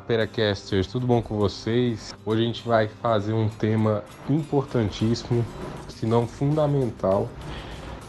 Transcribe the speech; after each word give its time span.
Peracasters, 0.00 0.86
tudo 0.86 1.06
bom 1.06 1.22
com 1.22 1.36
vocês? 1.36 2.14
Hoje 2.24 2.42
a 2.42 2.46
gente 2.46 2.66
vai 2.66 2.88
fazer 2.88 3.32
um 3.32 3.48
tema 3.48 4.02
importantíssimo, 4.28 5.44
se 5.88 6.06
não 6.06 6.26
fundamental, 6.26 7.28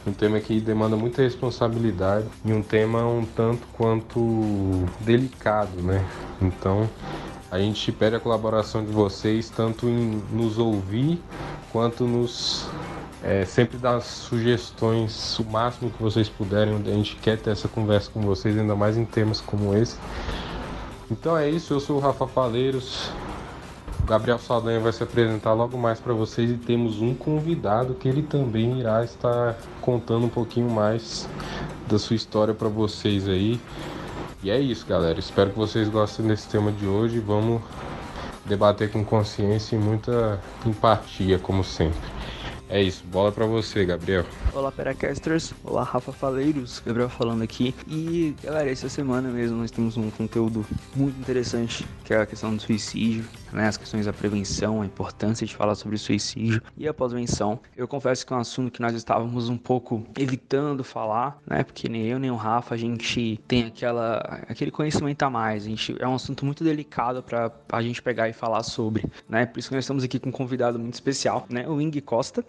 um 0.06 0.13
tema 0.13 0.40
que 0.40 0.60
demanda 0.60 0.96
muita 0.96 1.22
responsabilidade 1.22 2.26
e 2.44 2.54
um 2.54 2.62
tema 2.62 3.06
um 3.06 3.26
tanto 3.26 3.67
quanto 3.74 4.85
delicado, 5.01 5.81
né? 5.81 6.04
Então, 6.42 6.90
a 7.51 7.60
gente 7.60 7.92
pede 7.92 8.15
a 8.15 8.19
colaboração 8.19 8.83
de 8.83 8.92
vocês 8.92 9.49
tanto 9.49 9.87
em 9.87 10.23
nos 10.31 10.58
ouvir 10.58 11.21
quanto 11.71 12.05
nos 12.05 12.67
é, 13.23 13.46
sempre 13.46 13.78
dar 13.78 14.01
sugestões 14.01 15.37
o 15.37 15.44
máximo 15.44 15.92
que 15.92 16.02
vocês 16.02 16.27
puderem. 16.27 16.76
A 16.76 16.89
gente 16.91 17.16
quer 17.17 17.38
ter 17.38 17.52
essa 17.52 17.67
conversa 17.67 18.09
com 18.12 18.21
vocês, 18.21 18.58
ainda 18.58 18.76
mais 18.76 18.98
em 18.98 19.05
temas 19.05 19.39
como 19.39 19.76
esse. 19.76 19.98
Então 21.11 21.38
é 21.38 21.49
isso, 21.49 21.73
eu 21.73 21.79
sou 21.81 21.97
o 21.97 21.99
Rafa 21.99 22.25
Faleiros. 22.25 23.11
Gabriel 24.05 24.39
Saldanha 24.39 24.79
vai 24.79 24.93
se 24.93 25.03
apresentar 25.03 25.52
logo 25.52 25.77
mais 25.77 25.99
para 25.99 26.13
vocês 26.13 26.49
e 26.49 26.55
temos 26.55 27.02
um 27.02 27.13
convidado 27.13 27.93
que 27.93 28.07
ele 28.07 28.23
também 28.23 28.79
irá 28.79 29.03
estar 29.03 29.57
contando 29.81 30.25
um 30.25 30.29
pouquinho 30.29 30.71
mais 30.71 31.27
da 31.85 31.99
sua 31.99 32.16
história 32.16 32.53
para 32.53 32.69
vocês 32.69 33.27
aí. 33.27 33.59
E 34.41 34.49
é 34.49 34.57
isso, 34.57 34.85
galera. 34.88 35.19
Espero 35.19 35.49
que 35.49 35.57
vocês 35.57 35.89
gostem 35.89 36.25
desse 36.25 36.47
tema 36.47 36.71
de 36.71 36.88
hoje. 36.88 37.19
Vamos 37.19 37.61
debater 38.45 38.89
com 38.89 39.03
consciência 39.03 39.75
e 39.75 39.80
muita 39.80 40.39
empatia, 40.66 41.38
como 41.38 41.61
sempre. 41.61 41.99
É 42.71 42.81
isso, 42.81 43.03
bola 43.07 43.34
para 43.34 43.45
você, 43.45 43.84
Gabriel. 43.84 44.23
Olá, 44.53 44.71
Peracasters. 44.71 45.53
Olá, 45.61 45.84
Rafa 45.84 46.13
Faleiros. 46.13 46.81
Gabriel 46.85 47.09
falando 47.09 47.41
aqui. 47.41 47.75
E, 47.85 48.34
galera, 48.41 48.71
essa 48.71 48.88
semana 48.88 49.27
mesmo 49.27 49.57
nós 49.57 49.70
temos 49.70 49.97
um 49.97 50.09
conteúdo 50.09 50.66
muito 50.95 51.19
interessante, 51.19 51.86
que 52.05 52.14
é 52.14 52.22
a 52.22 52.25
questão 52.25 52.55
do 52.55 52.61
suicídio, 52.61 53.25
né? 53.52 53.67
As 53.67 53.75
questões 53.75 54.05
da 54.05 54.14
prevenção, 54.14 54.81
a 54.81 54.86
importância 54.86 55.45
de 55.45 55.53
falar 55.53 55.75
sobre 55.75 55.97
suicídio 55.97 56.61
e 56.77 56.88
a 56.88 56.94
pós-venção. 56.94 57.59
Eu 57.75 57.89
confesso 57.89 58.25
que 58.25 58.31
é 58.31 58.38
um 58.38 58.39
assunto 58.39 58.72
que 58.72 58.81
nós 58.81 58.94
estávamos 58.94 59.49
um 59.49 59.58
pouco 59.58 60.05
evitando 60.17 60.81
falar, 60.81 61.42
né? 61.45 61.66
Porque 61.66 61.89
nem 61.89 62.05
eu 62.05 62.19
nem 62.19 62.31
o 62.31 62.38
Rafa, 62.38 62.73
a 62.75 62.77
gente 62.77 63.38
tem 63.49 63.66
aquela, 63.66 64.19
aquele 64.47 64.72
conhecimento 64.72 65.22
a 65.23 65.30
mais. 65.30 65.66
A 65.66 65.67
gente, 65.67 65.97
é 65.99 66.08
um 66.08 66.16
assunto 66.16 66.45
muito 66.45 66.64
delicado 66.64 67.22
para 67.22 67.52
a 67.69 67.81
gente 67.81 68.02
pegar 68.02 68.30
e 68.30 68.33
falar 68.33 68.64
sobre, 68.64 69.03
né? 69.27 69.45
Por 69.45 69.59
isso 69.59 69.67
que 69.67 69.75
nós 69.75 69.83
estamos 69.83 70.05
aqui 70.05 70.17
com 70.17 70.30
um 70.30 70.31
convidado 70.31 70.80
muito 70.80 70.94
especial, 70.94 71.45
né? 71.49 71.67
O 71.67 71.75
Wing 71.75 71.99
Costa. 71.99 72.45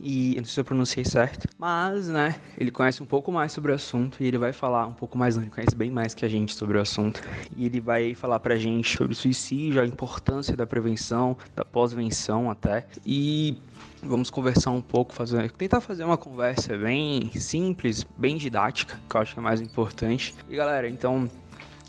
E 0.00 0.32
eu 0.32 0.38
não 0.38 0.44
sei 0.44 0.54
se 0.54 0.60
eu 0.60 0.64
pronunciei 0.64 1.04
certo, 1.04 1.48
mas, 1.58 2.08
né, 2.08 2.36
ele 2.58 2.70
conhece 2.70 3.02
um 3.02 3.06
pouco 3.06 3.30
mais 3.30 3.52
sobre 3.52 3.70
o 3.70 3.74
assunto 3.74 4.22
e 4.22 4.26
ele 4.26 4.38
vai 4.38 4.52
falar 4.52 4.86
um 4.86 4.92
pouco 4.92 5.16
mais, 5.16 5.36
ele 5.36 5.50
conhece 5.50 5.74
bem 5.74 5.90
mais 5.90 6.14
que 6.14 6.24
a 6.24 6.28
gente 6.28 6.54
sobre 6.54 6.76
o 6.76 6.80
assunto. 6.80 7.22
E 7.56 7.66
ele 7.66 7.80
vai 7.80 8.14
falar 8.14 8.40
pra 8.40 8.56
gente 8.56 8.96
sobre 8.96 9.14
suicídio, 9.14 9.80
a 9.80 9.86
importância 9.86 10.56
da 10.56 10.66
prevenção, 10.66 11.36
da 11.54 11.64
pós-venção 11.64 12.50
até. 12.50 12.86
E 13.04 13.58
vamos 14.02 14.30
conversar 14.30 14.70
um 14.70 14.82
pouco, 14.82 15.12
fazer, 15.12 15.50
tentar 15.52 15.80
fazer 15.80 16.04
uma 16.04 16.16
conversa 16.16 16.76
bem 16.76 17.30
simples, 17.34 18.04
bem 18.16 18.36
didática, 18.36 18.98
que 19.08 19.16
eu 19.16 19.20
acho 19.20 19.34
que 19.34 19.40
é 19.40 19.42
mais 19.42 19.60
importante. 19.60 20.34
E 20.48 20.56
galera, 20.56 20.88
então 20.88 21.30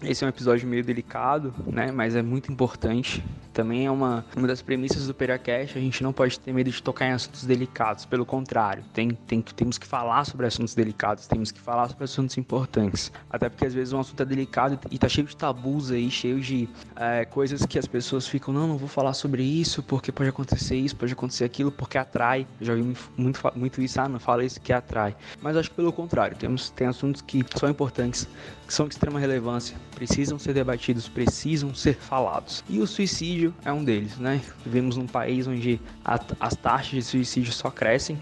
esse 0.03 0.23
é 0.23 0.27
um 0.27 0.29
episódio 0.29 0.67
meio 0.67 0.83
delicado, 0.83 1.53
né? 1.67 1.91
Mas 1.91 2.15
é 2.15 2.21
muito 2.21 2.51
importante. 2.51 3.23
Também 3.53 3.85
é 3.85 3.91
uma, 3.91 4.25
uma 4.35 4.47
das 4.47 4.61
premissas 4.61 5.07
do 5.07 5.13
Peracast. 5.13 5.77
A 5.77 5.81
gente 5.81 6.01
não 6.03 6.13
pode 6.13 6.39
ter 6.39 6.53
medo 6.53 6.69
de 6.69 6.81
tocar 6.81 7.07
em 7.07 7.11
assuntos 7.11 7.43
delicados. 7.43 8.05
Pelo 8.05 8.25
contrário, 8.25 8.83
tem, 8.93 9.11
tem, 9.11 9.41
temos 9.41 9.77
que 9.77 9.85
falar 9.85 10.25
sobre 10.25 10.45
assuntos 10.45 10.73
delicados, 10.73 11.27
temos 11.27 11.51
que 11.51 11.59
falar 11.59 11.89
sobre 11.89 12.03
assuntos 12.03 12.37
importantes. 12.37 13.11
Até 13.29 13.49
porque 13.49 13.65
às 13.65 13.73
vezes 13.73 13.93
um 13.93 13.99
assunto 13.99 14.21
é 14.21 14.25
delicado 14.25 14.79
e 14.89 14.97
tá 14.97 15.09
cheio 15.09 15.27
de 15.27 15.35
tabus 15.35 15.91
aí, 15.91 16.09
cheio 16.09 16.39
de 16.39 16.69
é, 16.95 17.25
coisas 17.25 17.65
que 17.65 17.77
as 17.77 17.87
pessoas 17.87 18.27
ficam, 18.27 18.53
não, 18.53 18.67
não 18.67 18.77
vou 18.77 18.87
falar 18.87 19.13
sobre 19.13 19.43
isso 19.43 19.83
porque 19.83 20.11
pode 20.11 20.29
acontecer 20.29 20.75
isso, 20.75 20.95
pode 20.95 21.13
acontecer 21.13 21.43
aquilo, 21.43 21.71
porque 21.71 21.97
atrai. 21.97 22.47
Eu 22.59 22.65
já 22.65 22.73
ouvi 22.73 22.95
muito, 23.17 23.39
muito 23.55 23.81
isso, 23.81 23.99
ah, 23.99 24.07
não 24.07 24.19
fala 24.19 24.45
isso 24.45 24.59
que 24.61 24.71
atrai. 24.71 25.15
Mas 25.41 25.57
acho 25.57 25.69
que 25.69 25.75
pelo 25.75 25.91
contrário, 25.91 26.37
temos, 26.37 26.69
tem 26.69 26.87
assuntos 26.87 27.21
que 27.21 27.43
são 27.55 27.69
importantes, 27.69 28.27
que 28.67 28.73
são 28.73 28.87
de 28.87 28.93
extrema 28.93 29.19
relevância, 29.19 29.75
precisam 29.95 30.39
ser 30.39 30.53
debatidos, 30.53 31.09
precisam 31.09 31.73
ser 31.73 31.95
falados. 31.95 32.63
E 32.69 32.79
o 32.79 32.87
suicídio 32.87 33.40
é 33.63 33.71
um 33.71 33.83
deles, 33.83 34.17
né? 34.17 34.41
Vivemos 34.63 34.97
num 34.97 35.07
país 35.07 35.47
onde 35.47 35.79
a, 36.03 36.19
as 36.39 36.55
taxas 36.55 36.89
de 36.89 37.01
suicídio 37.01 37.51
só 37.53 37.69
crescem, 37.69 38.19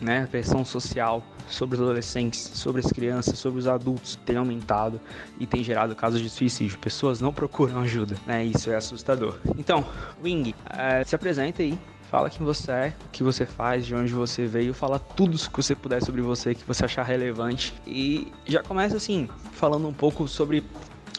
né? 0.00 0.24
A 0.24 0.26
pressão 0.26 0.64
social 0.64 1.22
sobre 1.48 1.76
os 1.76 1.82
adolescentes, 1.82 2.50
sobre 2.54 2.80
as 2.80 2.90
crianças, 2.90 3.38
sobre 3.38 3.58
os 3.58 3.66
adultos 3.66 4.16
tem 4.24 4.36
aumentado 4.36 5.00
e 5.38 5.46
tem 5.46 5.62
gerado 5.62 5.94
casos 5.94 6.20
de 6.20 6.28
suicídio. 6.28 6.78
Pessoas 6.78 7.20
não 7.20 7.32
procuram 7.32 7.80
ajuda, 7.80 8.16
né? 8.26 8.44
Isso 8.44 8.70
é 8.70 8.76
assustador. 8.76 9.38
Então, 9.58 9.84
Wing, 10.22 10.54
é, 10.70 11.04
se 11.04 11.14
apresenta 11.14 11.62
aí, 11.62 11.78
Fala 12.10 12.30
quem 12.30 12.46
você 12.46 12.70
é, 12.70 12.94
o 13.04 13.10
que 13.10 13.22
você 13.22 13.44
faz, 13.44 13.84
de 13.84 13.94
onde 13.94 14.12
você 14.12 14.46
veio, 14.46 14.72
fala 14.72 14.98
tudo 14.98 15.36
que 15.36 15.56
você 15.56 15.74
puder 15.74 16.00
sobre 16.02 16.22
você, 16.22 16.54
que 16.54 16.64
você 16.64 16.84
achar 16.84 17.02
relevante. 17.02 17.74
E 17.84 18.32
já 18.46 18.62
começa 18.62 18.96
assim, 18.96 19.28
falando 19.52 19.88
um 19.88 19.92
pouco 19.92 20.28
sobre 20.28 20.64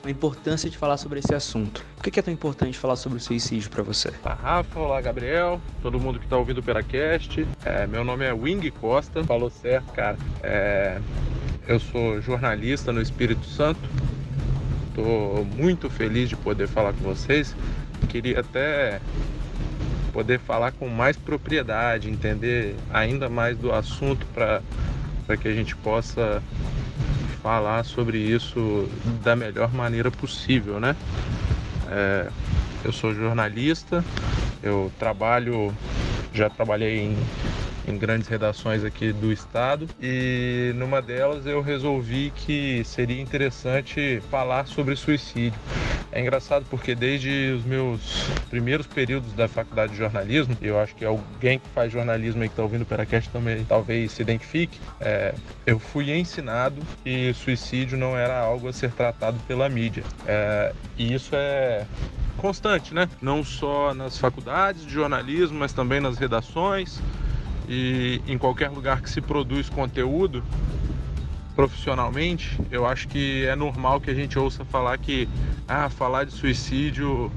a 0.07 0.11
importância 0.11 0.69
de 0.69 0.77
falar 0.77 0.97
sobre 0.97 1.19
esse 1.19 1.33
assunto. 1.35 1.83
Por 1.97 2.09
que 2.09 2.19
é 2.19 2.23
tão 2.23 2.33
importante 2.33 2.77
falar 2.77 2.95
sobre 2.95 3.17
o 3.17 3.21
suicídio 3.21 3.69
para 3.69 3.83
você? 3.83 4.11
Olá, 4.23 4.37
Rafa, 4.41 4.79
olá, 4.79 5.01
Gabriel, 5.01 5.61
todo 5.81 5.99
mundo 5.99 6.17
que 6.17 6.25
está 6.25 6.37
ouvindo 6.37 6.59
o 6.59 6.63
Peracast. 6.63 7.45
É, 7.65 7.85
meu 7.85 8.03
nome 8.03 8.25
é 8.25 8.33
Wing 8.33 8.71
Costa, 8.71 9.23
falou 9.23 9.49
certo, 9.49 9.91
cara. 9.93 10.17
É, 10.41 10.99
eu 11.67 11.79
sou 11.79 12.21
jornalista 12.21 12.91
no 12.93 13.01
Espírito 13.01 13.45
Santo. 13.45 13.79
Estou 14.89 15.45
muito 15.45 15.89
feliz 15.89 16.29
de 16.29 16.35
poder 16.37 16.67
falar 16.67 16.93
com 16.93 17.03
vocês. 17.03 17.55
Queria 18.07 18.39
até 18.39 19.01
poder 20.13 20.39
falar 20.39 20.71
com 20.71 20.87
mais 20.87 21.17
propriedade, 21.17 22.09
entender 22.09 22.75
ainda 22.91 23.29
mais 23.29 23.57
do 23.57 23.73
assunto 23.73 24.25
para 24.33 24.61
que 25.37 25.47
a 25.47 25.53
gente 25.53 25.75
possa 25.75 26.41
falar 27.41 27.83
sobre 27.83 28.17
isso 28.17 28.87
da 29.23 29.35
melhor 29.35 29.73
maneira 29.73 30.11
possível, 30.11 30.79
né? 30.79 30.95
É, 31.89 32.27
eu 32.83 32.91
sou 32.91 33.13
jornalista, 33.13 34.03
eu 34.61 34.91
trabalho, 34.99 35.73
já 36.33 36.49
trabalhei 36.49 36.99
em 36.99 37.17
em 37.87 37.97
grandes 37.97 38.27
redações 38.27 38.83
aqui 38.83 39.13
do 39.13 39.31
estado 39.31 39.87
e 40.01 40.73
numa 40.75 41.01
delas 41.01 41.45
eu 41.45 41.61
resolvi 41.61 42.31
que 42.35 42.83
seria 42.83 43.21
interessante 43.21 44.21
falar 44.29 44.67
sobre 44.67 44.95
suicídio. 44.95 45.59
É 46.11 46.21
engraçado 46.21 46.65
porque 46.69 46.95
desde 46.95 47.51
os 47.51 47.63
meus 47.63 47.99
primeiros 48.49 48.87
períodos 48.87 49.31
da 49.33 49.47
faculdade 49.47 49.93
de 49.93 49.97
jornalismo, 49.97 50.57
eu 50.61 50.79
acho 50.79 50.95
que 50.95 51.05
alguém 51.05 51.59
que 51.59 51.67
faz 51.69 51.91
jornalismo 51.91 52.41
aí 52.41 52.47
que 52.47 52.53
está 52.53 52.63
ouvindo 52.63 52.81
o 52.81 52.85
Peracast 52.85 53.29
também 53.29 53.63
talvez 53.65 54.11
se 54.11 54.21
identifique, 54.21 54.79
é, 54.99 55.33
eu 55.65 55.79
fui 55.79 56.11
ensinado 56.11 56.81
que 57.03 57.33
suicídio 57.33 57.97
não 57.97 58.17
era 58.17 58.39
algo 58.39 58.67
a 58.67 58.73
ser 58.73 58.91
tratado 58.91 59.37
pela 59.47 59.69
mídia. 59.69 60.03
É, 60.25 60.73
e 60.97 61.13
isso 61.13 61.35
é 61.35 61.85
constante, 62.37 62.93
né? 62.93 63.09
Não 63.21 63.43
só 63.43 63.93
nas 63.93 64.17
faculdades 64.17 64.85
de 64.85 64.93
jornalismo, 64.93 65.59
mas 65.59 65.73
também 65.73 65.99
nas 65.99 66.17
redações 66.17 67.01
e 67.67 68.21
em 68.27 68.37
qualquer 68.37 68.69
lugar 68.69 69.01
que 69.01 69.09
se 69.09 69.19
produz 69.19 69.69
conteúdo 69.69 70.43
profissionalmente, 71.55 72.57
eu 72.71 72.85
acho 72.85 73.07
que 73.07 73.45
é 73.45 73.55
normal 73.55 73.99
que 73.99 74.11
a 74.11 74.13
gente 74.13 74.37
ouça 74.37 74.63
falar 74.63 74.97
que 74.99 75.27
ah, 75.67 75.89
falar 75.89 76.23
de 76.23 76.31
suicídio 76.31 77.31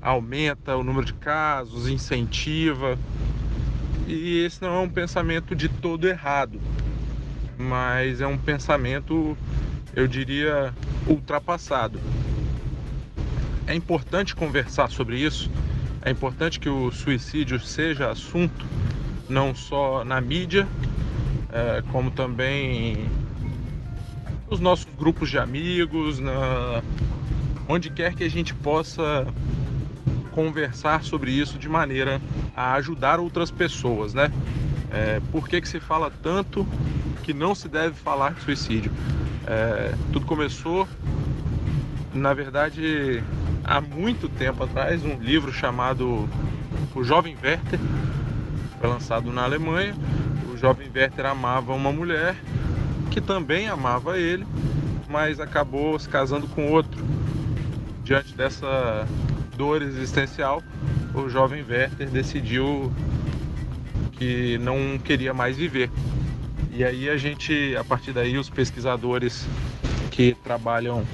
aumenta 0.00 0.76
o 0.76 0.82
número 0.82 1.04
de 1.04 1.12
casos, 1.12 1.88
incentiva. 1.88 2.98
E 4.06 4.38
esse 4.44 4.62
não 4.62 4.74
é 4.74 4.80
um 4.80 4.88
pensamento 4.88 5.54
de 5.54 5.68
todo 5.68 6.08
errado, 6.08 6.60
mas 7.58 8.20
é 8.20 8.26
um 8.26 8.38
pensamento, 8.38 9.36
eu 9.94 10.08
diria, 10.08 10.72
ultrapassado. 11.06 12.00
É 13.66 13.74
importante 13.74 14.34
conversar 14.34 14.88
sobre 14.90 15.18
isso, 15.18 15.50
é 16.02 16.10
importante 16.10 16.58
que 16.58 16.68
o 16.68 16.90
suicídio 16.90 17.58
seja 17.60 18.10
assunto 18.10 18.64
não 19.28 19.54
só 19.54 20.04
na 20.04 20.20
mídia, 20.20 20.66
é, 21.52 21.82
como 21.90 22.10
também 22.10 23.08
nos 24.50 24.60
nossos 24.60 24.86
grupos 24.96 25.30
de 25.30 25.38
amigos, 25.38 26.18
na... 26.18 26.82
onde 27.68 27.90
quer 27.90 28.14
que 28.14 28.24
a 28.24 28.30
gente 28.30 28.54
possa 28.54 29.26
conversar 30.32 31.02
sobre 31.02 31.30
isso 31.30 31.58
de 31.58 31.68
maneira 31.68 32.20
a 32.54 32.74
ajudar 32.74 33.18
outras 33.18 33.50
pessoas, 33.50 34.14
né? 34.14 34.30
É, 34.90 35.20
por 35.32 35.48
que, 35.48 35.60
que 35.60 35.68
se 35.68 35.80
fala 35.80 36.10
tanto 36.22 36.66
que 37.22 37.32
não 37.32 37.54
se 37.54 37.68
deve 37.68 37.94
falar 37.94 38.34
de 38.34 38.42
suicídio? 38.42 38.92
É, 39.46 39.94
tudo 40.12 40.26
começou, 40.26 40.86
na 42.12 42.32
verdade, 42.34 43.22
há 43.64 43.80
muito 43.80 44.28
tempo 44.28 44.64
atrás, 44.64 45.04
um 45.04 45.18
livro 45.18 45.52
chamado 45.52 46.28
O 46.94 47.02
Jovem 47.02 47.36
Werther, 47.42 47.80
foi 48.78 48.88
lançado 48.88 49.32
na 49.32 49.44
Alemanha. 49.44 49.94
O 50.52 50.56
jovem 50.56 50.90
Werther 50.94 51.26
amava 51.26 51.72
uma 51.74 51.92
mulher 51.92 52.36
que 53.10 53.20
também 53.20 53.68
amava 53.68 54.18
ele, 54.18 54.46
mas 55.08 55.40
acabou 55.40 55.98
se 55.98 56.08
casando 56.08 56.46
com 56.48 56.70
outro. 56.70 57.04
diante 58.04 58.34
dessa 58.34 59.06
dor 59.56 59.82
existencial, 59.82 60.62
o 61.14 61.28
jovem 61.28 61.64
Werther 61.68 62.08
decidiu 62.08 62.92
que 64.12 64.58
não 64.58 64.98
queria 64.98 65.34
mais 65.34 65.56
viver. 65.56 65.90
E 66.72 66.84
aí 66.84 67.08
a 67.08 67.16
gente, 67.16 67.74
a 67.76 67.82
partir 67.82 68.12
daí, 68.12 68.36
os 68.36 68.50
pesquisadores 68.50 69.46
que 70.10 70.36
trabalham 70.44 71.04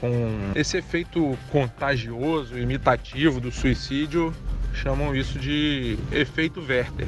com 0.00 0.10
esse 0.54 0.76
efeito 0.76 1.38
contagioso, 1.50 2.58
imitativo 2.58 3.40
do 3.40 3.52
suicídio, 3.52 4.34
chamam 4.72 5.14
isso 5.14 5.38
de 5.38 5.98
efeito 6.10 6.60
Werther. 6.60 7.06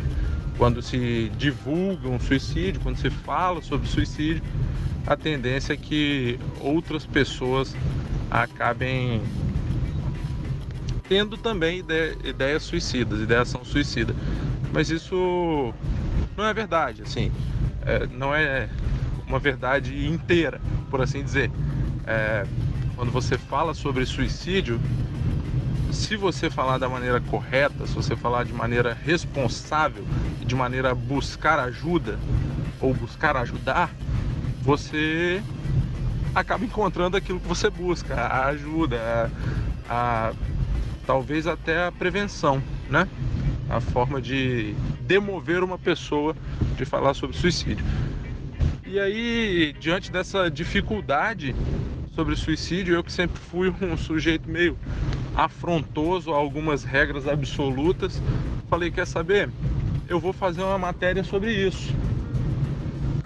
Quando 0.57 0.81
se 0.81 1.31
divulga 1.37 2.09
um 2.09 2.21
suicídio, 2.21 2.81
quando 2.81 2.97
se 2.97 3.11
fala 3.11 3.61
sobre 3.61 3.89
suicídio, 3.89 4.43
a 5.07 5.17
tendência 5.17 5.73
é 5.73 5.77
que 5.77 6.39
outras 6.61 7.05
pessoas 7.05 7.75
acabem 8.31 9.21
tendo 11.09 11.37
também 11.37 11.81
ideia, 11.81 12.17
ideias 12.25 12.63
suicidas, 12.63 13.21
ideação 13.21 13.65
suicida. 13.65 14.15
Mas 14.73 14.91
isso 14.91 15.75
não 16.37 16.45
é 16.45 16.55
verdade, 16.55 17.03
assim, 17.03 17.31
é, 17.85 18.07
não 18.07 18.35
é 18.35 18.69
uma 19.27 19.39
verdade 19.39 20.07
inteira, 20.07 20.61
por 20.91 21.01
assim 21.01 21.23
dizer. 21.23 21.51
É, 22.07 22.47
quando 22.97 23.11
você 23.11 23.37
fala 23.37 23.75
sobre 23.75 24.07
suicídio, 24.07 24.81
se 25.95 26.17
você 26.17 26.51
falar 26.51 26.79
da 26.79 26.89
maneira 26.89 27.21
correta, 27.21 27.87
se 27.87 27.95
você 27.95 28.17
falar 28.17 28.45
de 28.45 28.53
maneira 28.53 28.97
responsável 29.05 30.05
e 30.41 30.45
de 30.45 30.55
maneira 30.55 30.91
a 30.91 30.95
buscar 30.95 31.59
ajuda 31.61 32.19
ou 32.81 32.93
buscar 32.93 33.37
ajudar, 33.37 33.91
você 34.61 35.43
acaba 36.35 36.65
encontrando 36.65 37.17
aquilo 37.17 37.39
que 37.39 37.47
você 37.47 37.71
busca, 37.71 38.15
a 38.15 38.47
ajuda, 38.47 39.31
a, 39.89 40.29
a 40.29 40.33
talvez 41.07 41.47
até 41.47 41.87
a 41.87 41.93
prevenção, 41.93 42.61
né? 42.91 43.09
A 43.71 43.81
forma 43.81 44.21
de 44.21 44.75
demover 45.01 45.63
uma 45.63 45.79
pessoa 45.79 46.35
de 46.77 46.85
falar 46.85 47.15
sobre 47.15 47.37
suicídio. 47.37 47.85
E 48.85 48.99
aí, 48.99 49.75
diante 49.79 50.11
dessa 50.11 50.51
dificuldade 50.51 51.55
sobre 52.15 52.37
suicídio, 52.37 52.95
eu 52.95 53.05
que 53.05 53.13
sempre 53.13 53.41
fui 53.41 53.73
um 53.81 53.97
sujeito 53.97 54.51
meio 54.51 54.77
afrontoso 55.35 56.33
a 56.33 56.37
algumas 56.37 56.85
regras 56.85 57.27
absolutas, 57.27 58.23
falei: 58.69 58.91
quer 58.91 59.07
saber? 59.07 59.51
Eu 60.09 60.21
vou 60.21 60.33
fazer 60.33 60.63
uma 60.63 60.79
matéria 60.79 61.25
sobre 61.25 61.53
isso. 61.53 61.95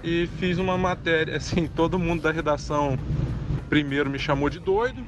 E 0.03 0.29
fiz 0.39 0.59
uma 0.59 0.79
matéria, 0.79 1.37
assim, 1.37 1.67
todo 1.67 1.99
mundo 1.99 2.23
da 2.23 2.31
redação 2.31 2.99
primeiro 3.69 4.09
me 4.09 4.19
chamou 4.19 4.49
de 4.49 4.59
doido, 4.59 5.05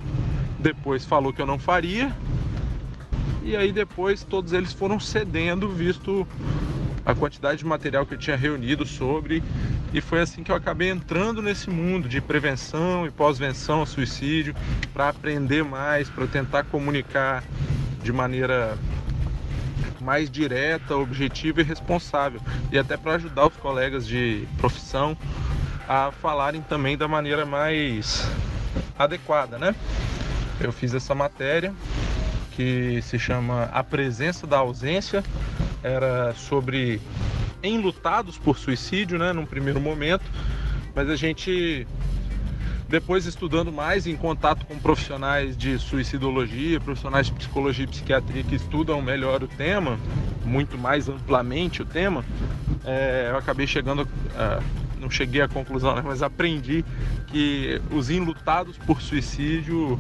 depois 0.59 1.07
falou 1.07 1.33
que 1.33 1.41
eu 1.41 1.47
não 1.47 1.59
faria, 1.59 2.15
e 3.43 3.57
aí 3.57 3.73
depois 3.73 4.23
todos 4.23 4.53
eles 4.53 4.73
foram 4.73 5.01
cedendo, 5.01 5.69
visto 5.69 6.27
a 7.05 7.15
quantidade 7.15 7.59
de 7.59 7.67
material 7.67 8.05
que 8.05 8.15
eu 8.15 8.19
tinha 8.19 8.37
reunido 8.37 8.87
sobre 8.87 9.43
e 9.93 10.01
foi 10.01 10.21
assim 10.21 10.43
que 10.43 10.53
eu 10.53 10.57
acabei 10.57 10.91
entrando 10.91 11.43
nesse 11.43 11.71
mundo 11.71 12.09
de 12.09 12.21
prevenção 12.21 13.07
e 13.07 13.11
pós-venção 13.11 13.81
ao 13.81 13.87
suicídio 13.87 14.55
para 14.93 15.09
aprender 15.09 15.65
mais, 15.65 16.09
para 16.09 16.27
tentar 16.27 16.65
comunicar 16.65 17.43
de 18.03 18.13
maneira 18.13 18.77
mais 20.01 20.31
direta, 20.31 20.97
objetiva 20.97 21.61
e 21.61 21.65
responsável 21.65 22.41
e 22.73 22.79
até 22.79 22.97
para 22.97 23.15
ajudar 23.15 23.47
os 23.47 23.57
colegas 23.57 24.07
de 24.07 24.47
profissão 24.59 25.17
a 25.89 26.13
falarem 26.13 26.63
também 26.63 26.97
da 26.97 27.09
maneira 27.09 27.45
mais 27.45 28.27
adequada, 28.99 29.59
né? 29.59 29.75
Eu 30.61 30.73
fiz 30.73 30.95
essa 30.95 31.15
matéria 31.15 31.75
que 32.53 33.01
se 33.03 33.19
chama 33.19 33.65
A 33.73 33.83
Presença 33.83 34.47
da 34.47 34.59
Ausência, 34.59 35.25
era 35.83 36.35
sobre 36.35 37.01
enlutados 37.63 38.39
por 38.39 38.59
suicídio, 38.59 39.19
né, 39.19 39.33
num 39.33 39.47
primeiro 39.47 39.81
momento, 39.81 40.25
mas 40.95 41.09
a 41.09 41.17
gente 41.17 41.87
depois 42.89 43.25
estudando 43.25 43.71
mais 43.71 44.07
em 44.07 44.17
contato 44.17 44.67
com 44.67 44.77
profissionais 44.77 45.57
de 45.57 45.79
suicidologia, 45.79 46.81
profissionais 46.81 47.27
de 47.27 47.33
psicologia 47.33 47.85
e 47.85 47.89
psiquiatria 47.89 48.43
que 48.43 48.57
estudam 48.57 49.01
melhor 49.01 49.45
o 49.45 49.49
tema, 49.49 49.97
muito 50.45 50.77
mais 50.77 51.09
amplamente 51.09 51.83
o 51.83 51.85
tema, 51.85 52.25
é, 52.85 53.29
eu 53.31 53.37
acabei 53.37 53.67
chegando, 53.67 54.09
não 54.99 55.09
cheguei 55.09 55.41
à 55.41 55.49
conclusão, 55.49 55.95
né, 55.95 56.03
mas 56.05 56.23
aprendi 56.23 56.85
que 57.29 57.81
os 57.93 58.11
enlutados 58.11 58.77
por 58.79 59.01
suicídio 59.01 59.99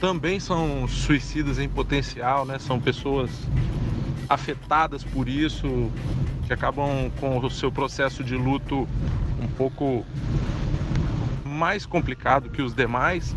também 0.00 0.38
são 0.38 0.86
suicidas 0.88 1.58
em 1.58 1.68
potencial, 1.68 2.44
né? 2.44 2.58
São 2.58 2.78
pessoas 2.78 3.30
afetadas 4.28 5.04
por 5.04 5.28
isso, 5.28 5.90
que 6.46 6.52
acabam 6.52 7.10
com 7.18 7.38
o 7.38 7.50
seu 7.50 7.70
processo 7.70 8.22
de 8.24 8.36
luto 8.36 8.88
um 9.42 9.48
pouco 9.56 10.04
mais 11.44 11.86
complicado 11.86 12.50
que 12.50 12.62
os 12.62 12.74
demais, 12.74 13.34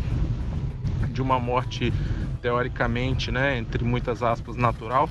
de 1.10 1.22
uma 1.22 1.38
morte 1.38 1.92
teoricamente, 2.40 3.30
né, 3.30 3.58
entre 3.58 3.84
muitas 3.84 4.22
aspas, 4.22 4.56
natural. 4.56 5.08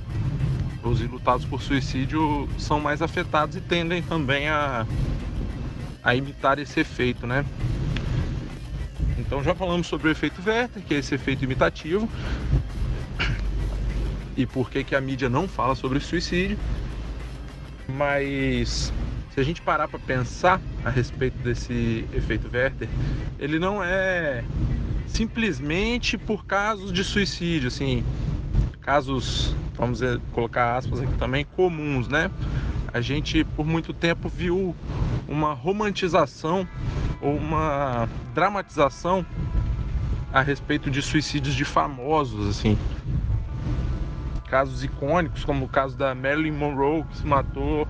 Os 0.84 1.02
ilutados 1.02 1.46
por 1.46 1.62
suicídio 1.62 2.48
são 2.58 2.80
mais 2.80 3.02
afetados 3.02 3.56
e 3.56 3.62
tendem 3.62 4.02
também 4.02 4.48
a, 4.48 4.88
a 6.02 6.16
imitar 6.16 6.58
esse 6.58 6.80
efeito, 6.80 7.28
né? 7.28 7.46
Então 9.18 9.44
já 9.44 9.54
falamos 9.54 9.88
sobre 9.88 10.08
o 10.08 10.12
efeito 10.12 10.42
Werther, 10.44 10.82
que 10.82 10.94
é 10.94 10.98
esse 10.98 11.14
efeito 11.14 11.44
imitativo, 11.44 12.10
e 14.40 14.46
por 14.46 14.72
que, 14.72 14.86
que 14.86 14.96
a 14.96 15.02
mídia 15.02 15.28
não 15.28 15.50
fala 15.50 15.76
sobre 15.76 16.00
suicídio. 16.00 16.58
Mas 17.90 18.94
se 19.34 19.40
a 19.40 19.44
gente 19.44 19.62
parar 19.62 19.90
para 19.90 20.00
pensar 20.00 20.62
a 20.86 20.90
respeito 20.90 21.38
desse 21.40 22.06
efeito 22.14 22.50
Werther, 22.52 22.88
ele 23.38 23.60
não 23.60 23.84
é 23.84 24.46
simplesmente 25.08 26.18
por 26.18 26.46
casos 26.46 26.94
de 26.94 27.04
suicídio, 27.04 27.68
assim, 27.68 28.06
casos, 28.80 29.54
vamos 29.76 30.00
dizer, 30.00 30.22
colocar 30.32 30.78
aspas 30.78 31.02
aqui 31.02 31.14
também, 31.18 31.44
comuns, 31.44 32.08
né? 32.08 32.32
A 32.94 33.02
gente 33.02 33.44
por 33.44 33.66
muito 33.66 33.92
tempo 33.92 34.30
viu 34.30 34.74
uma 35.28 35.54
romantização 35.54 36.66
ou 37.20 37.36
uma 37.36 38.08
dramatização 38.34 39.26
a 40.32 40.42
respeito 40.42 40.90
de 40.90 41.02
suicídios 41.02 41.54
de 41.54 41.66
famosos, 41.66 42.48
assim. 42.48 42.78
Casos 44.50 44.84
icônicos, 44.84 45.46
como 45.46 45.66
o 45.66 45.70
caso 45.70 45.96
da 45.96 46.16
Marilyn 46.16 46.52
Monroe, 46.52 47.04
que 47.04 47.18
se 47.18 47.26
matou 47.26 47.88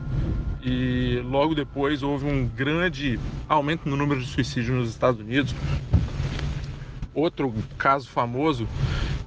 e 0.62 1.22
logo 1.26 1.56
depois 1.56 2.04
houve 2.04 2.26
um 2.26 2.46
grande 2.48 3.18
aumento 3.48 3.88
no 3.88 3.96
número 3.96 4.20
de 4.20 4.28
suicídios 4.28 4.76
nos 4.76 4.90
Estados 4.90 5.22
Unidos. 5.22 5.56
Outro 7.14 7.54
caso 7.78 8.10
famoso 8.10 8.68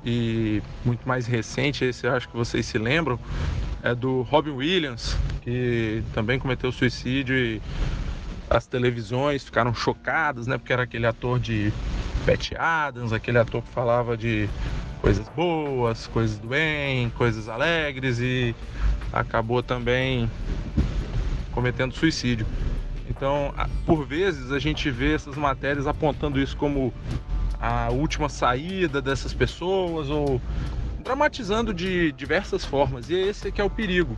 e 0.05 0.62
muito 0.85 1.07
mais 1.09 1.27
recente, 1.27 1.85
esse 1.85 2.07
eu 2.07 2.15
acho 2.15 2.29
que 2.29 2.37
vocês 2.37 2.67
se 2.67 2.77
lembram, 2.77 3.19
é 3.83 3.95
do 3.95 4.23
Robin 4.23 4.51
Williams, 4.51 5.17
que 5.41 6.03
também 6.12 6.39
cometeu 6.39 6.71
suicídio 6.71 7.37
e 7.37 7.62
as 8.49 8.67
televisões 8.67 9.43
ficaram 9.43 9.75
chocadas, 9.75 10.47
né? 10.47 10.59
Porque 10.59 10.73
era 10.73 10.83
aquele 10.83 11.07
ator 11.07 11.41
de 11.41 11.73
Pat 12.27 12.53
Adams, 12.59 13.12
aquele 13.12 13.39
ator 13.39 13.62
que 13.62 13.71
falava 13.71 14.17
de 14.17 14.49
coisas 15.02 15.28
boas, 15.30 16.06
coisas 16.06 16.38
do 16.38 16.47
bem, 16.47 17.11
coisas 17.11 17.49
alegres 17.49 18.21
e 18.21 18.54
acabou 19.12 19.61
também 19.61 20.30
cometendo 21.50 21.92
suicídio. 21.92 22.47
Então, 23.11 23.52
por 23.85 24.06
vezes 24.06 24.52
a 24.52 24.61
gente 24.61 24.88
vê 24.90 25.12
essas 25.12 25.37
matérias 25.37 25.88
apontando 25.88 26.40
isso 26.40 26.56
como 26.56 26.94
a 27.61 27.90
última 27.90 28.28
saída 28.28 29.02
dessas 29.02 29.35
pessoas 29.35 30.09
ou 30.09 30.40
dramatizando 31.00 31.75
de 31.75 32.12
diversas 32.12 32.64
formas. 32.64 33.11
E 33.11 33.14
esse 33.14 33.49
é 33.49 33.50
que 33.50 33.61
é 33.61 33.64
o 33.64 33.71
perigo. 33.71 34.16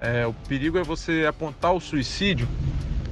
É, 0.00 0.24
o 0.24 0.32
perigo 0.32 0.78
é 0.78 0.84
você 0.84 1.26
apontar 1.28 1.72
o 1.74 1.80
suicídio 1.80 2.48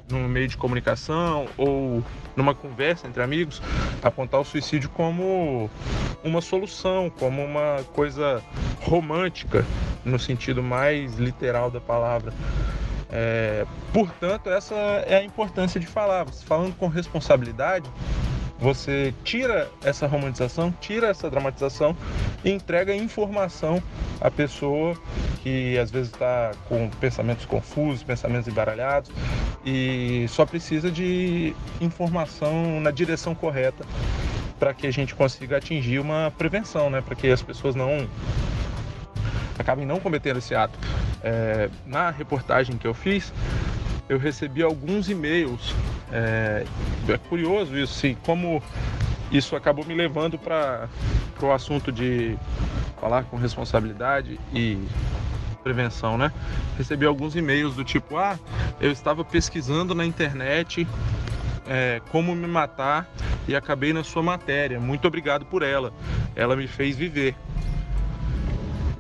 num 0.09 0.29
meio 0.29 0.47
de 0.47 0.57
comunicação 0.57 1.47
ou 1.57 2.05
numa 2.37 2.55
conversa 2.55 3.07
entre 3.07 3.23
amigos, 3.23 3.63
apontar 4.03 4.41
o 4.41 4.45
suicídio 4.45 4.89
como 4.91 5.71
uma 6.23 6.41
solução, 6.41 7.11
como 7.11 7.45
uma 7.45 7.85
coisa 7.93 8.43
romântica, 8.81 9.65
no 10.05 10.19
sentido 10.19 10.63
mais 10.63 11.15
literal 11.15 11.71
da 11.71 11.81
palavra. 11.81 12.33
É, 13.11 13.65
portanto, 13.93 14.51
essa 14.51 14.75
é 15.07 15.17
a 15.17 15.25
importância 15.25 15.79
de 15.79 15.87
falar. 15.87 16.27
Falando 16.29 16.75
com 16.75 16.89
responsabilidade, 16.89 17.89
você 18.59 19.15
tira 19.23 19.71
essa 19.83 20.07
romantização, 20.07 20.73
tira 20.81 21.09
essa 21.09 21.31
dramatização 21.31 21.97
e 22.45 22.51
entrega 22.51 22.95
informação 22.95 23.83
à 24.21 24.31
pessoa 24.31 24.97
que 25.43 25.79
às 25.79 25.91
vezes 25.91 26.11
está 26.11 26.53
com 26.69 26.89
pensamentos 27.01 27.45
confusos, 27.45 28.03
pensamentos 28.03 28.49
embaralhados 28.49 29.11
e 29.65 30.27
só 30.29 30.45
precisa 30.45 30.91
de 30.91 31.55
informação 31.81 32.81
na 32.81 32.91
direção 32.91 33.35
correta 33.35 33.85
para 34.59 34.75
que 34.75 34.87
a 34.87 34.91
gente 34.91 35.15
consiga 35.15 35.57
atingir 35.57 35.99
uma 35.99 36.33
prevenção, 36.37 36.91
né? 36.91 37.01
Para 37.01 37.15
que 37.15 37.29
as 37.29 37.43
pessoas 37.43 37.75
não 37.75 38.07
acabem 39.59 39.87
não 39.87 40.01
cometendo 40.01 40.39
esse 40.39 40.55
ato. 40.55 40.79
É, 41.23 41.69
na 41.87 42.11
reportagem 42.11 42.77
que 42.77 42.87
eu 42.87 42.95
fiz, 42.95 43.33
eu 44.09 44.19
recebi 44.19 44.63
alguns 44.63 45.09
e-mails. 45.09 45.75
É, 46.13 46.65
é 47.09 47.19
curioso 47.19 47.77
isso, 47.77 47.95
sim, 47.95 48.17
como 48.25 48.63
isso 49.33 49.57
acabou 49.57 49.85
me 49.85 49.95
levando 49.95 50.39
para 50.39 50.89
o 51.43 51.51
assunto 51.51 51.91
de 51.91 52.37
falar 53.01 53.25
com 53.25 53.37
responsabilidade 53.37 54.39
e 54.53 54.79
prevenção, 55.65 56.19
né? 56.19 56.31
Recebi 56.77 57.07
alguns 57.07 57.35
e-mails 57.35 57.75
do 57.75 57.83
tipo: 57.83 58.19
ah, 58.19 58.39
eu 58.81 58.93
estava 58.93 59.25
pesquisando 59.25 59.95
na 59.95 60.05
internet 60.05 60.87
é, 61.67 62.01
como 62.11 62.37
me 62.37 62.47
matar 62.47 63.11
e 63.49 63.57
acabei 63.57 63.93
na 63.93 64.05
sua 64.05 64.23
matéria. 64.23 64.79
Muito 64.79 65.09
obrigado 65.09 65.47
por 65.47 65.63
ela. 65.63 65.93
Ela 66.37 66.55
me 66.55 66.69
fez 66.69 66.97
viver. 66.97 67.35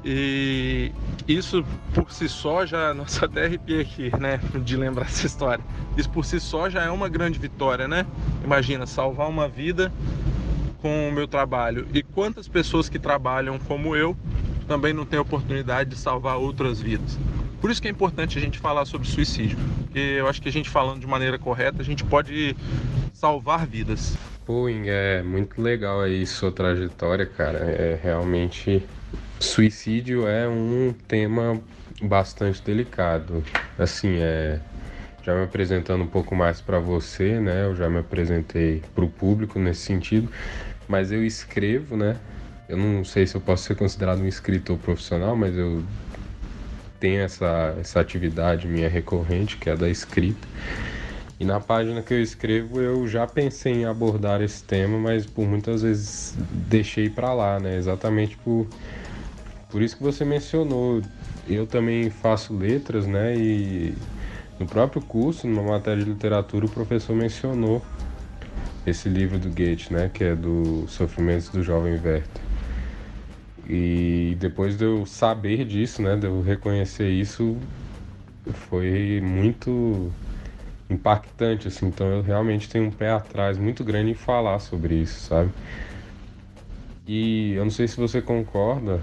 E 0.04 0.92
isso 1.26 1.64
por 1.94 2.10
si 2.10 2.28
só 2.28 2.66
já, 2.66 2.92
nossa, 2.94 3.26
até 3.26 3.46
aqui, 3.46 4.10
né, 4.18 4.40
de 4.62 4.76
lembrar 4.76 5.06
essa 5.06 5.26
história. 5.26 5.64
Isso 5.96 6.10
por 6.10 6.24
si 6.24 6.40
só 6.40 6.68
já 6.68 6.82
é 6.82 6.90
uma 6.90 7.08
grande 7.08 7.38
vitória, 7.38 7.86
né? 7.86 8.06
Imagina, 8.42 8.86
salvar 8.86 9.28
uma 9.28 9.48
vida 9.48 9.92
com 10.82 11.08
o 11.08 11.12
meu 11.12 11.26
trabalho. 11.26 11.86
E 11.94 12.02
quantas 12.02 12.48
pessoas 12.48 12.88
que 12.88 12.98
trabalham 12.98 13.58
como 13.58 13.96
eu 13.96 14.16
também 14.64 14.92
não 14.92 15.04
têm 15.04 15.18
oportunidade 15.18 15.90
de 15.90 15.96
salvar 15.96 16.36
outras 16.36 16.80
vidas. 16.80 17.18
Por 17.60 17.70
isso 17.70 17.80
que 17.80 17.88
é 17.88 17.90
importante 17.90 18.38
a 18.38 18.40
gente 18.40 18.58
falar 18.58 18.84
sobre 18.84 19.08
suicídio, 19.08 19.56
porque 19.84 19.98
eu 19.98 20.28
acho 20.28 20.42
que 20.42 20.48
a 20.48 20.52
gente 20.52 20.68
falando 20.68 21.00
de 21.00 21.06
maneira 21.06 21.38
correta, 21.38 21.80
a 21.80 21.84
gente 21.84 22.04
pode 22.04 22.56
salvar 23.12 23.66
vidas. 23.66 24.16
Pô, 24.44 24.68
é 24.68 25.22
muito 25.22 25.62
legal 25.62 26.02
aí 26.02 26.26
sua 26.26 26.52
trajetória, 26.52 27.24
cara. 27.24 27.58
É 27.58 27.98
realmente 28.02 28.82
Suicídio 29.40 30.26
é 30.26 30.48
um 30.48 30.94
tema 31.06 31.60
bastante 32.02 32.62
delicado. 32.62 33.42
Assim, 33.78 34.18
é 34.18 34.60
já 35.22 35.34
me 35.34 35.44
apresentando 35.44 36.04
um 36.04 36.06
pouco 36.06 36.34
mais 36.34 36.60
para 36.60 36.78
você, 36.78 37.40
né? 37.40 37.64
Eu 37.64 37.74
já 37.74 37.88
me 37.88 37.98
apresentei 37.98 38.82
para 38.94 39.04
o 39.04 39.08
público 39.08 39.58
nesse 39.58 39.80
sentido, 39.80 40.30
mas 40.86 41.10
eu 41.10 41.24
escrevo, 41.24 41.96
né? 41.96 42.16
Eu 42.68 42.76
não 42.76 43.04
sei 43.04 43.26
se 43.26 43.34
eu 43.34 43.40
posso 43.40 43.64
ser 43.64 43.76
considerado 43.76 44.20
um 44.20 44.26
escritor 44.26 44.78
profissional, 44.78 45.36
mas 45.36 45.56
eu 45.56 45.84
tenho 46.98 47.20
essa, 47.20 47.76
essa 47.78 48.00
atividade 48.00 48.66
minha 48.66 48.88
recorrente, 48.88 49.56
que 49.58 49.68
é 49.68 49.76
da 49.76 49.88
escrita. 49.88 50.48
E 51.38 51.44
na 51.44 51.60
página 51.60 52.00
que 52.00 52.14
eu 52.14 52.22
escrevo 52.22 52.80
eu 52.80 53.06
já 53.06 53.26
pensei 53.26 53.72
em 53.72 53.84
abordar 53.84 54.40
esse 54.40 54.62
tema, 54.62 54.98
mas 54.98 55.26
por 55.26 55.46
muitas 55.46 55.82
vezes 55.82 56.34
deixei 56.38 57.10
para 57.10 57.34
lá, 57.34 57.58
né? 57.58 57.76
Exatamente 57.76 58.36
por 58.38 58.66
por 59.74 59.82
isso 59.82 59.96
que 59.96 60.04
você 60.04 60.24
mencionou, 60.24 61.02
eu 61.48 61.66
também 61.66 62.08
faço 62.08 62.56
letras, 62.56 63.08
né? 63.08 63.34
E 63.36 63.92
no 64.56 64.66
próprio 64.66 65.02
curso, 65.02 65.48
numa 65.48 65.64
matéria 65.64 66.04
de 66.04 66.08
literatura, 66.08 66.66
o 66.66 66.68
professor 66.68 67.16
mencionou 67.16 67.82
esse 68.86 69.08
livro 69.08 69.36
do 69.36 69.48
Goethe, 69.48 69.92
né? 69.92 70.08
Que 70.14 70.22
é 70.22 70.36
do 70.36 70.86
Sofrimentos 70.86 71.48
do 71.48 71.60
Jovem 71.60 71.94
Werther. 71.94 72.22
E 73.68 74.36
depois 74.38 74.76
de 74.76 74.84
eu 74.84 75.06
saber 75.06 75.64
disso, 75.64 76.02
né? 76.02 76.16
De 76.16 76.26
eu 76.26 76.42
reconhecer 76.42 77.08
isso, 77.08 77.56
foi 78.52 79.20
muito 79.22 80.12
impactante, 80.90 81.68
assim. 81.68 81.86
Então 81.86 82.06
eu 82.06 82.22
realmente 82.22 82.68
tenho 82.68 82.86
um 82.86 82.90
pé 82.90 83.10
atrás 83.10 83.58
muito 83.58 83.82
grande 83.84 84.10
em 84.10 84.14
falar 84.14 84.58
sobre 84.58 84.94
isso, 84.96 85.28
sabe? 85.28 85.50
E 87.06 87.52
eu 87.54 87.64
não 87.64 87.70
sei 87.70 87.86
se 87.86 87.96
você 87.98 88.20
concorda, 88.22 89.00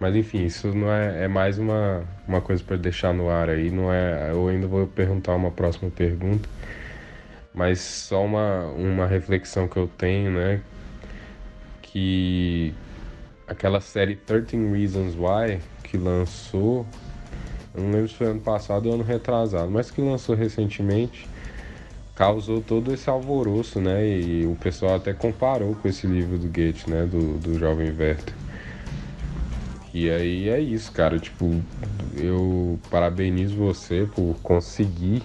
mas 0.00 0.16
enfim, 0.16 0.44
isso 0.44 0.68
não 0.74 0.90
é, 0.90 1.24
é 1.24 1.28
mais 1.28 1.58
uma, 1.58 2.02
uma 2.26 2.40
coisa 2.40 2.62
para 2.64 2.76
deixar 2.76 3.12
no 3.12 3.28
ar 3.30 3.48
aí. 3.50 3.70
Não 3.70 3.92
é, 3.92 4.30
eu 4.30 4.48
ainda 4.48 4.66
vou 4.66 4.86
perguntar 4.86 5.34
uma 5.34 5.50
próxima 5.50 5.90
pergunta, 5.90 6.48
mas 7.54 7.80
só 7.80 8.24
uma, 8.24 8.64
uma 8.68 9.06
reflexão 9.06 9.68
que 9.68 9.76
eu 9.76 9.86
tenho, 9.86 10.30
né? 10.32 10.60
Que 11.82 12.74
aquela 13.46 13.80
série 13.80 14.16
13 14.16 14.56
Reasons 14.70 15.14
Why 15.14 15.60
que 15.84 15.96
lançou, 15.96 16.86
eu 17.74 17.82
não 17.82 17.90
lembro 17.90 18.08
se 18.08 18.14
foi 18.14 18.28
ano 18.28 18.40
passado 18.40 18.86
ou 18.86 18.94
ano 18.94 19.04
retrasado, 19.04 19.70
mas 19.70 19.90
que 19.90 20.00
lançou 20.00 20.34
recentemente, 20.34 21.28
causou 22.14 22.60
todo 22.60 22.92
esse 22.92 23.08
alvoroço, 23.10 23.80
né? 23.80 24.06
E 24.06 24.46
o 24.46 24.54
pessoal 24.56 24.96
até 24.96 25.12
comparou 25.12 25.74
com 25.74 25.88
esse 25.88 26.06
livro 26.06 26.38
do 26.38 26.46
Goethe, 26.48 26.88
né? 26.88 27.06
Do, 27.06 27.38
do 27.38 27.58
Jovem 27.58 27.88
Werther. 27.88 28.34
E 29.92 30.10
aí 30.10 30.48
é 30.48 30.58
isso, 30.58 30.90
cara. 30.92 31.18
Tipo, 31.18 31.62
eu 32.16 32.78
parabenizo 32.90 33.56
você 33.56 34.08
por 34.14 34.36
conseguir 34.42 35.22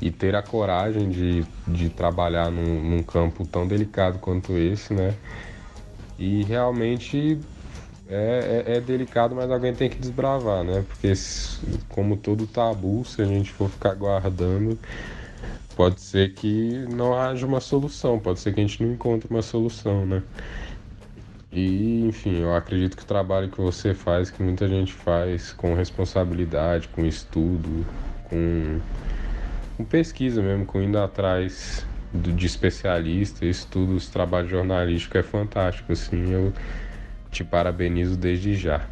e 0.00 0.10
ter 0.10 0.34
a 0.34 0.42
coragem 0.42 1.08
de, 1.08 1.46
de 1.66 1.88
trabalhar 1.88 2.50
num, 2.50 2.82
num 2.82 3.02
campo 3.02 3.46
tão 3.46 3.66
delicado 3.66 4.18
quanto 4.18 4.56
esse, 4.58 4.92
né? 4.92 5.14
E 6.18 6.44
realmente 6.44 7.38
é, 8.08 8.64
é, 8.66 8.76
é, 8.76 8.80
delicado, 8.80 9.34
mas 9.34 9.50
alguém 9.50 9.74
tem 9.74 9.90
que 9.90 9.98
desbravar, 9.98 10.64
né? 10.64 10.84
Porque, 10.88 11.12
como 11.88 12.16
todo 12.16 12.46
tabu, 12.46 13.04
se 13.04 13.20
a 13.20 13.24
gente 13.24 13.50
for 13.52 13.68
ficar 13.68 13.94
guardando, 13.94 14.78
pode 15.74 16.00
ser 16.00 16.32
que 16.32 16.86
não 16.88 17.18
haja 17.18 17.46
uma 17.46 17.60
solução, 17.60 18.18
pode 18.18 18.40
ser 18.40 18.54
que 18.54 18.60
a 18.60 18.62
gente 18.66 18.82
não 18.82 18.92
encontre 18.92 19.28
uma 19.28 19.42
solução, 19.42 20.06
né? 20.06 20.22
E, 21.52 22.06
enfim, 22.06 22.40
eu 22.40 22.54
acredito 22.54 22.96
que 22.96 23.02
o 23.02 23.06
trabalho 23.06 23.48
que 23.50 23.60
você 23.60 23.94
faz, 23.94 24.30
que 24.30 24.42
muita 24.42 24.68
gente 24.68 24.92
faz 24.92 25.52
com 25.52 25.74
responsabilidade, 25.74 26.88
com 26.88 27.04
estudo, 27.04 27.86
com, 28.24 28.80
com 29.76 29.84
pesquisa 29.84 30.42
mesmo, 30.42 30.64
com 30.66 30.80
indo 30.80 30.98
atrás 30.98 31.86
de 32.16 32.46
especialista, 32.46 33.44
estudos, 33.44 34.08
trabalho 34.08 34.48
jornalístico 34.48 35.18
é 35.18 35.22
fantástico, 35.22 35.92
assim, 35.92 36.32
eu 36.32 36.52
te 37.30 37.44
parabenizo 37.44 38.16
desde 38.16 38.54
já. 38.54 38.86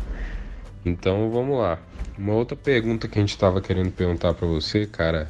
Então, 0.84 1.30
vamos 1.30 1.58
lá. 1.58 1.78
Uma 2.18 2.34
outra 2.34 2.56
pergunta 2.56 3.08
que 3.08 3.18
a 3.18 3.22
gente 3.22 3.30
estava 3.30 3.60
querendo 3.60 3.90
perguntar 3.90 4.34
para 4.34 4.46
você, 4.46 4.86
cara, 4.86 5.26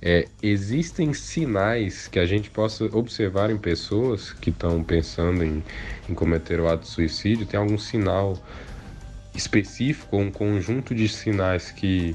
é, 0.00 0.28
existem 0.42 1.12
sinais 1.12 2.08
que 2.08 2.18
a 2.18 2.26
gente 2.26 2.50
possa 2.50 2.84
observar 2.96 3.50
em 3.50 3.56
pessoas 3.56 4.32
que 4.32 4.50
estão 4.50 4.82
pensando 4.84 5.42
em, 5.42 5.64
em 6.08 6.14
cometer 6.14 6.60
o 6.60 6.68
ato 6.68 6.82
de 6.82 6.88
suicídio? 6.88 7.46
Tem 7.46 7.58
algum 7.58 7.78
sinal 7.78 8.38
específico, 9.34 10.16
um 10.16 10.30
conjunto 10.30 10.94
de 10.94 11.08
sinais 11.08 11.70
que 11.70 12.14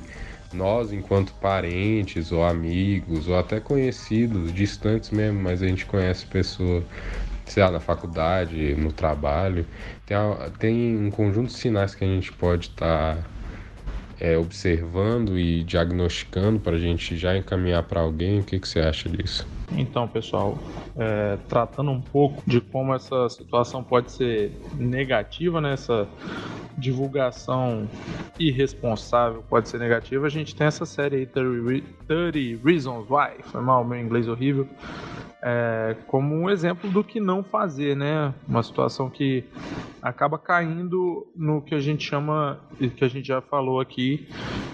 nós, 0.53 0.91
enquanto 0.91 1.33
parentes 1.33 2.31
ou 2.31 2.43
amigos 2.43 3.27
ou 3.27 3.37
até 3.37 3.59
conhecidos, 3.59 4.53
distantes 4.53 5.11
mesmo, 5.11 5.41
mas 5.41 5.61
a 5.61 5.67
gente 5.67 5.85
conhece 5.85 6.25
pessoa, 6.25 6.83
sei 7.45 7.63
lá, 7.63 7.71
na 7.71 7.79
faculdade, 7.79 8.75
no 8.75 8.91
trabalho, 8.91 9.65
tem, 10.05 10.17
tem 10.57 10.97
um 10.97 11.11
conjunto 11.11 11.47
de 11.47 11.57
sinais 11.57 11.95
que 11.95 12.03
a 12.03 12.07
gente 12.07 12.31
pode 12.33 12.67
estar. 12.67 13.17
Tá 13.17 13.39
é, 14.19 14.37
observando 14.37 15.39
e 15.39 15.63
diagnosticando 15.63 16.59
para 16.59 16.75
a 16.75 16.79
gente 16.79 17.15
já 17.15 17.37
encaminhar 17.37 17.83
para 17.83 18.01
alguém? 18.01 18.39
O 18.39 18.43
que, 18.43 18.59
que 18.59 18.67
você 18.67 18.79
acha 18.79 19.07
disso? 19.07 19.47
Então, 19.77 20.07
pessoal, 20.07 20.57
é, 20.97 21.37
tratando 21.47 21.91
um 21.91 22.01
pouco 22.01 22.41
de 22.45 22.59
como 22.59 22.93
essa 22.93 23.29
situação 23.29 23.83
pode 23.83 24.11
ser 24.11 24.51
negativa, 24.73 25.61
né, 25.61 25.73
essa 25.73 26.07
divulgação 26.77 27.87
irresponsável 28.39 29.43
pode 29.49 29.67
ser 29.67 29.79
negativa, 29.79 30.25
a 30.25 30.29
gente 30.29 30.55
tem 30.55 30.65
essa 30.65 30.85
série 30.85 31.17
aí, 31.17 31.25
30, 31.25 31.85
30 32.07 32.65
Reasons 32.65 33.05
Why, 33.09 33.43
foi 33.43 33.61
mal, 33.61 33.83
meu 33.83 33.99
inglês 33.99 34.27
horrível, 34.27 34.67
é, 35.41 35.95
como 36.07 36.35
um 36.35 36.49
exemplo 36.49 36.89
do 36.89 37.03
que 37.03 37.19
não 37.19 37.43
fazer, 37.43 37.95
né? 37.95 38.33
Uma 38.47 38.61
situação 38.61 39.09
que 39.09 39.43
acaba 40.01 40.37
caindo 40.37 41.27
no 41.35 41.61
que 41.61 41.73
a 41.73 41.79
gente 41.79 42.03
chama, 42.03 42.59
que 42.97 43.03
a 43.03 43.07
gente 43.07 43.27
já 43.27 43.41
falou 43.41 43.79
aqui, 43.79 44.27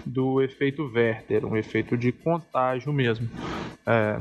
do 0.05 0.41
efeito 0.41 0.91
Werther, 0.93 1.45
um 1.45 1.55
efeito 1.55 1.97
de 1.97 2.11
contágio 2.11 2.91
mesmo. 2.91 3.29
É, 3.85 4.19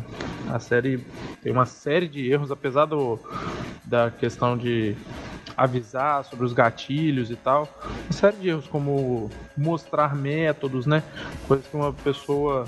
a 0.51 0.59
série 0.59 0.99
tem 1.43 1.53
uma 1.53 1.67
série 1.67 2.09
de 2.09 2.31
erros, 2.31 2.51
apesar 2.51 2.87
do, 2.87 3.19
da 3.85 4.11
questão 4.11 4.57
de 4.57 4.95
avisar 5.57 6.25
sobre 6.25 6.45
os 6.45 6.53
gatilhos 6.53 7.31
e 7.31 7.37
tal. 7.37 7.69
Uma 8.05 8.13
série 8.13 8.37
de 8.37 8.49
erros, 8.49 8.67
como 8.67 9.31
mostrar 9.57 10.15
métodos, 10.15 10.85
né? 10.85 11.03
Coisas 11.47 11.67
que 11.67 11.77
uma 11.77 11.93
pessoa 11.93 12.67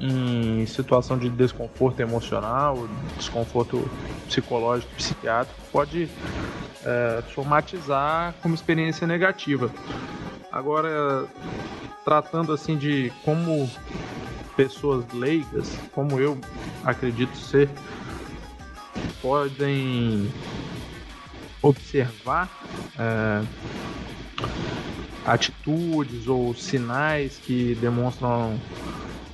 em 0.00 0.64
situação 0.66 1.18
de 1.18 1.28
desconforto 1.28 2.00
emocional, 2.00 2.88
desconforto 3.16 3.90
psicológico, 4.26 4.92
psiquiátrico, 4.94 5.60
pode 5.72 6.08
é, 6.84 7.22
somatizar 7.34 8.34
como 8.42 8.54
experiência 8.54 9.06
negativa. 9.06 9.70
Agora, 10.52 11.26
tratando 12.04 12.52
assim 12.52 12.76
de 12.76 13.12
como 13.24 13.70
pessoas 14.56 15.04
leigas, 15.12 15.76
como 15.92 16.18
eu 16.18 16.38
acredito 16.84 17.36
ser, 17.36 17.68
podem 19.20 20.32
observar 21.60 22.48
é, 22.98 23.42
atitudes 25.26 26.26
ou 26.26 26.54
sinais 26.54 27.38
que 27.38 27.76
demonstram 27.80 28.58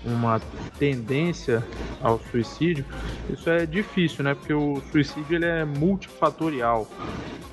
uma 0.05 0.41
tendência 0.79 1.65
ao 2.03 2.21
suicídio, 2.31 2.85
isso 3.31 3.49
é 3.49 3.65
difícil, 3.67 4.25
né? 4.25 4.35
Porque 4.35 4.53
o 4.53 4.83
suicídio 4.93 5.37
ele 5.37 5.47
é 5.47 5.65
multifatorial, 5.65 6.87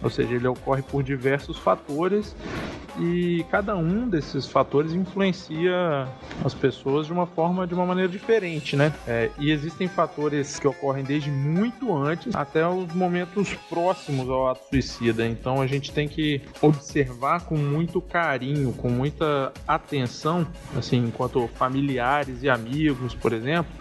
ou 0.02 0.10
seja, 0.10 0.34
ele 0.34 0.48
ocorre 0.48 0.82
por 0.82 1.04
diversos 1.04 1.58
fatores 1.58 2.36
e 3.00 3.46
cada 3.50 3.76
um 3.76 4.08
desses 4.08 4.46
fatores 4.48 4.94
influencia 4.94 6.08
as 6.44 6.54
pessoas 6.54 7.08
de 7.08 7.14
uma 7.14 7.26
forma, 7.26 7.66
de 7.66 7.74
uma 7.74 7.86
maneira 7.86 8.10
diferente, 8.10 8.76
né? 8.76 8.94
É, 9.08 9.30
e 9.40 9.52
existem 9.52 9.88
fatores 9.88 10.60
que 10.60 10.68
ocorrem 10.68 11.04
desde 11.04 11.30
muito 11.30 11.96
antes 11.96 12.36
até 12.36 12.68
os 12.68 12.94
momentos 12.94 13.54
próximos 13.70 14.30
ao 14.30 14.50
ato 14.50 14.68
suicida. 14.70 15.26
Então 15.26 15.62
a 15.62 15.68
gente 15.68 15.92
tem 15.92 16.08
que 16.08 16.42
observar 16.62 17.42
com 17.46 17.58
muito 17.58 18.02
carinho, 18.02 18.74
com 18.74 18.90
muita 18.90 19.54
atenção, 19.68 20.46
assim, 20.78 20.98
enquanto 20.98 21.48
familiares 21.56 22.41
e 22.44 22.50
amigos, 22.50 23.14
por 23.14 23.34
exemplo, 23.34 23.72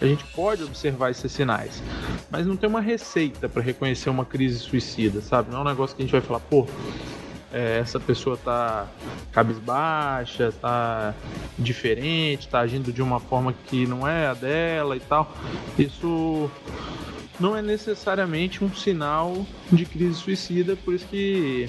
a 0.00 0.06
gente 0.06 0.24
pode 0.34 0.62
observar 0.62 1.10
esses 1.10 1.30
sinais, 1.30 1.82
mas 2.30 2.46
não 2.46 2.56
tem 2.56 2.68
uma 2.68 2.80
receita 2.80 3.48
para 3.48 3.62
reconhecer 3.62 4.10
uma 4.10 4.24
crise 4.24 4.58
suicida, 4.58 5.20
sabe? 5.20 5.50
Não 5.50 5.58
é 5.58 5.62
um 5.62 5.64
negócio 5.64 5.94
que 5.94 6.02
a 6.02 6.04
gente 6.04 6.12
vai 6.12 6.20
falar, 6.20 6.40
pô 6.40 6.66
é, 7.52 7.78
essa 7.78 7.98
pessoa 7.98 8.36
tá 8.36 8.86
cabisbaixa, 9.32 10.52
tá 10.60 11.14
diferente, 11.58 12.48
tá 12.48 12.60
agindo 12.60 12.92
de 12.92 13.02
uma 13.02 13.20
forma 13.20 13.54
que 13.66 13.86
não 13.86 14.06
é 14.06 14.26
a 14.26 14.34
dela 14.34 14.96
e 14.96 15.00
tal. 15.00 15.32
Isso 15.78 16.50
não 17.38 17.56
é 17.56 17.62
necessariamente 17.62 18.62
um 18.62 18.72
sinal 18.72 19.46
de 19.72 19.84
crise 19.84 20.14
suicida, 20.14 20.76
por 20.76 20.94
isso 20.94 21.06
que 21.06 21.68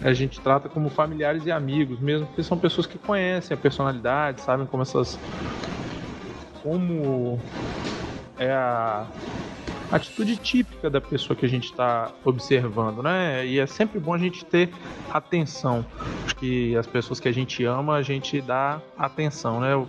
a 0.00 0.12
gente 0.12 0.40
trata 0.40 0.68
como 0.68 0.88
familiares 0.88 1.44
e 1.44 1.50
amigos, 1.50 1.98
mesmo 1.98 2.26
porque 2.26 2.42
são 2.42 2.56
pessoas 2.56 2.86
que 2.86 2.96
conhecem 2.96 3.54
a 3.54 3.58
personalidade, 3.58 4.40
sabem 4.40 4.66
como 4.66 4.82
essas 4.82 5.18
como 6.62 7.38
é 8.38 8.50
a 8.50 9.06
atitude 9.90 10.36
típica 10.36 10.88
da 10.88 11.00
pessoa 11.00 11.36
que 11.36 11.44
a 11.44 11.48
gente 11.48 11.64
está 11.64 12.10
observando, 12.24 13.02
né? 13.02 13.44
E 13.44 13.58
é 13.58 13.66
sempre 13.66 13.98
bom 13.98 14.14
a 14.14 14.18
gente 14.18 14.44
ter 14.44 14.70
atenção. 15.10 15.84
Que 16.38 16.76
as 16.76 16.86
pessoas 16.86 17.18
que 17.20 17.28
a 17.28 17.32
gente 17.32 17.64
ama, 17.64 17.96
a 17.96 18.02
gente 18.02 18.40
dá 18.40 18.80
atenção, 18.96 19.60
né? 19.60 19.72
Eu, 19.72 19.88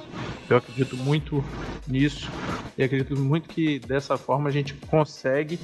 eu 0.49 0.57
acredito 0.57 0.97
muito 0.97 1.43
nisso 1.87 2.29
e 2.77 2.83
acredito 2.83 3.15
muito 3.17 3.47
que 3.47 3.79
dessa 3.79 4.17
forma 4.17 4.49
a 4.49 4.51
gente 4.51 4.73
consegue 4.73 5.59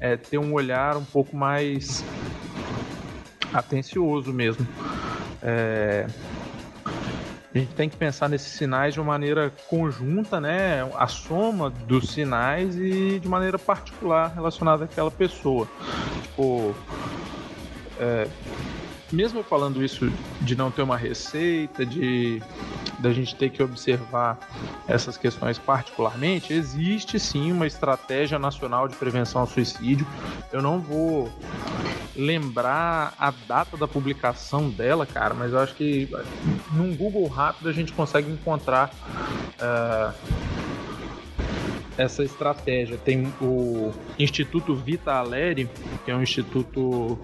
é, 0.00 0.16
ter 0.16 0.38
um 0.38 0.52
olhar 0.52 0.96
um 0.96 1.04
pouco 1.04 1.36
mais 1.36 2.04
atencioso 3.52 4.32
mesmo. 4.32 4.66
É, 5.42 6.06
a 7.54 7.58
gente 7.58 7.74
tem 7.74 7.88
que 7.88 7.96
pensar 7.96 8.28
nesses 8.28 8.52
sinais 8.52 8.94
de 8.94 9.00
uma 9.00 9.12
maneira 9.12 9.52
conjunta, 9.68 10.40
né? 10.40 10.82
A 10.96 11.06
soma 11.06 11.70
dos 11.70 12.10
sinais 12.10 12.76
e 12.76 13.20
de 13.20 13.28
maneira 13.28 13.58
particular 13.58 14.32
relacionada 14.34 14.84
àquela 14.84 15.10
pessoa. 15.10 15.68
Tipo, 16.22 16.74
é, 18.00 18.26
mesmo 19.14 19.42
falando 19.42 19.82
isso 19.82 20.12
de 20.40 20.56
não 20.56 20.70
ter 20.70 20.82
uma 20.82 20.96
receita, 20.96 21.86
de 21.86 22.42
da 22.98 23.12
gente 23.12 23.34
ter 23.34 23.50
que 23.50 23.62
observar 23.62 24.38
essas 24.86 25.16
questões 25.16 25.58
particularmente, 25.58 26.52
existe 26.52 27.18
sim 27.18 27.52
uma 27.52 27.66
estratégia 27.66 28.38
nacional 28.38 28.88
de 28.88 28.96
prevenção 28.96 29.42
ao 29.42 29.46
suicídio. 29.46 30.06
Eu 30.52 30.62
não 30.62 30.80
vou 30.80 31.30
lembrar 32.16 33.14
a 33.18 33.32
data 33.46 33.76
da 33.76 33.88
publicação 33.88 34.70
dela, 34.70 35.04
cara, 35.04 35.34
mas 35.34 35.52
eu 35.52 35.58
acho 35.58 35.74
que 35.74 36.08
num 36.72 36.94
Google 36.94 37.26
rápido 37.26 37.68
a 37.68 37.72
gente 37.72 37.92
consegue 37.92 38.30
encontrar 38.30 38.90
uh, 39.58 40.14
essa 41.96 42.22
estratégia. 42.22 42.96
Tem 42.96 43.32
o 43.40 43.92
Instituto 44.18 44.74
Vita 44.74 45.12
Aleri, 45.12 45.68
que 46.04 46.10
é 46.10 46.16
um 46.16 46.22
instituto 46.22 47.18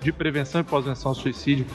de 0.00 0.12
prevenção 0.12 0.60
e 0.60 0.64
pós-venção 0.64 1.10
ao 1.10 1.14
suicídio, 1.14 1.66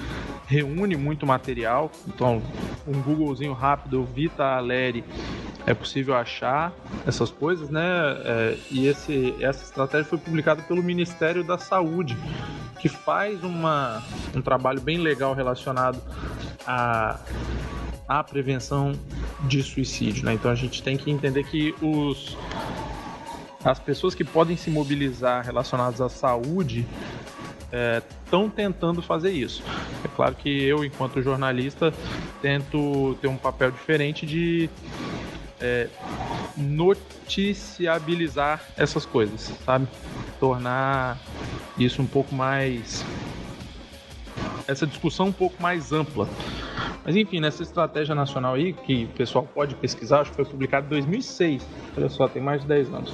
reúne 0.45 0.95
muito 0.95 1.25
material. 1.25 1.91
Então, 2.07 2.41
um 2.87 3.01
Googlezinho 3.01 3.53
rápido, 3.53 4.03
Vita 4.03 4.43
Aleri, 4.43 5.03
é 5.65 5.73
possível 5.73 6.15
achar 6.15 6.73
essas 7.05 7.29
coisas, 7.29 7.69
né? 7.69 7.81
É, 8.23 8.57
e 8.71 8.87
esse, 8.87 9.35
essa 9.39 9.63
estratégia 9.63 10.05
foi 10.05 10.17
publicada 10.17 10.61
pelo 10.63 10.81
Ministério 10.81 11.43
da 11.43 11.57
Saúde, 11.57 12.17
que 12.79 12.89
faz 12.89 13.43
uma, 13.43 14.01
um 14.35 14.41
trabalho 14.41 14.81
bem 14.81 14.97
legal 14.97 15.33
relacionado 15.33 16.01
a 16.65 17.19
a 18.09 18.21
prevenção 18.23 18.93
de 19.41 19.61
suicídio, 19.61 20.25
né? 20.25 20.33
Então 20.33 20.49
a 20.49 20.55
gente 20.55 20.81
tem 20.81 20.97
que 20.97 21.11
entender 21.11 21.43
que 21.43 21.75
os 21.79 22.35
as 23.63 23.77
pessoas 23.77 24.15
que 24.15 24.23
podem 24.23 24.57
se 24.57 24.71
mobilizar 24.71 25.45
relacionadas 25.45 26.01
à 26.01 26.09
saúde 26.09 26.87
estão 28.25 28.45
é, 28.45 28.49
tentando 28.49 28.99
fazer 29.01 29.31
isso. 29.31 29.61
É 30.03 30.07
claro 30.07 30.33
que 30.33 30.63
eu, 30.63 30.83
enquanto 30.83 31.21
jornalista, 31.21 31.93
tento 32.41 33.15
ter 33.21 33.27
um 33.27 33.37
papel 33.37 33.69
diferente 33.69 34.25
de 34.25 34.67
é, 35.59 35.87
noticiabilizar 36.55 38.63
essas 38.77 39.05
coisas, 39.05 39.53
sabe? 39.65 39.89
Tornar 40.39 41.19
isso 41.77 42.01
um 42.01 42.07
pouco 42.07 42.33
mais. 42.33 43.03
essa 44.67 44.87
discussão 44.87 45.27
um 45.27 45.33
pouco 45.33 45.61
mais 45.61 45.91
ampla. 45.91 46.29
Mas 47.05 47.15
enfim, 47.15 47.39
nessa 47.39 47.63
estratégia 47.63 48.13
nacional 48.13 48.55
aí, 48.55 48.73
que 48.73 49.05
o 49.05 49.17
pessoal 49.17 49.47
pode 49.53 49.75
pesquisar, 49.75 50.21
acho 50.21 50.31
que 50.31 50.35
foi 50.35 50.45
publicado 50.45 50.85
em 50.87 50.89
2006, 50.89 51.65
olha 51.97 52.09
só, 52.09 52.27
tem 52.27 52.41
mais 52.41 52.61
de 52.61 52.67
10 52.67 52.93
anos. 52.93 53.13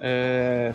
É, 0.00 0.72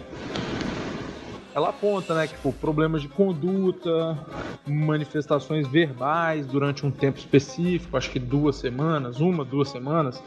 ela 1.57 1.69
aponta, 1.69 2.13
né, 2.13 2.27
tipo, 2.27 2.53
problemas 2.53 3.01
de 3.01 3.07
conduta, 3.07 4.15
manifestações 4.63 5.67
verbais 5.67 6.45
durante 6.45 6.85
um 6.85 6.91
tempo 6.91 7.17
específico, 7.17 7.97
acho 7.97 8.11
que 8.11 8.19
duas 8.19 8.57
semanas, 8.57 9.19
uma, 9.19 9.43
duas 9.43 9.69
semanas, 9.69 10.21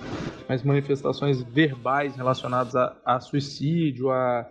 mas 0.48 0.64
manifestações 0.64 1.40
verbais 1.40 2.16
relacionadas 2.16 2.74
a, 2.74 2.96
a 3.04 3.20
suicídio, 3.20 4.10
a, 4.10 4.44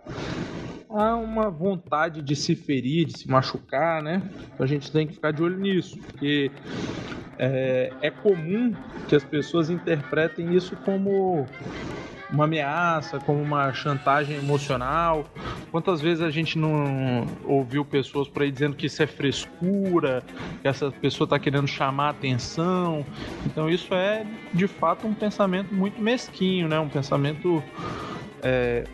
a 0.88 1.16
uma 1.16 1.50
vontade 1.50 2.22
de 2.22 2.34
se 2.34 2.56
ferir, 2.56 3.04
de 3.04 3.18
se 3.18 3.30
machucar, 3.30 4.02
né? 4.02 4.22
Então 4.54 4.64
a 4.64 4.66
gente 4.66 4.90
tem 4.90 5.06
que 5.06 5.12
ficar 5.12 5.32
de 5.32 5.42
olho 5.42 5.58
nisso, 5.58 5.98
porque 5.98 6.50
é, 7.40 7.90
é 8.02 8.10
comum 8.10 8.76
que 9.08 9.16
as 9.16 9.24
pessoas 9.24 9.70
interpretem 9.70 10.54
isso 10.54 10.76
como 10.76 11.46
uma 12.30 12.44
ameaça, 12.44 13.18
como 13.18 13.40
uma 13.42 13.72
chantagem 13.72 14.36
emocional. 14.36 15.26
Quantas 15.70 16.00
vezes 16.00 16.22
a 16.22 16.30
gente 16.30 16.58
não 16.58 17.26
ouviu 17.44 17.84
pessoas 17.84 18.28
por 18.28 18.42
aí 18.42 18.50
dizendo 18.50 18.76
que 18.76 18.86
isso 18.86 19.02
é 19.02 19.06
frescura, 19.06 20.22
que 20.60 20.68
essa 20.68 20.90
pessoa 20.92 21.24
está 21.24 21.38
querendo 21.38 21.66
chamar 21.66 22.10
atenção. 22.10 23.06
Então 23.44 23.70
isso 23.70 23.94
é 23.94 24.26
de 24.52 24.68
fato 24.68 25.06
um 25.06 25.14
pensamento 25.14 25.74
muito 25.74 26.00
mesquinho, 26.00 26.68
né? 26.68 26.78
Um 26.78 26.88
pensamento 26.88 27.62
é, 28.42 28.84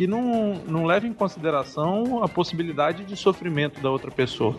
que 0.00 0.06
não, 0.06 0.54
não 0.66 0.86
leva 0.86 1.06
em 1.06 1.12
consideração 1.12 2.24
a 2.24 2.28
possibilidade 2.28 3.04
de 3.04 3.14
sofrimento 3.14 3.82
da 3.82 3.90
outra 3.90 4.10
pessoa. 4.10 4.56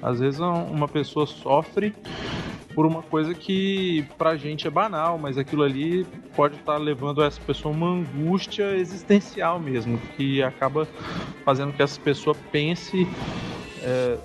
Às 0.00 0.20
vezes 0.20 0.38
uma 0.38 0.86
pessoa 0.86 1.26
sofre 1.26 1.92
por 2.72 2.86
uma 2.86 3.02
coisa 3.02 3.34
que 3.34 4.06
pra 4.16 4.36
gente 4.36 4.64
é 4.64 4.70
banal, 4.70 5.18
mas 5.18 5.36
aquilo 5.36 5.64
ali 5.64 6.06
pode 6.36 6.54
estar 6.54 6.74
tá 6.74 6.78
levando 6.78 7.20
essa 7.20 7.40
pessoa 7.40 7.74
uma 7.74 7.88
angústia 7.88 8.76
existencial 8.76 9.58
mesmo, 9.58 9.98
que 10.16 10.40
acaba 10.40 10.86
fazendo 11.44 11.72
que 11.72 11.82
essa 11.82 12.00
pessoa 12.00 12.36
pense 12.52 13.08
é, 13.82 14.18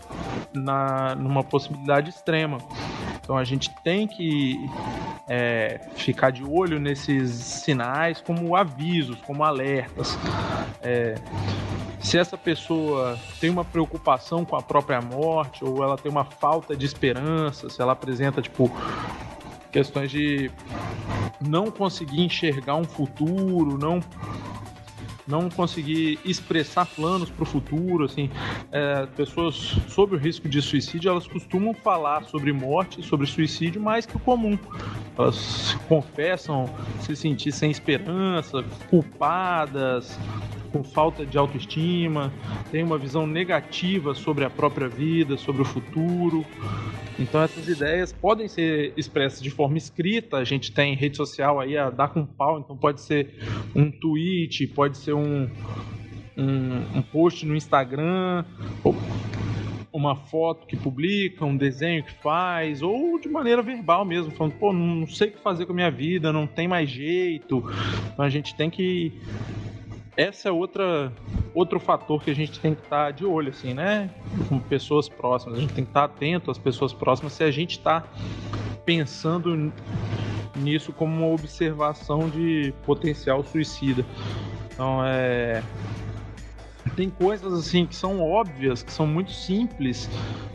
na, 0.54 1.16
numa 1.16 1.44
possibilidade 1.44 2.10
extrema. 2.10 2.58
Então 3.22 3.38
a 3.38 3.44
gente 3.44 3.70
tem 3.84 4.08
que 4.08 4.58
é, 5.28 5.80
ficar 5.96 6.32
de 6.32 6.44
olho 6.44 6.80
nesses 6.80 7.32
sinais 7.32 8.20
como 8.22 8.56
avisos, 8.56 9.18
como 9.22 9.44
alertas. 9.44 10.18
É, 10.82 11.16
se 12.00 12.18
essa 12.18 12.38
pessoa 12.38 13.18
tem 13.40 13.50
uma 13.50 13.64
preocupação 13.64 14.44
com 14.44 14.56
a 14.56 14.62
própria 14.62 15.00
morte 15.00 15.64
ou 15.64 15.84
ela 15.84 15.98
tem 15.98 16.12
uma 16.12 16.26
falta 16.26 16.76
de 16.76 16.86
esperança, 16.86 17.70
se 17.70 17.82
ela 17.82 17.94
apresenta 17.94 18.42
tipo 18.42 18.72
questões 19.72 20.12
de 20.12 20.52
não 21.40 21.72
conseguir 21.72 22.22
enxergar 22.22 22.76
um 22.76 22.84
futuro, 22.84 23.78
não 23.78 24.00
não 25.28 25.50
conseguir 25.50 26.20
expressar 26.26 26.86
planos 26.86 27.30
para 27.30 27.44
o 27.44 27.46
futuro, 27.46 28.06
assim, 28.06 28.30
é, 28.72 29.06
pessoas 29.16 29.56
sobre 29.88 30.16
o 30.16 30.20
risco 30.20 30.48
de 30.50 30.62
suicídio, 30.62 31.10
elas 31.10 31.28
costumam 31.28 31.74
falar 31.74 32.24
sobre 32.26 32.52
morte, 32.52 33.04
sobre 33.04 33.26
suicídio 33.28 33.82
mais 33.82 34.06
que 34.06 34.16
o 34.16 34.20
comum. 34.20 34.58
elas 35.18 35.36
se 35.36 35.78
confessam 35.88 36.70
se 37.00 37.16
sentir 37.16 37.52
sem 37.52 37.72
esperança, 37.72 38.64
culpadas, 38.90 40.18
com 40.72 40.84
falta 40.84 41.26
de 41.26 41.38
autoestima, 41.38 42.32
têm 42.72 42.84
uma 42.84 42.98
visão 42.98 43.28
negativa 43.28 44.14
sobre 44.14 44.46
a 44.46 44.50
própria 44.50 44.88
vida, 44.88 45.38
sobre 45.38 45.62
o 45.62 45.66
futuro. 45.66 46.46
Então 47.22 47.42
essas 47.42 47.68
ideias 47.68 48.12
podem 48.12 48.48
ser 48.48 48.94
expressas 48.98 49.42
de 49.42 49.52
forma 49.52 49.78
escrita, 49.78 50.38
a 50.38 50.44
gente 50.44 50.72
tem 50.72 50.96
rede 50.96 51.18
social 51.18 51.60
aí 51.60 51.78
a 51.78 51.90
dar 51.90 52.10
com 52.10 52.26
pau, 52.26 52.60
então 52.60 52.76
pode 52.76 53.02
ser 53.02 53.36
um 53.76 53.92
tweet, 53.92 54.68
pode 54.68 54.98
ser 54.98 55.14
um, 55.14 55.50
um, 56.36 56.98
um 56.98 57.02
post 57.02 57.46
no 57.46 57.56
Instagram, 57.56 58.44
uma 59.94 60.16
foto 60.16 60.66
que 60.66 60.76
publica, 60.76 61.46
um 61.46 61.56
desenho 61.56 62.04
que 62.04 62.14
faz, 62.14 62.82
ou 62.82 63.20
de 63.20 63.30
maneira 63.30 63.62
verbal 63.62 64.04
mesmo, 64.06 64.32
falando, 64.32 64.54
pô, 64.54 64.74
não 64.74 65.06
sei 65.06 65.28
o 65.28 65.32
que 65.32 65.40
fazer 65.40 65.66
com 65.66 65.74
a 65.74 65.76
minha 65.76 65.92
vida, 65.92 66.32
não 66.32 66.48
tem 66.48 66.68
mais 66.68 66.90
jeito. 66.90 67.64
Então 68.14 68.26
a 68.26 68.30
gente 68.30 68.56
tem 68.56 68.70
que. 68.70 69.14
Essa 70.16 70.50
é 70.50 70.52
outra 70.52 71.12
outro 71.54 71.80
fator 71.80 72.24
que 72.24 72.32
a 72.32 72.36
gente 72.36 72.60
tem 72.60 72.74
que 72.74 72.82
estar 72.82 73.06
tá 73.06 73.12
de 73.12 73.26
olho, 73.26 73.50
assim, 73.50 73.74
né? 73.74 74.10
Com 74.48 74.60
pessoas 74.60 75.10
próximas. 75.10 75.58
A 75.58 75.62
gente 75.62 75.74
tem 75.74 75.84
que 75.84 75.90
estar 75.90 76.08
tá 76.08 76.14
atento 76.14 76.52
às 76.52 76.58
pessoas 76.58 76.94
próximas 76.94 77.34
se 77.34 77.44
a 77.44 77.52
gente 77.52 77.72
está 77.72 78.04
pensando 78.86 79.72
nisso 80.56 80.92
como 80.94 81.16
uma 81.16 81.34
observação 81.34 82.30
de 82.30 82.74
potencial 82.86 83.44
suicida. 83.44 84.06
Então 84.74 85.06
é 85.06 85.62
tem 86.96 87.10
coisas 87.10 87.54
assim 87.54 87.86
que 87.86 87.96
são 87.96 88.22
óbvias, 88.22 88.84
que 88.84 88.92
são 88.92 89.08
muito 89.08 89.32
simples, 89.32 90.10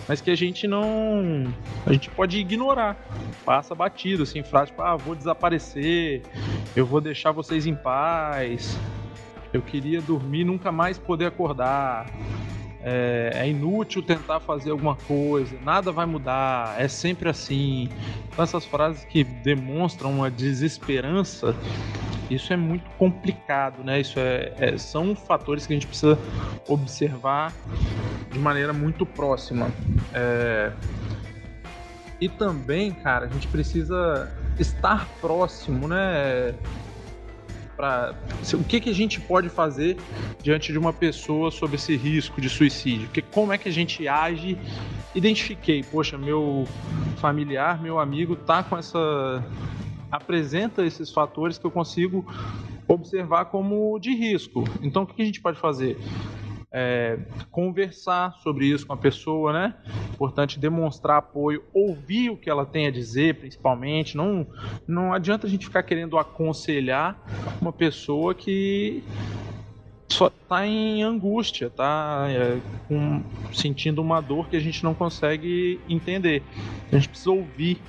mas 0.08 0.20
que 0.20 0.30
a 0.30 0.34
gente 0.34 0.66
não. 0.66 1.52
A 1.84 1.92
gente 1.92 2.10
pode 2.10 2.38
ignorar. 2.38 2.96
Passa 3.44 3.74
batido, 3.74 4.22
assim, 4.22 4.42
frase 4.42 4.70
tipo, 4.70 4.82
ah, 4.82 4.96
vou 4.96 5.14
desaparecer, 5.14 6.22
eu 6.74 6.84
vou 6.84 7.00
deixar 7.00 7.32
vocês 7.32 7.66
em 7.66 7.74
paz, 7.74 8.78
eu 9.56 9.62
queria 9.62 10.00
dormir 10.00 10.44
nunca 10.44 10.70
mais 10.70 10.98
poder 10.98 11.26
acordar. 11.26 12.06
É, 12.88 13.32
é, 13.34 13.48
inútil 13.48 14.00
tentar 14.00 14.38
fazer 14.38 14.70
alguma 14.70 14.94
coisa, 14.94 15.56
nada 15.64 15.90
vai 15.90 16.06
mudar, 16.06 16.80
é 16.80 16.86
sempre 16.86 17.28
assim. 17.28 17.88
Então, 18.32 18.44
essas 18.44 18.64
frases 18.64 19.04
que 19.04 19.24
demonstram 19.24 20.12
uma 20.12 20.30
desesperança 20.30 21.52
isso 22.30 22.52
é 22.52 22.56
muito 22.56 22.88
complicado, 22.98 23.84
né? 23.84 24.00
Isso 24.00 24.18
é, 24.18 24.52
é, 24.58 24.78
são 24.78 25.14
fatores 25.14 25.66
que 25.66 25.72
a 25.72 25.76
gente 25.76 25.86
precisa 25.86 26.18
observar 26.68 27.52
de 28.32 28.38
maneira 28.38 28.72
muito 28.72 29.06
próxima. 29.06 29.70
É... 30.12 30.72
E 32.20 32.28
também, 32.28 32.90
cara, 32.92 33.26
a 33.26 33.28
gente 33.28 33.46
precisa 33.46 34.32
estar 34.58 35.06
próximo, 35.20 35.86
né? 35.86 36.54
Pra... 37.76 38.14
O 38.54 38.64
que, 38.64 38.80
que 38.80 38.90
a 38.90 38.94
gente 38.94 39.20
pode 39.20 39.48
fazer 39.48 39.96
diante 40.42 40.72
de 40.72 40.78
uma 40.78 40.92
pessoa 40.92 41.50
sob 41.50 41.76
esse 41.76 41.96
risco 41.96 42.40
de 42.40 42.48
suicídio? 42.48 43.08
Que, 43.08 43.20
como 43.20 43.52
é 43.52 43.58
que 43.58 43.68
a 43.68 43.72
gente 43.72 44.08
age? 44.08 44.58
Identifiquei, 45.14 45.82
poxa, 45.82 46.16
meu 46.16 46.66
familiar, 47.18 47.80
meu 47.82 47.98
amigo 47.98 48.36
tá 48.36 48.62
com 48.62 48.76
essa 48.76 49.44
apresenta 50.10 50.84
esses 50.84 51.10
fatores 51.10 51.58
que 51.58 51.66
eu 51.66 51.70
consigo 51.70 52.24
observar 52.88 53.46
como 53.46 53.98
de 53.98 54.14
risco. 54.14 54.64
Então, 54.82 55.02
o 55.02 55.06
que 55.06 55.20
a 55.20 55.24
gente 55.24 55.40
pode 55.40 55.58
fazer? 55.58 55.98
É, 56.78 57.18
conversar 57.50 58.34
sobre 58.42 58.66
isso 58.66 58.86
com 58.86 58.92
a 58.92 58.98
pessoa, 58.98 59.50
né? 59.50 59.74
Importante 60.12 60.60
demonstrar 60.60 61.16
apoio, 61.16 61.64
ouvir 61.72 62.28
o 62.28 62.36
que 62.36 62.50
ela 62.50 62.66
tem 62.66 62.86
a 62.86 62.90
dizer, 62.90 63.36
principalmente. 63.36 64.14
Não, 64.14 64.46
não 64.86 65.14
adianta 65.14 65.46
a 65.46 65.50
gente 65.50 65.64
ficar 65.64 65.82
querendo 65.84 66.18
aconselhar 66.18 67.18
uma 67.62 67.72
pessoa 67.72 68.34
que 68.34 69.02
só 70.08 70.28
está 70.28 70.66
em 70.66 71.02
angústia, 71.02 71.68
tá 71.68 72.26
é, 72.28 72.58
sentindo 73.52 74.00
uma 74.00 74.20
dor 74.20 74.48
que 74.48 74.56
a 74.56 74.60
gente 74.60 74.84
não 74.84 74.94
consegue 74.94 75.80
entender. 75.88 76.42
A 76.92 76.96
gente 76.96 77.08
precisa 77.08 77.30
ouvir, 77.30 77.80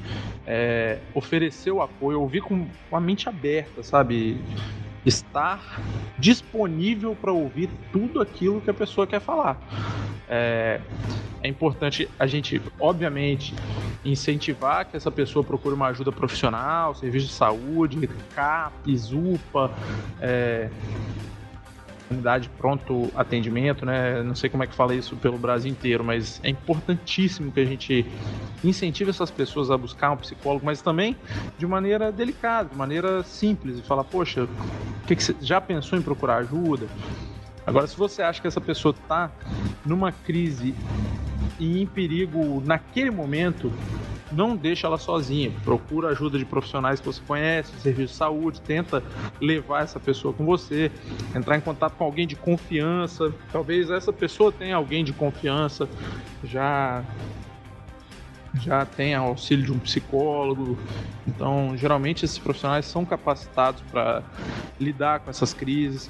é, 0.46 1.00
oferecer 1.14 1.72
o 1.72 1.82
apoio, 1.82 2.22
ouvir 2.22 2.42
com, 2.42 2.68
com 2.90 2.96
a 2.96 3.00
mente 3.02 3.30
aberta, 3.30 3.84
sabe? 3.84 4.40
Estar 5.08 5.62
disponível 6.20 7.16
para 7.16 7.32
ouvir 7.32 7.70
tudo 7.92 8.22
aquilo 8.22 8.60
que 8.60 8.70
a 8.70 8.74
pessoa 8.74 9.08
quer 9.08 9.22
falar. 9.22 9.58
É, 10.28 10.82
é 11.42 11.48
importante 11.48 12.10
a 12.20 12.28
gente, 12.28 12.62
obviamente, 12.80 13.56
incentivar 14.04 14.86
que 14.86 14.98
essa 14.98 15.12
pessoa 15.12 15.44
procure 15.44 15.76
uma 15.76 15.88
ajuda 15.88 16.12
profissional, 16.12 16.94
serviço 16.96 17.28
de 17.28 17.34
saúde, 17.34 18.10
CAPES, 18.36 19.14
UPA, 19.14 19.72
é, 20.20 20.70
unidade 22.12 22.50
pronto 22.50 23.12
atendimento, 23.16 23.86
né? 23.86 24.24
Não 24.24 24.36
sei 24.36 24.50
como 24.50 24.64
é 24.64 24.68
que 24.68 24.76
fala 24.76 24.96
isso 24.96 25.18
pelo 25.18 25.38
Brasil 25.38 25.72
inteiro, 25.72 26.04
mas 26.04 26.40
é 26.44 26.50
importantíssimo 26.50 27.52
que 27.52 27.60
a 27.60 27.66
gente 27.66 28.06
incentive 28.64 29.10
essas 29.10 29.30
pessoas 29.30 29.70
a 29.70 29.78
buscar 29.78 30.12
um 30.12 30.18
psicólogo, 30.18 30.66
mas 30.66 30.82
também 30.82 31.20
de 31.58 31.68
maneira 31.68 32.12
delicada, 32.12 32.70
de 32.70 32.76
maneira 32.76 33.24
simples, 33.24 33.78
e 33.80 33.84
falar, 33.84 34.06
poxa, 34.06 34.48
que 35.06 35.16
que 35.16 35.24
você 35.24 35.36
já 35.42 35.62
pensou 35.62 35.98
em 35.98 36.02
procurar 36.02 36.38
ajuda? 36.38 36.92
Agora, 37.68 37.86
se 37.86 37.98
você 37.98 38.22
acha 38.22 38.40
que 38.40 38.48
essa 38.48 38.62
pessoa 38.62 38.96
está 38.98 39.30
numa 39.86 40.10
crise 40.10 40.74
e 41.60 41.82
em 41.82 41.86
perigo 41.86 42.64
naquele 42.66 43.12
momento, 43.12 43.70
não 44.32 44.56
deixa 44.56 44.88
ela 44.88 44.98
sozinha. 44.98 45.52
Procura 45.66 46.08
ajuda 46.08 46.40
de 46.40 46.46
profissionais 46.46 47.02
que 47.02 47.06
você 47.06 47.22
conhece, 47.28 47.78
serviço 47.82 48.14
de 48.14 48.18
saúde, 48.18 48.62
tenta 48.62 49.04
levar 49.42 49.84
essa 49.84 50.00
pessoa 50.00 50.34
com 50.34 50.46
você, 50.46 50.90
entrar 51.36 51.58
em 51.58 51.62
contato 51.62 51.98
com 51.98 52.06
alguém 52.06 52.26
de 52.26 52.38
confiança. 52.38 53.34
Talvez 53.52 53.90
essa 53.90 54.14
pessoa 54.14 54.50
tenha 54.50 54.78
alguém 54.78 55.04
de 55.04 55.12
confiança, 55.12 55.90
já 56.46 57.04
já 58.60 58.86
tenha 58.86 59.20
auxílio 59.20 59.66
de 59.66 59.72
um 59.72 59.80
psicólogo. 59.80 60.78
Então, 61.26 61.76
geralmente 61.76 62.26
esses 62.26 62.40
profissionais 62.40 62.86
são 62.86 63.06
capacitados 63.06 63.82
para 63.84 64.24
lidar 64.80 65.22
com 65.22 65.30
essas 65.30 65.54
crises. 65.54 66.10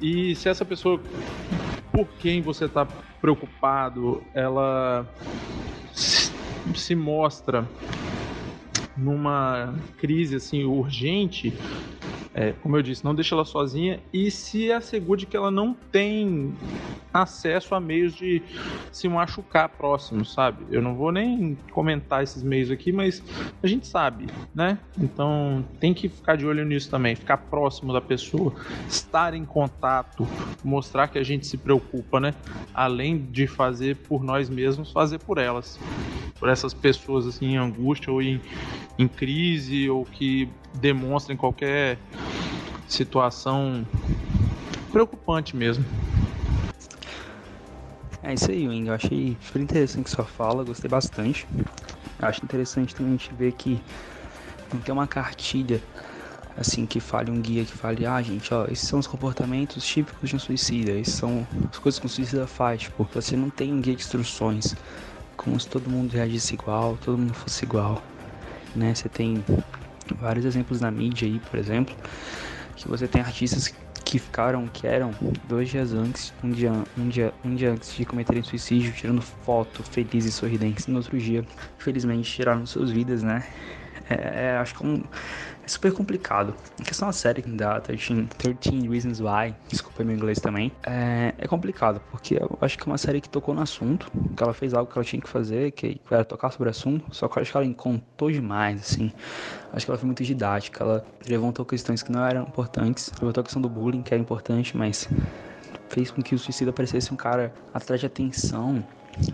E 0.00 0.34
se 0.36 0.48
essa 0.48 0.64
pessoa 0.64 1.00
por 1.92 2.16
quem 2.16 2.42
você 2.42 2.66
está 2.66 2.86
preocupado, 3.20 4.24
ela 4.34 5.08
se 6.74 6.94
mostra 6.94 7.68
numa 8.98 9.74
crise 9.98 10.36
assim 10.36 10.64
urgente, 10.64 11.52
é, 12.34 12.52
como 12.62 12.76
eu 12.76 12.82
disse, 12.82 13.04
não 13.04 13.14
deixe 13.14 13.32
ela 13.32 13.44
sozinha 13.44 14.00
e 14.12 14.30
se 14.30 14.70
assegure 14.70 15.26
que 15.26 15.36
ela 15.36 15.50
não 15.50 15.74
tem 15.74 16.54
acesso 17.12 17.74
a 17.74 17.80
meios 17.80 18.14
de 18.14 18.42
se 18.92 19.08
machucar 19.08 19.68
próximo, 19.68 20.24
sabe? 20.24 20.64
Eu 20.70 20.82
não 20.82 20.94
vou 20.94 21.10
nem 21.10 21.56
comentar 21.72 22.22
esses 22.22 22.42
meios 22.42 22.70
aqui, 22.70 22.92
mas 22.92 23.22
a 23.62 23.66
gente 23.66 23.86
sabe, 23.86 24.26
né? 24.54 24.78
Então 24.96 25.64
tem 25.80 25.94
que 25.94 26.08
ficar 26.08 26.36
de 26.36 26.46
olho 26.46 26.64
nisso 26.64 26.90
também, 26.90 27.16
ficar 27.16 27.38
próximo 27.38 27.92
da 27.92 28.00
pessoa, 28.00 28.54
estar 28.88 29.34
em 29.34 29.44
contato, 29.44 30.26
mostrar 30.62 31.08
que 31.08 31.18
a 31.18 31.24
gente 31.24 31.46
se 31.46 31.56
preocupa, 31.56 32.20
né? 32.20 32.34
Além 32.74 33.18
de 33.18 33.46
fazer 33.46 33.96
por 33.96 34.22
nós 34.22 34.48
mesmos, 34.48 34.92
fazer 34.92 35.18
por 35.18 35.38
elas, 35.38 35.78
por 36.38 36.48
essas 36.48 36.72
pessoas 36.72 37.26
assim 37.26 37.46
em 37.46 37.56
angústia 37.56 38.12
ou 38.12 38.22
em, 38.22 38.40
em 38.98 39.08
crise 39.08 39.88
ou 39.90 40.04
que 40.04 40.48
demonstrem 40.74 41.36
qualquer 41.36 41.98
situação 42.86 43.86
preocupante 44.90 45.56
mesmo. 45.56 45.84
É 48.22 48.34
isso 48.34 48.50
aí, 48.50 48.66
Wing. 48.66 48.88
Eu 48.88 48.94
achei 48.94 49.36
super 49.40 49.62
interessante 49.62 50.10
sua 50.10 50.24
fala, 50.24 50.64
gostei 50.64 50.88
bastante. 50.90 51.46
Eu 52.20 52.28
acho 52.28 52.44
interessante 52.44 52.94
também 52.94 53.14
a 53.14 53.16
gente 53.16 53.34
ver 53.34 53.52
que 53.52 53.80
não 54.72 54.80
tem 54.80 54.92
uma 54.92 55.06
cartilha 55.06 55.80
assim 56.58 56.84
que 56.84 56.98
fale 56.98 57.30
um 57.30 57.40
guia 57.40 57.64
que 57.64 57.72
fale, 57.72 58.04
ah, 58.04 58.20
gente, 58.20 58.52
ó, 58.52 58.64
esses 58.64 58.86
são 58.88 58.98
os 58.98 59.06
comportamentos 59.06 59.86
típicos 59.86 60.28
de 60.28 60.34
um 60.34 60.38
suicida, 60.40 60.90
esses 60.90 61.14
são 61.14 61.46
as 61.70 61.78
coisas 61.78 62.00
que 62.00 62.06
um 62.06 62.08
suicida 62.08 62.48
faz, 62.48 62.82
tipo, 62.82 63.08
você 63.14 63.36
não 63.36 63.48
tem 63.48 63.72
um 63.72 63.80
guia 63.80 63.94
de 63.94 64.02
instruções, 64.02 64.74
como 65.38 65.58
se 65.58 65.68
todo 65.68 65.88
mundo 65.88 66.12
reagisse 66.12 66.54
igual, 66.54 66.98
todo 67.02 67.16
mundo 67.16 67.32
fosse 67.32 67.64
igual, 67.64 68.02
né? 68.74 68.94
Você 68.94 69.08
tem 69.08 69.42
vários 70.16 70.44
exemplos 70.44 70.80
na 70.80 70.90
mídia 70.90 71.26
aí, 71.26 71.38
por 71.38 71.58
exemplo, 71.58 71.96
que 72.76 72.88
você 72.88 73.08
tem 73.08 73.22
artistas 73.22 73.72
que 74.04 74.18
ficaram, 74.18 74.66
que 74.66 74.86
eram 74.86 75.14
dois 75.46 75.68
dias 75.68 75.92
antes, 75.92 76.32
um 76.42 76.50
dia, 76.50 76.72
um 76.96 77.08
dia, 77.08 77.32
um 77.44 77.54
dia 77.54 77.72
antes 77.72 77.94
de 77.94 78.04
cometerem 78.04 78.42
suicídio, 78.42 78.92
tirando 78.92 79.22
foto 79.22 79.82
felizes 79.82 80.34
e 80.34 80.36
sorridentes. 80.36 80.86
No 80.86 80.96
outro 80.96 81.16
dia, 81.18 81.44
felizmente, 81.78 82.30
tiraram 82.30 82.66
suas 82.66 82.90
vidas, 82.90 83.22
né? 83.22 83.46
É, 84.10 84.46
é 84.46 84.56
acho 84.56 84.74
que 84.74 84.84
é 84.84 84.88
um, 84.88 85.02
é 85.68 85.70
super 85.70 85.92
complicado. 85.92 86.54
A 86.80 86.82
questão 86.82 87.06
da 87.06 87.12
série 87.12 87.42
da 87.42 87.78
13, 87.78 88.26
13 88.38 88.88
Reasons 88.88 89.20
Why, 89.20 89.54
desculpa 89.68 90.02
meu 90.02 90.16
inglês 90.16 90.40
também, 90.40 90.72
é, 90.82 91.34
é, 91.36 91.46
complicado, 91.46 92.00
porque 92.10 92.36
eu 92.36 92.56
acho 92.62 92.78
que 92.78 92.84
é 92.84 92.86
uma 92.86 92.96
série 92.96 93.20
que 93.20 93.28
tocou 93.28 93.54
no 93.54 93.60
assunto, 93.60 94.10
que 94.34 94.42
ela 94.42 94.54
fez 94.54 94.72
algo 94.72 94.90
que 94.90 94.98
ela 94.98 95.04
tinha 95.04 95.20
que 95.20 95.28
fazer, 95.28 95.72
que 95.72 96.00
era 96.10 96.24
tocar 96.24 96.50
sobre 96.50 96.68
o 96.68 96.70
assunto, 96.70 97.14
só 97.14 97.28
que 97.28 97.38
eu 97.38 97.42
acho 97.42 97.52
que 97.52 97.58
ela 97.58 97.74
contou 97.74 98.30
demais, 98.32 98.80
assim. 98.80 99.12
Acho 99.70 99.84
que 99.84 99.90
ela 99.90 99.98
foi 99.98 100.06
muito 100.06 100.24
didática, 100.24 100.82
ela 100.82 101.06
levantou 101.28 101.66
questões 101.66 102.02
que 102.02 102.10
não 102.10 102.26
eram 102.26 102.44
importantes, 102.44 103.12
levantou 103.20 103.42
a 103.42 103.44
questão 103.44 103.60
do 103.60 103.68
bullying, 103.68 104.00
que 104.00 104.14
é 104.14 104.16
importante, 104.16 104.74
mas 104.74 105.06
fez 105.90 106.10
com 106.10 106.22
que 106.22 106.34
o 106.34 106.38
suicida 106.38 106.72
parecesse 106.72 107.12
um 107.12 107.16
cara 107.16 107.52
atrás 107.74 108.00
de 108.00 108.06
atenção, 108.06 108.82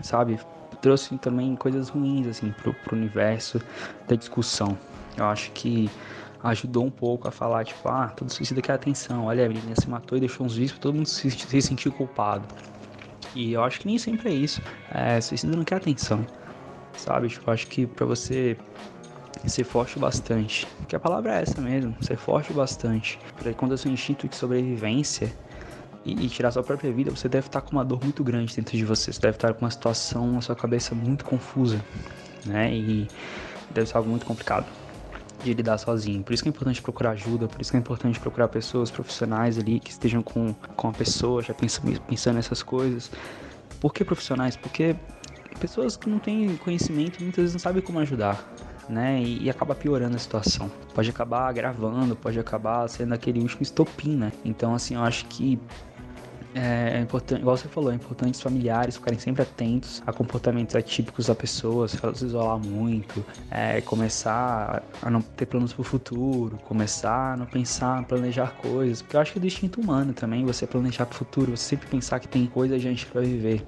sabe? 0.03 0.37
Trouxe 0.81 1.17
também 1.17 1.55
coisas 1.55 1.87
ruins, 1.87 2.27
assim, 2.27 2.51
pro, 2.51 2.73
pro 2.73 2.97
universo 2.97 3.61
da 4.05 4.15
discussão. 4.17 4.77
Eu 5.17 5.25
acho 5.25 5.51
que 5.51 5.89
ajudou 6.45 6.85
um 6.85 6.91
pouco 6.91 7.27
a 7.27 7.31
falar, 7.31 7.65
tipo, 7.65 7.89
ah, 7.89 8.07
todo 8.15 8.31
suicida 8.31 8.61
quer 8.61 8.73
atenção, 8.73 9.25
olha, 9.25 9.45
a 9.45 9.49
menina 9.49 9.73
se 9.79 9.89
matou 9.89 10.17
e 10.17 10.21
deixou 10.21 10.45
uns 10.45 10.53
vídeos 10.53 10.73
pra 10.73 10.81
todo 10.81 10.95
mundo 10.95 11.07
se, 11.07 11.31
se 11.31 11.61
sentir 11.61 11.91
culpado. 11.91 12.47
E 13.33 13.53
eu 13.53 13.63
acho 13.63 13.79
que 13.79 13.87
nem 13.87 13.97
sempre 13.97 14.29
é 14.29 14.33
isso. 14.33 14.61
É, 14.93 15.19
suicida 15.19 15.55
não 15.55 15.63
quer 15.63 15.75
atenção, 15.75 16.25
sabe? 16.95 17.29
Tipo, 17.29 17.49
acho 17.49 17.67
que 17.67 17.87
pra 17.87 18.05
você 18.05 18.57
ser 19.47 19.63
forte 19.63 19.99
bastante, 19.99 20.67
que 20.87 20.95
a 20.95 20.99
palavra 20.99 21.35
é 21.35 21.41
essa 21.41 21.59
mesmo, 21.59 21.95
ser 22.01 22.15
forte 22.15 22.53
bastante, 22.53 23.19
quando 23.57 23.73
é 23.73 23.77
seu 23.77 23.91
instinto 23.91 24.27
de 24.27 24.35
sobrevivência 24.35 25.31
e, 26.05 26.29
tirar 26.29 26.51
sua 26.51 26.63
própria 26.63 26.91
vida, 26.91 27.11
você 27.11 27.27
deve 27.27 27.47
estar 27.47 27.61
com 27.61 27.71
uma 27.71 27.83
dor 27.83 27.99
muito 28.03 28.23
grande 28.23 28.55
dentro 28.55 28.77
de 28.77 28.85
você, 28.85 29.11
você 29.11 29.19
deve 29.19 29.37
estar 29.37 29.53
com 29.53 29.65
uma 29.65 29.71
situação 29.71 30.31
na 30.31 30.41
sua 30.41 30.55
cabeça 30.55 30.93
muito 30.95 31.25
confusa, 31.25 31.83
né? 32.45 32.73
E 32.73 33.09
deve 33.71 33.87
ser 33.87 33.97
algo 33.97 34.09
muito 34.09 34.25
complicado 34.25 34.84
de 35.45 35.53
lidar 35.53 35.77
sozinho. 35.77 36.23
Por 36.23 36.33
isso 36.33 36.43
que 36.43 36.49
é 36.49 36.51
importante 36.51 36.81
procurar 36.81 37.11
ajuda, 37.11 37.47
por 37.47 37.61
isso 37.61 37.71
que 37.71 37.77
é 37.77 37.79
importante 37.79 38.19
procurar 38.19 38.47
pessoas 38.47 38.89
profissionais 38.89 39.57
ali 39.57 39.79
que 39.79 39.91
estejam 39.91 40.21
com, 40.21 40.53
com 40.75 40.89
a 40.89 40.91
pessoa, 40.91 41.41
já 41.41 41.53
pensando, 41.53 41.99
pensando 42.01 42.35
nessas 42.35 42.63
coisas. 42.63 43.11
Por 43.79 43.93
que 43.93 44.03
profissionais? 44.03 44.55
Porque 44.55 44.95
pessoas 45.59 45.95
que 45.95 46.09
não 46.09 46.19
têm 46.19 46.57
conhecimento 46.57 47.21
muitas 47.21 47.43
vezes 47.43 47.53
não 47.53 47.59
sabem 47.59 47.81
como 47.81 47.99
ajudar. 47.99 48.53
Né, 48.87 49.19
e, 49.19 49.45
e, 49.45 49.49
acaba 49.49 49.73
piorando 49.73 50.15
a 50.15 50.19
situação. 50.19 50.69
Pode 50.93 51.09
acabar 51.09 51.49
agravando, 51.49 52.15
pode 52.15 52.39
acabar 52.39 52.87
sendo 52.87 53.15
aquele 53.15 53.39
último 53.39 53.63
estopim, 53.63 54.15
né? 54.15 54.31
Então, 54.43 54.75
assim, 54.75 54.93
eu 54.93 55.01
acho 55.01 55.25
que 55.25 55.59
é, 56.55 56.99
é 56.99 57.01
importante, 57.01 57.41
igual 57.41 57.57
você 57.57 57.67
falou, 57.67 57.91
é 57.91 57.95
importante 57.95 58.35
os 58.35 58.41
familiares 58.41 58.95
ficarem 58.95 59.19
sempre 59.19 59.41
atentos 59.41 60.01
a 60.07 60.13
comportamentos 60.13 60.73
atípicos 60.73 61.27
da 61.27 61.35
pessoa, 61.35 61.85
se 61.85 61.99
ela 62.01 62.15
se 62.15 62.25
isolar 62.25 62.57
muito, 62.57 63.25
é, 63.51 63.81
começar 63.81 64.81
a 65.01 65.09
não 65.09 65.21
ter 65.21 65.47
planos 65.47 65.73
para 65.73 65.81
o 65.81 65.83
futuro, 65.83 66.57
começar 66.63 67.33
a 67.33 67.37
não 67.37 67.45
pensar, 67.45 68.01
planejar 68.05 68.53
coisas, 68.53 69.01
porque 69.01 69.17
eu 69.17 69.19
acho 69.19 69.33
que 69.33 69.37
é 69.39 69.41
do 69.41 69.47
instinto 69.47 69.81
humano 69.81 70.13
também 70.13 70.45
você 70.45 70.65
planejar 70.65 71.05
para 71.05 71.15
o 71.15 71.17
futuro, 71.17 71.57
você 71.57 71.63
sempre 71.75 71.87
pensar 71.87 72.21
que 72.21 72.27
tem 72.27 72.45
coisa 72.45 72.79
gente 72.79 73.05
para 73.05 73.19
viver. 73.19 73.61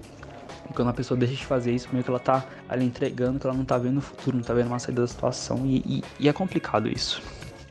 E 0.69 0.73
quando 0.73 0.87
a 0.87 0.93
pessoa 0.93 1.17
deixa 1.17 1.35
de 1.35 1.45
fazer 1.45 1.73
isso, 1.73 1.89
meio 1.91 2.05
que 2.05 2.09
ela 2.09 2.19
tá 2.19 2.45
ali 2.69 2.85
entregando 2.85 3.37
que 3.37 3.45
ela 3.45 3.55
não 3.55 3.65
tá 3.65 3.77
vendo 3.77 3.97
o 3.97 4.01
futuro, 4.01 4.37
não 4.37 4.43
tá 4.43 4.53
vendo 4.53 4.67
uma 4.67 4.79
saída 4.79 5.01
da 5.01 5.07
situação, 5.07 5.65
e, 5.65 5.77
e, 5.85 6.03
e 6.21 6.29
é 6.29 6.33
complicado 6.33 6.87
isso. 6.87 7.21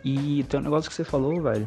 E 0.05 0.45
tem 0.45 0.61
um 0.61 0.63
negócio 0.63 0.91
que 0.91 0.95
você 0.95 1.05
falou, 1.05 1.41
velho, 1.43 1.67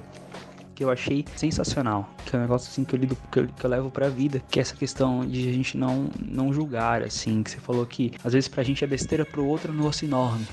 que 0.79 0.85
eu 0.85 0.89
achei 0.89 1.25
sensacional, 1.35 2.09
que 2.25 2.33
é 2.33 2.39
um 2.39 2.41
negócio 2.41 2.69
assim 2.71 2.85
que 2.85 2.95
eu, 2.95 2.99
lido, 2.99 3.17
que 3.29 3.39
eu, 3.39 3.47
que 3.47 3.65
eu 3.65 3.69
levo 3.69 3.91
pra 3.91 4.07
vida, 4.07 4.41
que 4.49 4.59
é 4.59 4.61
essa 4.61 4.73
questão 4.73 5.25
de 5.27 5.49
a 5.49 5.51
gente 5.51 5.77
não, 5.77 6.09
não 6.25 6.53
julgar, 6.53 7.03
assim, 7.03 7.43
que 7.43 7.51
você 7.51 7.57
falou 7.57 7.85
que 7.85 8.13
às 8.23 8.31
vezes 8.31 8.47
pra 8.47 8.63
gente 8.63 8.81
é 8.81 8.87
besteira, 8.87 9.25
pro 9.25 9.45
outro 9.45 9.71
é 9.71 9.73
um 9.73 9.77
negócio 9.77 10.05
enorme, 10.07 10.47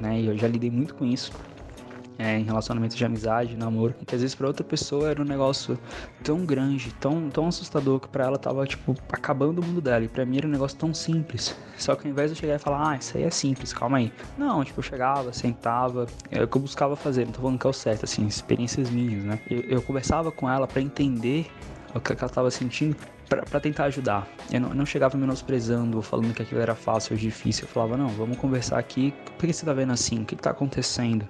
né? 0.00 0.18
E 0.18 0.28
eu 0.28 0.38
já 0.38 0.48
lidei 0.48 0.70
muito 0.70 0.94
com 0.94 1.04
isso 1.04 1.30
é, 2.18 2.38
em 2.38 2.44
relacionamentos 2.44 2.96
de 2.96 3.04
amizade, 3.04 3.56
namoro, 3.56 3.94
que 4.06 4.14
às 4.14 4.20
vezes 4.20 4.34
para 4.34 4.46
outra 4.46 4.64
pessoa 4.64 5.10
era 5.10 5.20
um 5.20 5.24
negócio 5.24 5.78
tão 6.22 6.44
grande, 6.44 6.92
tão, 6.94 7.28
tão 7.28 7.46
assustador 7.48 8.00
que 8.00 8.08
para 8.08 8.24
ela 8.24 8.38
tava 8.38 8.66
tipo 8.66 8.94
acabando 9.12 9.60
o 9.60 9.64
mundo 9.64 9.80
dela 9.80 10.04
e 10.04 10.08
para 10.08 10.24
mim 10.24 10.38
era 10.38 10.46
um 10.46 10.50
negócio 10.50 10.78
tão 10.78 10.94
simples. 10.94 11.56
Só 11.76 11.94
que 11.94 12.06
ao 12.06 12.12
invés 12.12 12.30
de 12.30 12.36
eu 12.36 12.40
chegar 12.40 12.54
e 12.56 12.58
falar, 12.58 12.90
ah, 12.90 12.96
isso 12.96 13.16
aí 13.16 13.24
é 13.24 13.30
simples, 13.30 13.72
calma 13.72 13.98
aí. 13.98 14.12
Não, 14.38 14.64
tipo, 14.64 14.78
eu 14.78 14.84
chegava, 14.84 15.32
sentava, 15.32 16.06
é 16.30 16.42
o 16.42 16.48
que 16.48 16.56
eu 16.56 16.60
buscava 16.62 16.96
fazer, 16.96 17.24
não 17.26 17.32
tô 17.32 17.40
falando 17.40 17.58
que 17.58 17.66
é 17.66 17.70
o 17.70 17.72
certo, 17.72 18.04
assim, 18.04 18.26
experiências 18.26 18.90
minhas, 18.90 19.24
né? 19.24 19.38
Eu, 19.50 19.60
eu 19.60 19.82
conversava 19.82 20.32
com 20.32 20.48
ela 20.48 20.66
para 20.66 20.80
entender 20.80 21.50
o 21.94 22.00
que 22.00 22.12
ela 22.12 22.28
tava 22.28 22.50
sentindo 22.50 22.96
para 23.28 23.60
tentar 23.60 23.84
ajudar. 23.86 24.26
Eu 24.50 24.60
não, 24.60 24.74
não, 24.74 24.86
chegava 24.86 25.18
menosprezando 25.18 25.96
ou 25.96 26.02
falando 26.02 26.32
que 26.32 26.42
aquilo 26.42 26.60
era 26.60 26.74
fácil 26.74 27.14
ou 27.14 27.18
difícil. 27.18 27.64
Eu 27.64 27.68
falava, 27.68 27.96
não, 27.96 28.08
vamos 28.08 28.38
conversar 28.38 28.78
aqui. 28.78 29.12
Por 29.36 29.46
que 29.46 29.52
você 29.52 29.66
tá 29.66 29.72
vendo 29.72 29.92
assim? 29.92 30.22
O 30.22 30.24
que, 30.24 30.36
que 30.36 30.42
tá 30.42 30.50
acontecendo? 30.50 31.26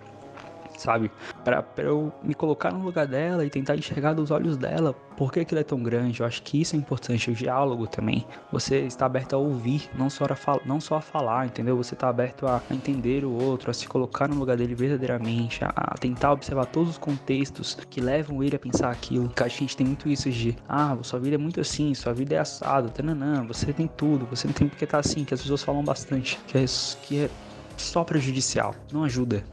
Sabe? 0.77 1.11
Para 1.45 1.65
eu 1.79 2.13
me 2.23 2.35
colocar 2.35 2.73
no 2.73 2.83
lugar 2.83 3.07
dela 3.07 3.45
e 3.45 3.51
tentar 3.51 3.77
enxergar 3.77 4.15
dos 4.15 4.31
olhos 4.31 4.57
dela 4.57 4.95
por 5.17 5.33
que 5.33 5.41
aquilo 5.41 5.61
é 5.61 5.65
tão 5.65 5.83
grande. 5.83 6.21
Eu 6.21 6.27
acho 6.27 6.43
que 6.43 6.61
isso 6.61 6.77
é 6.77 6.79
importante, 6.79 7.31
o 7.31 7.35
diálogo 7.35 7.87
também. 7.87 8.27
Você 8.53 8.81
está 8.81 9.07
aberto 9.07 9.35
a 9.35 9.39
ouvir, 9.39 9.89
não 9.95 10.11
só 10.11 10.27
a, 10.29 10.37
fal 10.37 10.61
não 10.65 10.81
só 10.81 10.97
a 10.97 11.01
falar, 11.01 11.47
entendeu? 11.47 11.77
Você 11.77 11.95
está 11.95 12.09
aberto 12.09 12.47
a, 12.47 12.63
entender 12.71 13.25
o 13.25 13.33
outro, 13.33 13.71
a 13.71 13.75
se 13.75 13.89
colocar 13.89 14.29
no 14.29 14.37
lugar 14.37 14.57
dele 14.57 14.75
verdadeiramente, 14.75 15.65
a, 15.65 15.95
tentar 15.99 16.33
observar 16.33 16.67
todos 16.67 16.91
os 16.91 16.99
contextos 16.99 17.77
que 17.89 18.01
levam 18.01 18.43
ele 18.43 18.57
a 18.57 18.59
pensar 18.59 18.91
aquilo. 18.91 19.29
Que 19.31 19.43
a 19.43 19.49
gente 19.49 19.77
tem 19.77 19.87
muito 19.87 20.09
isso 20.09 20.31
de, 20.31 20.57
ah, 20.69 20.97
sua 21.03 21.19
vida 21.19 21.37
é 21.37 21.39
muito 21.39 21.61
assim, 21.61 21.95
sua 21.95 22.13
vida 22.13 22.35
é 22.35 22.39
assado, 22.39 22.91
tananã, 22.91 23.45
você 23.47 23.73
tem 23.73 23.87
tudo, 23.87 24.27
você 24.27 24.47
não 24.47 24.55
tem 24.55 24.69
porque 24.69 24.87
tá 24.87 24.99
assim, 24.99 25.25
que 25.25 25.33
as 25.33 25.41
pessoas 25.41 25.63
falam 25.63 25.83
bastante, 25.83 26.39
que 26.47 26.59
é, 26.59 26.65
que 27.03 27.25
é 27.25 27.31
só 27.77 28.05
prejudicial, 28.05 28.75
não 28.93 29.05
ajuda. 29.05 29.45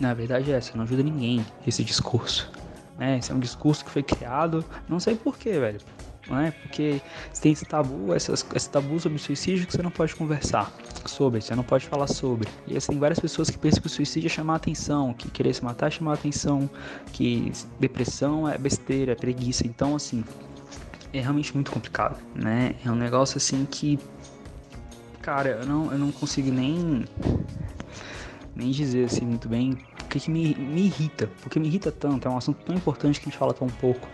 Na 0.00 0.14
verdade 0.14 0.52
é 0.52 0.56
essa, 0.56 0.76
não 0.76 0.84
ajuda 0.84 1.02
ninguém 1.02 1.44
esse 1.66 1.82
discurso. 1.82 2.50
Né? 2.96 3.18
Esse 3.18 3.32
é 3.32 3.34
um 3.34 3.40
discurso 3.40 3.84
que 3.84 3.90
foi 3.90 4.02
criado, 4.02 4.64
não 4.88 4.98
sei 5.00 5.16
porquê, 5.16 5.58
velho. 5.58 5.80
Não 6.28 6.38
é? 6.38 6.50
Porque 6.50 7.00
tem 7.40 7.52
esse 7.52 7.64
tabu, 7.64 8.12
essas, 8.12 8.44
esse 8.54 8.68
tabu 8.68 9.00
sobre 9.00 9.18
suicídio 9.18 9.66
que 9.66 9.72
você 9.72 9.82
não 9.82 9.90
pode 9.90 10.14
conversar 10.14 10.70
sobre, 11.06 11.40
você 11.40 11.54
não 11.54 11.64
pode 11.64 11.86
falar 11.86 12.06
sobre. 12.06 12.46
E 12.66 12.76
assim, 12.76 12.88
tem 12.88 12.98
várias 12.98 13.18
pessoas 13.18 13.48
que 13.48 13.56
pensam 13.56 13.80
que 13.80 13.86
o 13.86 13.90
suicídio 13.90 14.26
é 14.26 14.30
chamar 14.30 14.56
atenção, 14.56 15.14
que 15.14 15.30
querer 15.30 15.54
se 15.54 15.64
matar 15.64 15.86
é 15.86 15.90
chamar 15.90 16.14
atenção, 16.14 16.68
que 17.12 17.50
depressão 17.80 18.46
é 18.46 18.58
besteira, 18.58 19.12
é 19.12 19.14
preguiça. 19.14 19.66
Então, 19.66 19.96
assim, 19.96 20.22
é 21.14 21.20
realmente 21.20 21.54
muito 21.54 21.70
complicado, 21.70 22.18
né? 22.34 22.74
É 22.84 22.90
um 22.90 22.96
negócio 22.96 23.38
assim 23.38 23.66
que. 23.70 23.98
Cara, 25.22 25.60
eu 25.60 25.66
não, 25.66 25.92
eu 25.92 25.98
não 25.98 26.12
consigo 26.12 26.50
nem 26.50 27.04
nem 28.58 28.72
dizer 28.72 29.04
assim 29.04 29.24
muito 29.24 29.48
bem 29.48 29.78
o 30.04 30.08
que, 30.08 30.18
que 30.18 30.30
me, 30.30 30.54
me 30.54 30.86
irrita, 30.86 31.30
porque 31.40 31.60
me 31.60 31.68
irrita 31.68 31.92
tanto, 31.92 32.26
é 32.26 32.30
um 32.30 32.36
assunto 32.36 32.58
tão 32.64 32.74
importante 32.74 33.20
que 33.20 33.28
a 33.28 33.30
gente 33.30 33.38
fala 33.38 33.54
tão 33.54 33.68
pouco, 33.68 34.08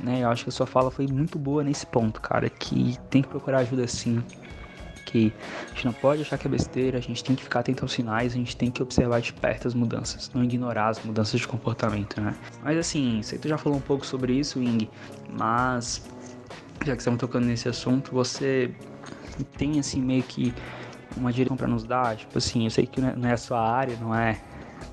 né? 0.00 0.24
Eu 0.24 0.28
acho 0.28 0.42
que 0.42 0.48
a 0.48 0.52
sua 0.52 0.66
fala 0.66 0.90
foi 0.90 1.06
muito 1.06 1.38
boa 1.38 1.62
nesse 1.62 1.86
ponto, 1.86 2.20
cara, 2.20 2.50
que 2.50 2.98
tem 3.08 3.22
que 3.22 3.28
procurar 3.28 3.58
ajuda 3.58 3.86
sim, 3.86 4.22
que 5.04 5.32
a 5.70 5.74
gente 5.74 5.84
não 5.84 5.92
pode 5.92 6.22
achar 6.22 6.36
que 6.36 6.48
é 6.48 6.50
besteira, 6.50 6.98
a 6.98 7.00
gente 7.00 7.22
tem 7.22 7.36
que 7.36 7.44
ficar 7.44 7.60
atento 7.60 7.84
aos 7.84 7.92
sinais, 7.92 8.32
a 8.32 8.36
gente 8.36 8.56
tem 8.56 8.70
que 8.72 8.82
observar 8.82 9.20
de 9.20 9.32
perto 9.32 9.68
as 9.68 9.74
mudanças, 9.74 10.30
não 10.34 10.42
ignorar 10.42 10.88
as 10.88 11.02
mudanças 11.04 11.38
de 11.38 11.46
comportamento, 11.46 12.20
né? 12.20 12.34
Mas 12.64 12.76
assim, 12.76 13.22
sei 13.22 13.38
que 13.38 13.42
tu 13.42 13.48
já 13.48 13.56
falou 13.56 13.78
um 13.78 13.82
pouco 13.82 14.04
sobre 14.04 14.32
isso, 14.32 14.58
Wing, 14.58 14.90
mas 15.30 16.02
já 16.84 16.94
que 16.96 17.02
estamos 17.02 17.20
tocando 17.20 17.44
nesse 17.46 17.68
assunto, 17.68 18.10
você 18.10 18.74
tem 19.56 19.78
assim 19.78 20.00
meio 20.00 20.24
que 20.24 20.52
uma 21.16 21.32
direção 21.32 21.56
para 21.56 21.66
nos 21.66 21.84
dar? 21.84 22.16
Tipo 22.16 22.38
assim, 22.38 22.64
eu 22.64 22.70
sei 22.70 22.86
que 22.86 23.00
não 23.00 23.28
é 23.28 23.32
a 23.32 23.36
sua 23.36 23.60
área, 23.60 23.96
não 24.00 24.14
é, 24.14 24.40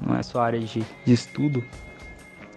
não 0.01 0.15
é 0.15 0.19
a 0.19 0.23
sua 0.23 0.43
área 0.43 0.59
de, 0.59 0.83
de 1.05 1.13
estudo, 1.13 1.63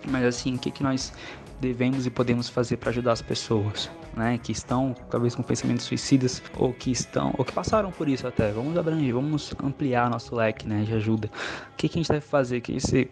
mas 0.09 0.25
assim, 0.25 0.55
o 0.55 0.59
que, 0.59 0.71
que 0.71 0.83
nós 0.83 1.13
devemos 1.61 2.07
e 2.07 2.11
podemos 2.11 2.49
fazer 2.49 2.77
para 2.77 2.91
ajudar 2.91 3.13
as 3.13 3.23
pessoas, 3.23 3.91
né, 4.15 4.39
que 4.39 4.53
estão 4.53 4.95
talvez 5.11 5.35
com 5.35 5.43
pensamentos 5.43 5.85
suicidas 5.85 6.43
ou 6.57 6.73
que 6.73 6.91
estão 6.91 7.35
ou 7.39 7.45
que 7.45 7.53
passaram 7.53 7.91
por 7.91 8.09
isso 8.09 8.27
até. 8.27 8.53
Vamos 8.53 8.77
abranger, 8.77 9.15
vamos 9.15 9.55
ampliar 9.63 10.11
nosso 10.11 10.35
leque, 10.35 10.67
né, 10.67 10.83
de 10.85 10.95
ajuda. 10.95 11.31
O 11.73 11.77
que, 11.77 11.89
que 11.89 11.99
a 11.99 12.03
gente 12.03 12.09
deve 12.09 12.27
fazer? 12.27 12.61
Que 12.61 12.79
você 12.79 13.11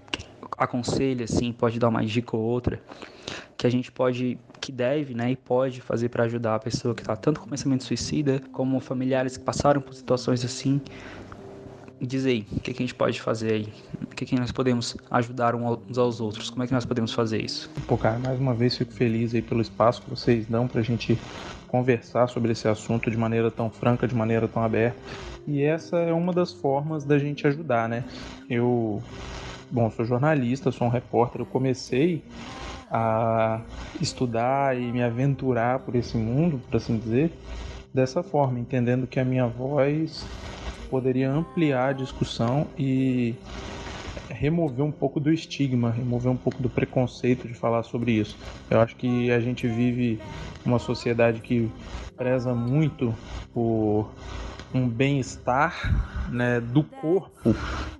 aconselha 0.56 1.24
assim, 1.24 1.52
pode 1.52 1.78
dar 1.78 1.88
uma 1.88 2.04
dica 2.04 2.36
ou 2.36 2.42
outra 2.42 2.80
que 3.56 3.66
a 3.66 3.70
gente 3.70 3.90
pode, 3.90 4.38
que 4.64 4.72
deve, 4.72 5.14
né, 5.14 5.32
e 5.32 5.36
pode 5.36 5.82
fazer 5.82 6.08
para 6.08 6.24
ajudar 6.24 6.54
a 6.54 6.58
pessoa 6.58 6.94
que 6.94 7.02
está 7.02 7.14
tanto 7.14 7.38
com 7.38 7.46
pensamento 7.46 7.84
suicida, 7.84 8.40
como 8.50 8.80
familiares 8.80 9.36
que 9.36 9.44
passaram 9.44 9.78
por 9.78 9.92
situações 9.92 10.42
assim. 10.42 10.80
Diz 12.00 12.24
aí, 12.24 12.46
o 12.50 12.60
que, 12.60 12.72
que, 12.72 12.82
a 12.82 12.86
gente 12.86 12.94
pode 12.94 13.20
fazer 13.20 13.52
aí? 13.52 13.68
O 14.02 14.14
que, 14.14 14.24
que 14.24 14.34
nós 14.40 14.50
podemos 14.50 14.96
ajudar 15.10 15.54
uns 15.54 15.98
aos 15.98 16.18
outros? 16.18 16.48
Como 16.48 16.62
é 16.62 16.66
que 16.66 16.72
nós 16.72 16.86
podemos 16.86 17.12
fazer 17.12 17.44
isso? 17.44 17.70
Pô, 17.86 17.98
cara, 17.98 18.18
mais 18.18 18.40
uma 18.40 18.54
vez 18.54 18.74
fico 18.76 18.92
feliz 18.92 19.34
aí 19.34 19.42
pelo 19.42 19.60
espaço 19.60 20.00
que 20.00 20.08
vocês 20.08 20.46
dão 20.46 20.66
para 20.66 20.80
a 20.80 20.84
gente 20.84 21.18
conversar 21.68 22.26
sobre 22.28 22.52
esse 22.52 22.66
assunto 22.66 23.10
de 23.10 23.18
maneira 23.18 23.50
tão 23.50 23.68
franca, 23.68 24.08
de 24.08 24.14
maneira 24.14 24.48
tão 24.48 24.62
aberta. 24.62 24.98
E 25.46 25.62
essa 25.62 25.98
é 25.98 26.12
uma 26.12 26.32
das 26.32 26.52
formas 26.52 27.04
da 27.04 27.18
gente 27.18 27.46
ajudar, 27.46 27.86
né? 27.86 28.02
Eu, 28.48 29.02
bom, 29.74 29.90
sou 29.90 30.04
jornalista, 30.04 30.70
sou 30.70 30.86
um 30.86 30.90
repórter, 30.90 31.40
eu 31.40 31.46
comecei 31.46 32.22
a 32.88 33.60
estudar 34.00 34.78
e 34.78 34.92
me 34.92 35.02
aventurar 35.02 35.80
por 35.80 35.96
esse 35.96 36.16
mundo, 36.16 36.60
por 36.60 36.76
assim 36.76 36.96
dizer, 36.96 37.32
dessa 37.92 38.22
forma, 38.22 38.60
entendendo 38.60 39.04
que 39.04 39.18
a 39.18 39.24
minha 39.24 39.48
voz 39.48 40.30
poderia 40.88 41.28
ampliar 41.28 41.88
a 41.88 41.92
discussão 41.92 42.68
e 42.78 43.34
remover 44.28 44.84
um 44.84 44.92
pouco 44.92 45.18
do 45.18 45.32
estigma, 45.32 45.90
remover 45.90 46.30
um 46.30 46.36
pouco 46.36 46.62
do 46.62 46.70
preconceito 46.70 47.48
de 47.48 47.54
falar 47.54 47.82
sobre 47.82 48.12
isso. 48.12 48.38
Eu 48.70 48.80
acho 48.80 48.94
que 48.94 49.28
a 49.32 49.40
gente 49.40 49.66
vive 49.66 50.20
uma 50.64 50.78
sociedade 50.78 51.40
que 51.40 51.68
preza 52.16 52.54
muito 52.54 53.12
por 53.52 54.08
um 54.74 54.88
bem-estar 54.88 56.28
né, 56.28 56.60
do 56.60 56.82
corpo, 56.82 57.54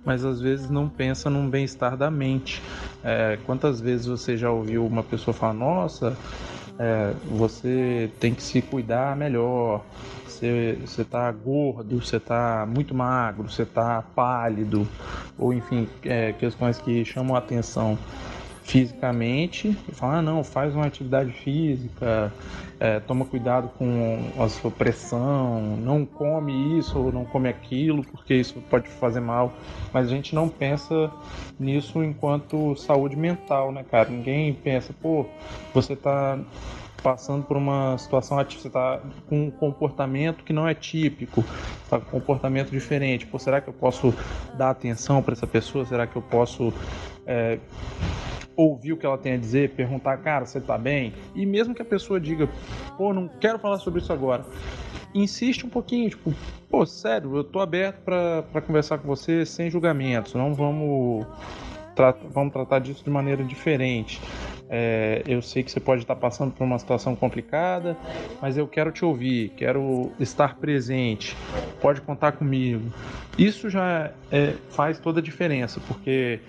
mas 0.05 0.25
às 0.25 0.41
vezes 0.41 0.69
não 0.69 0.89
pensa 0.89 1.29
num 1.29 1.49
bem-estar 1.49 1.95
da 1.95 2.11
mente. 2.11 2.61
É, 3.03 3.37
quantas 3.45 3.79
vezes 3.79 4.05
você 4.05 4.35
já 4.35 4.51
ouviu 4.51 4.85
uma 4.85 5.03
pessoa 5.03 5.33
falar: 5.33 5.53
Nossa, 5.53 6.17
é, 6.77 7.13
você 7.23 8.11
tem 8.19 8.33
que 8.33 8.43
se 8.43 8.61
cuidar 8.61 9.15
melhor, 9.15 9.85
você, 10.25 10.77
você 10.81 11.03
tá 11.03 11.31
gordo, 11.31 12.01
você 12.01 12.19
tá 12.19 12.67
muito 12.67 12.93
magro, 12.93 13.49
você 13.49 13.65
tá 13.65 14.01
pálido, 14.15 14.87
ou 15.37 15.53
enfim, 15.53 15.87
é, 16.03 16.33
questões 16.33 16.79
que 16.79 17.05
chamam 17.05 17.35
a 17.35 17.39
atenção 17.39 17.97
fisicamente 18.65 19.77
e 19.87 19.91
fala, 19.93 20.17
ah, 20.17 20.21
não, 20.23 20.43
faz 20.43 20.73
uma 20.73 20.87
atividade 20.87 21.31
física, 21.31 22.33
é, 22.79 22.99
toma 22.99 23.23
cuidado 23.23 23.69
com 23.77 24.19
a 24.39 24.49
sua 24.49 24.71
pressão, 24.71 25.77
não 25.77 26.03
come 26.03 26.79
isso 26.79 26.97
ou 26.97 27.11
não 27.11 27.25
come 27.25 27.47
aquilo, 27.47 28.03
porque 28.03 28.33
isso 28.33 28.59
pode 28.67 28.89
fazer 28.89 29.19
mal. 29.19 29.53
Mas 29.93 30.07
a 30.07 30.09
gente 30.09 30.33
não 30.33 30.49
pensa 30.49 31.11
nisso 31.59 32.03
enquanto 32.03 32.75
saúde 32.75 33.15
mental, 33.15 33.71
né, 33.71 33.85
cara? 33.89 34.09
Ninguém 34.09 34.51
pensa, 34.51 34.93
pô, 34.99 35.27
você 35.71 35.95
tá 35.95 36.39
passando 37.03 37.43
por 37.43 37.55
uma 37.55 37.95
situação 37.99 38.39
atípica, 38.39 38.63
você 38.63 38.67
está 38.67 38.99
com 39.29 39.45
um 39.45 39.51
comportamento 39.51 40.43
que 40.43 40.51
não 40.51 40.67
é 40.67 40.73
típico, 40.73 41.45
está 41.83 41.99
com 41.99 42.17
um 42.17 42.19
comportamento 42.19 42.71
diferente. 42.71 43.27
Pô, 43.27 43.37
será 43.37 43.61
que 43.61 43.67
eu 43.67 43.73
posso 43.73 44.11
dar 44.57 44.71
atenção 44.71 45.21
para 45.21 45.33
essa 45.33 45.45
pessoa? 45.45 45.85
Será 45.85 46.07
que 46.07 46.15
eu 46.15 46.21
posso 46.23 46.73
é, 47.27 47.59
ouvir 48.55 48.93
o 48.93 48.97
que 48.97 49.05
ela 49.05 49.17
tem 49.17 49.33
a 49.33 49.37
dizer, 49.37 49.71
perguntar, 49.71 50.17
cara, 50.17 50.45
você 50.45 50.59
tá 50.59 50.77
bem? 50.77 51.13
E 51.35 51.45
mesmo 51.45 51.73
que 51.73 51.81
a 51.81 51.85
pessoa 51.85 52.19
diga, 52.19 52.49
pô, 52.97 53.13
não 53.13 53.27
quero 53.27 53.59
falar 53.59 53.79
sobre 53.79 54.01
isso 54.01 54.13
agora, 54.13 54.45
insiste 55.13 55.65
um 55.65 55.69
pouquinho, 55.69 56.09
tipo, 56.09 56.33
pô, 56.69 56.85
sério, 56.85 57.35
eu 57.35 57.43
tô 57.43 57.59
aberto 57.59 57.97
para 58.03 58.61
conversar 58.61 58.97
com 58.97 59.07
você 59.07 59.45
sem 59.45 59.69
julgamentos, 59.69 60.33
não 60.33 60.53
vamos, 60.53 61.25
tra 61.95 62.15
vamos 62.31 62.53
tratar 62.53 62.79
disso 62.79 63.03
de 63.03 63.09
maneira 63.09 63.43
diferente. 63.43 64.21
É, 64.69 65.21
eu 65.27 65.41
sei 65.41 65.63
que 65.63 65.71
você 65.71 65.79
pode 65.79 66.01
estar 66.01 66.15
passando 66.15 66.51
por 66.51 66.63
uma 66.63 66.79
situação 66.79 67.15
complicada, 67.15 67.97
mas 68.41 68.57
eu 68.57 68.67
quero 68.67 68.91
te 68.91 69.05
ouvir, 69.05 69.49
quero 69.55 70.11
estar 70.19 70.55
presente, 70.55 71.37
pode 71.81 72.01
contar 72.01 72.31
comigo. 72.33 72.91
Isso 73.37 73.69
já 73.69 74.11
é, 74.31 74.55
faz 74.69 74.97
toda 74.97 75.19
a 75.19 75.23
diferença, 75.23 75.79
porque 75.81 76.39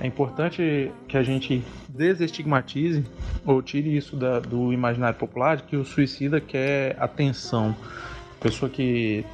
é 0.00 0.06
importante 0.06 0.90
que 1.06 1.16
a 1.16 1.22
gente 1.22 1.64
desestigmatize 1.88 3.04
ou 3.44 3.62
tire 3.62 3.96
isso 3.96 4.16
da, 4.16 4.38
do 4.40 4.72
imaginário 4.72 5.18
popular 5.18 5.56
de 5.56 5.64
que 5.64 5.76
o 5.76 5.84
suicida 5.84 6.40
quer 6.40 6.96
atenção. 6.98 7.76
Pessoa 8.40 8.70
que, 8.70 9.24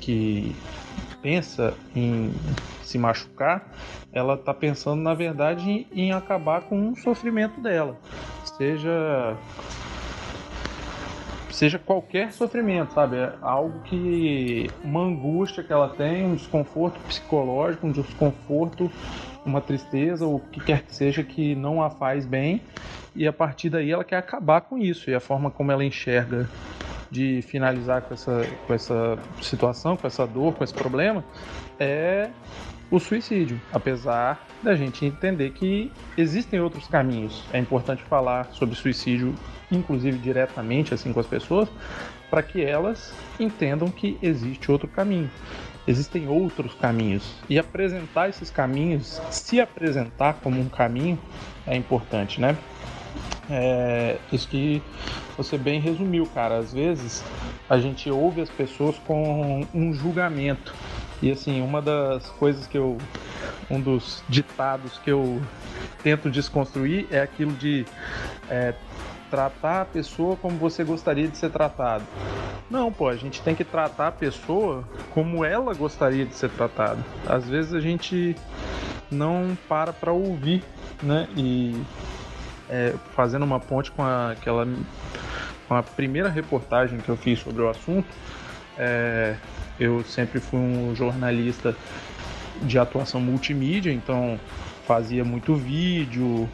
que 0.00 0.54
pensa 1.24 1.72
em 1.96 2.34
se 2.82 2.98
machucar, 2.98 3.66
ela 4.12 4.34
está 4.34 4.52
pensando 4.52 5.00
na 5.00 5.14
verdade 5.14 5.86
em, 5.90 6.12
acabar 6.12 6.60
com 6.60 6.90
o 6.90 6.96
sofrimento 6.96 7.62
dela, 7.62 7.96
seja 8.58 9.34
seja 11.50 11.78
qualquer 11.78 12.30
sofrimento, 12.30 12.92
sabe? 12.92 13.16
É 13.16 13.32
algo 13.40 13.80
que 13.84 14.68
uma 14.82 15.00
angústia 15.00 15.62
que 15.62 15.72
ela 15.72 15.88
tem, 15.88 16.26
um 16.26 16.34
desconforto 16.34 17.00
psicológico, 17.06 17.86
um 17.86 17.92
desconforto, 17.92 18.90
uma 19.46 19.62
tristeza, 19.62 20.26
ou 20.26 20.36
o 20.36 20.40
que 20.40 20.60
quer 20.60 20.82
que 20.82 20.94
seja 20.94 21.22
que 21.22 21.54
não 21.54 21.82
a 21.82 21.88
faz 21.88 22.26
bem, 22.26 22.60
e 23.14 23.26
a 23.26 23.32
partir 23.32 23.70
daí 23.70 23.90
ela 23.90 24.04
quer 24.04 24.16
acabar 24.16 24.60
com 24.62 24.76
isso, 24.76 25.08
e 25.08 25.14
a 25.14 25.20
forma 25.20 25.50
como 25.50 25.72
ela 25.72 25.84
enxerga 25.84 26.50
de 27.14 27.42
finalizar 27.42 28.02
com 28.02 28.12
essa, 28.12 28.44
com 28.66 28.74
essa 28.74 29.16
situação, 29.40 29.96
com 29.96 30.04
essa 30.04 30.26
dor, 30.26 30.52
com 30.52 30.64
esse 30.64 30.74
problema, 30.74 31.24
é 31.78 32.28
o 32.90 32.98
suicídio, 32.98 33.60
apesar 33.72 34.44
da 34.60 34.74
gente 34.74 35.04
entender 35.04 35.50
que 35.50 35.92
existem 36.18 36.60
outros 36.60 36.88
caminhos. 36.88 37.44
É 37.52 37.58
importante 37.60 38.02
falar 38.02 38.48
sobre 38.52 38.74
suicídio, 38.74 39.32
inclusive 39.70 40.18
diretamente 40.18 40.92
assim 40.92 41.12
com 41.12 41.20
as 41.20 41.26
pessoas, 41.26 41.68
para 42.28 42.42
que 42.42 42.60
elas 42.60 43.14
entendam 43.38 43.88
que 43.90 44.18
existe 44.20 44.72
outro 44.72 44.88
caminho. 44.88 45.30
Existem 45.86 46.26
outros 46.26 46.74
caminhos 46.74 47.36
e 47.48 47.60
apresentar 47.60 48.28
esses 48.28 48.50
caminhos, 48.50 49.20
se 49.30 49.60
apresentar 49.60 50.34
como 50.42 50.60
um 50.60 50.68
caminho, 50.68 51.16
é 51.64 51.76
importante, 51.76 52.40
né? 52.40 52.56
É, 53.50 54.16
isso 54.32 54.48
que 54.48 54.82
você 55.36 55.58
bem 55.58 55.80
resumiu, 55.80 56.26
cara. 56.34 56.58
Às 56.58 56.72
vezes 56.72 57.24
a 57.68 57.78
gente 57.78 58.10
ouve 58.10 58.40
as 58.40 58.50
pessoas 58.50 58.96
com 59.06 59.66
um 59.74 59.92
julgamento 59.92 60.74
e 61.22 61.30
assim, 61.30 61.62
uma 61.62 61.80
das 61.80 62.26
coisas 62.30 62.66
que 62.66 62.76
eu. 62.76 62.98
Um 63.70 63.80
dos 63.80 64.22
ditados 64.28 64.98
que 64.98 65.10
eu 65.10 65.40
tento 66.02 66.30
desconstruir 66.30 67.06
é 67.10 67.22
aquilo 67.22 67.52
de 67.52 67.86
é, 68.50 68.74
tratar 69.30 69.80
a 69.80 69.84
pessoa 69.86 70.36
como 70.36 70.58
você 70.58 70.84
gostaria 70.84 71.26
de 71.26 71.36
ser 71.38 71.50
tratado. 71.50 72.04
Não, 72.70 72.92
pô, 72.92 73.08
a 73.08 73.16
gente 73.16 73.40
tem 73.40 73.54
que 73.54 73.64
tratar 73.64 74.08
a 74.08 74.12
pessoa 74.12 74.84
como 75.14 75.44
ela 75.44 75.72
gostaria 75.72 76.26
de 76.26 76.34
ser 76.34 76.50
tratada. 76.50 76.98
Às 77.26 77.48
vezes 77.48 77.72
a 77.72 77.80
gente 77.80 78.36
não 79.10 79.56
para 79.68 79.92
para 79.92 80.12
ouvir, 80.12 80.62
né? 81.02 81.26
E 81.36 81.74
é, 82.68 82.94
fazendo 83.14 83.44
uma 83.44 83.60
ponte 83.60 83.90
com 83.90 84.02
a, 84.02 84.32
aquela 84.32 84.66
com 85.68 85.74
a 85.74 85.82
primeira 85.82 86.28
reportagem 86.28 87.00
que 87.00 87.08
eu 87.08 87.16
fiz 87.16 87.38
sobre 87.38 87.62
o 87.62 87.68
assunto, 87.68 88.06
é, 88.76 89.36
eu 89.78 90.04
sempre 90.04 90.40
fui 90.40 90.58
um 90.58 90.94
jornalista 90.94 91.74
de 92.62 92.78
atuação 92.78 93.20
multimídia, 93.20 93.92
então 93.92 94.38
fazia 94.86 95.24
muito 95.24 95.54
vídeo, 95.56 96.48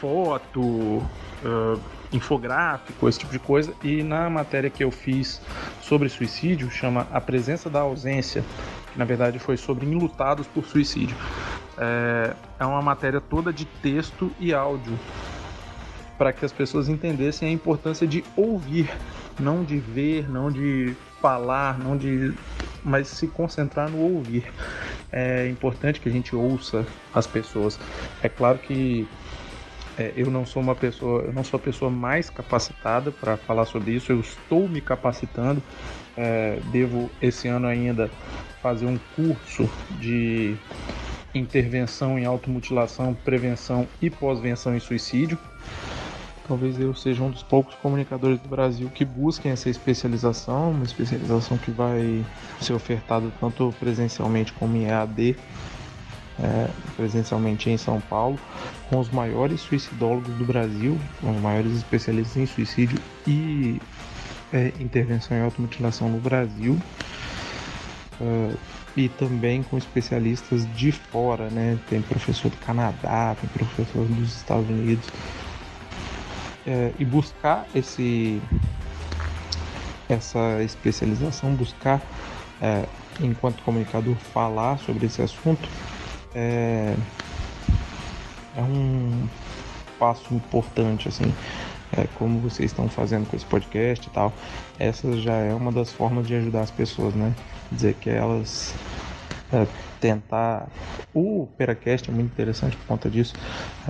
foto, 0.00 0.60
uh, 0.60 1.80
infográfico, 2.12 3.08
esse 3.08 3.20
tipo 3.20 3.32
de 3.32 3.38
coisa. 3.38 3.72
E 3.82 4.02
na 4.02 4.28
matéria 4.28 4.68
que 4.68 4.82
eu 4.82 4.90
fiz 4.90 5.40
sobre 5.80 6.08
suicídio, 6.08 6.70
chama 6.70 7.06
A 7.12 7.20
Presença 7.20 7.70
da 7.70 7.80
Ausência, 7.80 8.44
que 8.92 8.98
na 8.98 9.04
verdade 9.04 9.38
foi 9.38 9.56
sobre 9.56 9.86
enlutados 9.86 10.46
por 10.46 10.64
suicídio. 10.66 11.16
É, 11.78 12.34
é 12.60 12.64
uma 12.64 12.82
matéria 12.82 13.20
toda 13.20 13.52
de 13.52 13.64
texto 13.64 14.30
e 14.38 14.52
áudio 14.52 14.98
para 16.18 16.32
que 16.32 16.44
as 16.44 16.52
pessoas 16.52 16.88
entendessem 16.88 17.48
a 17.48 17.52
importância 17.52 18.06
de 18.06 18.22
ouvir, 18.36 18.88
não 19.40 19.64
de 19.64 19.78
ver, 19.78 20.30
não 20.30 20.50
de 20.50 20.94
falar, 21.20 21.78
não 21.78 21.96
de 21.96 22.32
mas 22.84 23.08
se 23.08 23.28
concentrar 23.28 23.88
no 23.88 23.98
ouvir. 23.98 24.44
É 25.10 25.48
importante 25.48 26.00
que 26.00 26.08
a 26.08 26.12
gente 26.12 26.34
ouça 26.34 26.84
as 27.14 27.26
pessoas. 27.26 27.78
É 28.22 28.28
claro 28.28 28.58
que 28.58 29.06
é, 29.98 30.12
eu 30.16 30.30
não 30.30 30.46
sou 30.46 30.62
uma 30.62 30.74
pessoa, 30.74 31.22
eu 31.22 31.32
não 31.32 31.44
sou 31.44 31.58
a 31.58 31.60
pessoa 31.60 31.90
mais 31.90 32.30
capacitada 32.30 33.10
para 33.10 33.36
falar 33.36 33.66
sobre 33.66 33.92
isso. 33.92 34.10
Eu 34.12 34.20
estou 34.20 34.68
me 34.68 34.80
capacitando. 34.80 35.62
É, 36.16 36.58
devo 36.70 37.10
esse 37.20 37.48
ano 37.48 37.66
ainda 37.66 38.10
fazer 38.62 38.86
um 38.86 38.98
curso 39.16 39.68
de 39.90 40.54
intervenção 41.34 42.18
em 42.18 42.24
automutilação, 42.24 43.14
prevenção 43.14 43.88
e 44.00 44.10
pós-venção 44.10 44.74
em 44.76 44.80
suicídio. 44.80 45.38
Talvez 46.46 46.78
eu 46.78 46.94
seja 46.94 47.22
um 47.22 47.30
dos 47.30 47.42
poucos 47.42 47.74
comunicadores 47.76 48.38
do 48.40 48.48
Brasil 48.48 48.90
que 48.90 49.04
busquem 49.04 49.52
essa 49.52 49.70
especialização, 49.70 50.72
uma 50.72 50.84
especialização 50.84 51.56
que 51.56 51.70
vai 51.70 52.24
ser 52.60 52.72
ofertada 52.74 53.30
tanto 53.40 53.74
presencialmente 53.78 54.52
como 54.52 54.76
em 54.76 54.84
EAD, 54.84 55.36
é, 56.40 56.68
presencialmente 56.96 57.70
em 57.70 57.76
São 57.76 58.00
Paulo, 58.00 58.38
com 58.88 58.98
os 58.98 59.10
maiores 59.10 59.60
suicidólogos 59.60 60.34
do 60.34 60.44
Brasil, 60.44 60.98
os 61.22 61.40
maiores 61.40 61.72
especialistas 61.76 62.36
em 62.36 62.46
suicídio 62.46 62.98
e 63.26 63.80
é, 64.52 64.72
intervenção 64.80 65.36
em 65.36 65.42
automutilação 65.42 66.08
no 66.08 66.18
Brasil. 66.18 66.78
É, 68.20 68.54
e 68.94 69.08
também 69.08 69.62
com 69.62 69.78
especialistas 69.78 70.66
de 70.74 70.92
fora, 70.92 71.48
né? 71.48 71.78
Tem 71.88 72.02
professor 72.02 72.50
do 72.50 72.56
Canadá, 72.58 73.34
tem 73.40 73.48
professor 73.48 74.04
dos 74.04 74.36
Estados 74.36 74.68
Unidos 74.68 75.08
é, 76.66 76.92
e 76.98 77.04
buscar 77.04 77.66
esse 77.74 78.40
essa 80.08 80.62
especialização, 80.62 81.54
buscar 81.54 82.02
é, 82.60 82.84
enquanto 83.20 83.62
comunicador 83.62 84.14
falar 84.16 84.78
sobre 84.78 85.06
esse 85.06 85.22
assunto 85.22 85.66
é, 86.34 86.94
é 88.56 88.62
um 88.62 89.28
passo 89.98 90.34
importante 90.34 91.08
assim 91.08 91.32
é, 91.96 92.06
como 92.18 92.40
vocês 92.40 92.70
estão 92.70 92.88
fazendo 92.88 93.28
com 93.28 93.36
esse 93.36 93.44
podcast 93.44 94.06
e 94.06 94.10
tal, 94.10 94.32
essa 94.78 95.14
já 95.18 95.34
é 95.34 95.52
uma 95.54 95.70
das 95.70 95.92
formas 95.92 96.26
de 96.26 96.34
ajudar 96.34 96.62
as 96.62 96.70
pessoas, 96.70 97.14
né? 97.14 97.34
Dizer 97.70 97.94
que 97.94 98.08
elas 98.08 98.74
é, 99.52 99.66
tentar. 100.00 100.68
O 101.14 101.46
Peracast 101.58 102.08
é 102.08 102.12
muito 102.12 102.32
interessante 102.32 102.76
por 102.78 102.86
conta 102.86 103.10
disso, 103.10 103.34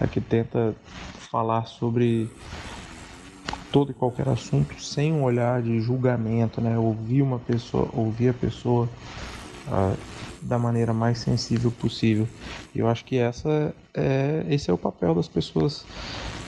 é, 0.01 0.07
que 0.09 0.21
tenta 0.21 0.75
falar 1.31 1.67
sobre 1.67 2.29
todo 3.71 3.93
e 3.93 3.95
qualquer 3.95 4.29
assunto 4.29 4.79
sem 4.83 5.13
um 5.13 5.23
olhar 5.23 5.63
de 5.63 5.81
julgamento, 5.81 6.61
né? 6.61 6.77
Ouvir 6.77 7.23
uma 7.23 7.39
pessoa, 7.39 7.89
ouvir 7.93 8.31
a 8.31 8.35
pessoa 8.35 8.89
uh, 9.69 9.97
da 10.43 10.59
maneira 10.59 10.93
mais 10.93 11.19
sensível 11.19 11.71
possível. 11.71 12.27
E 12.75 12.79
eu 12.79 12.89
acho 12.89 13.05
que 13.05 13.17
essa 13.17 13.75
é, 13.95 14.45
esse 14.49 14.71
é 14.71 14.73
o 14.73 14.79
papel 14.79 15.15
das 15.15 15.29
pessoas 15.29 15.87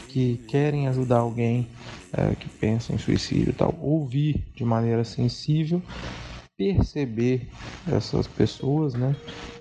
que 0.09 0.39
querem 0.49 0.89
ajudar 0.89 1.19
alguém 1.19 1.69
uh, 2.13 2.37
que 2.37 2.49
pensa 2.49 2.93
em 2.93 2.99
suicídio, 2.99 3.53
tal. 3.53 3.75
Ouvir 3.81 4.45
de 4.55 4.65
maneira 4.65 5.05
sensível 5.05 5.83
perceber 6.57 7.49
essas 7.87 8.27
pessoas, 8.27 8.95
né? 8.95 9.15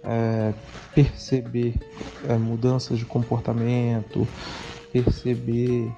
É, 0.04 0.54
perceber 0.94 1.74
é, 2.28 2.38
mudanças 2.38 3.00
de 3.00 3.06
comportamento, 3.06 4.28
perceber 4.92 5.92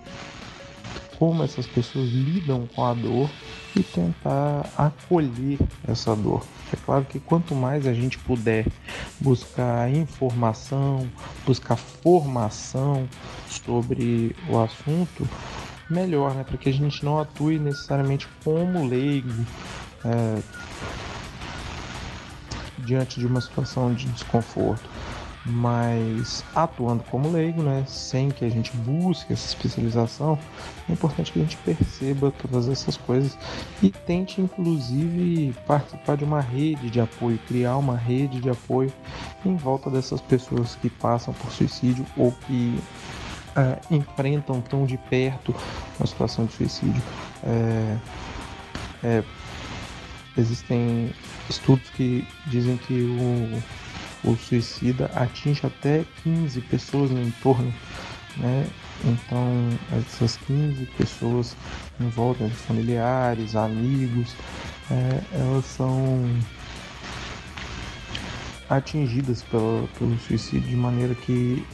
como 1.18 1.44
essas 1.44 1.68
pessoas 1.68 2.10
lidam 2.12 2.68
com 2.68 2.84
a 2.84 2.94
dor 2.94 3.30
e 3.76 3.84
tentar 3.84 4.70
acolher 4.78 5.60
essa 5.88 6.16
dor. 6.16 6.44
É 6.72 6.78
claro 6.78 7.06
que 7.06 7.20
quanto 7.20 7.54
mais 7.54 7.86
a 7.86 7.94
gente 7.94 8.18
puder 8.20 8.66
buscar 9.20 9.92
informação, 9.94 11.10
buscar 11.46 11.76
formação 11.76 13.08
sobre 13.50 14.36
o 14.50 14.60
assunto, 14.60 15.28
melhor, 15.90 16.34
né? 16.34 16.44
Para 16.44 16.58
que 16.58 16.70
a 16.70 16.74
gente 16.74 17.04
não 17.04 17.20
atue 17.20 17.60
necessariamente 17.60 18.28
como 18.44 18.88
leigo 18.88 19.30
é, 20.04 20.42
diante 22.80 23.20
de 23.20 23.26
uma 23.26 23.42
situação 23.42 23.94
de 23.94 24.06
desconforto 24.08 24.90
mas 25.46 26.44
atuando 26.56 27.04
como 27.04 27.32
leigo, 27.32 27.62
né, 27.62 27.84
sem 27.88 28.30
que 28.30 28.44
a 28.44 28.50
gente 28.50 28.76
busque 28.78 29.32
essa 29.32 29.48
especialização, 29.48 30.40
é 30.90 30.94
importante 30.94 31.32
que 31.32 31.40
a 31.40 31.44
gente 31.44 31.58
perceba 31.58 32.32
todas 32.32 32.68
essas 32.68 32.98
coisas 32.98 33.38
e 33.82 33.92
tente 33.92 34.42
inclusive 34.42 35.54
participar 35.68 36.18
de 36.18 36.24
uma 36.24 36.42
rede 36.42 36.90
de 36.90 37.00
apoio, 37.00 37.40
criar 37.48 37.78
uma 37.78 37.96
rede 37.96 38.40
de 38.40 38.50
apoio 38.50 38.92
em 39.46 39.56
volta 39.56 39.90
dessas 39.90 40.20
pessoas 40.20 40.76
que 40.76 40.90
passam 40.90 41.34
por 41.34 41.52
suicídio 41.52 42.06
ou 42.18 42.32
que 42.32 42.80
é, 43.56 43.80
enfrentam 43.92 44.62
tão 44.62 44.86
de 44.86 44.98
perto 44.98 45.56
uma 46.00 46.08
situação 46.08 46.46
de 46.46 46.54
suicídio. 46.54 47.02
É, 47.44 47.98
é, 49.04 49.24
existem 50.38 51.14
estudos 51.50 51.88
que 51.92 52.28
dizem 52.48 52.78
que 52.78 52.94
o 52.94 53.85
o 54.26 54.36
suicida 54.36 55.06
atinge 55.14 55.66
até 55.66 56.04
15 56.24 56.60
pessoas 56.62 57.12
no 57.12 57.22
entorno, 57.22 57.74
né? 58.38 58.68
Então, 59.04 59.70
essas 59.98 60.38
15 60.38 60.86
pessoas 60.98 61.56
em 62.00 62.10
volta, 62.10 62.50
familiares, 62.50 63.56
amigos, 63.56 64.36
é, 64.90 65.22
elas 65.34 65.66
são 65.66 66.24
atingidas 68.70 69.44
pelo, 69.44 69.88
pelo 70.00 70.18
suicídio 70.20 70.70
de 70.70 70.76
maneira 70.76 71.14
que 71.14 71.66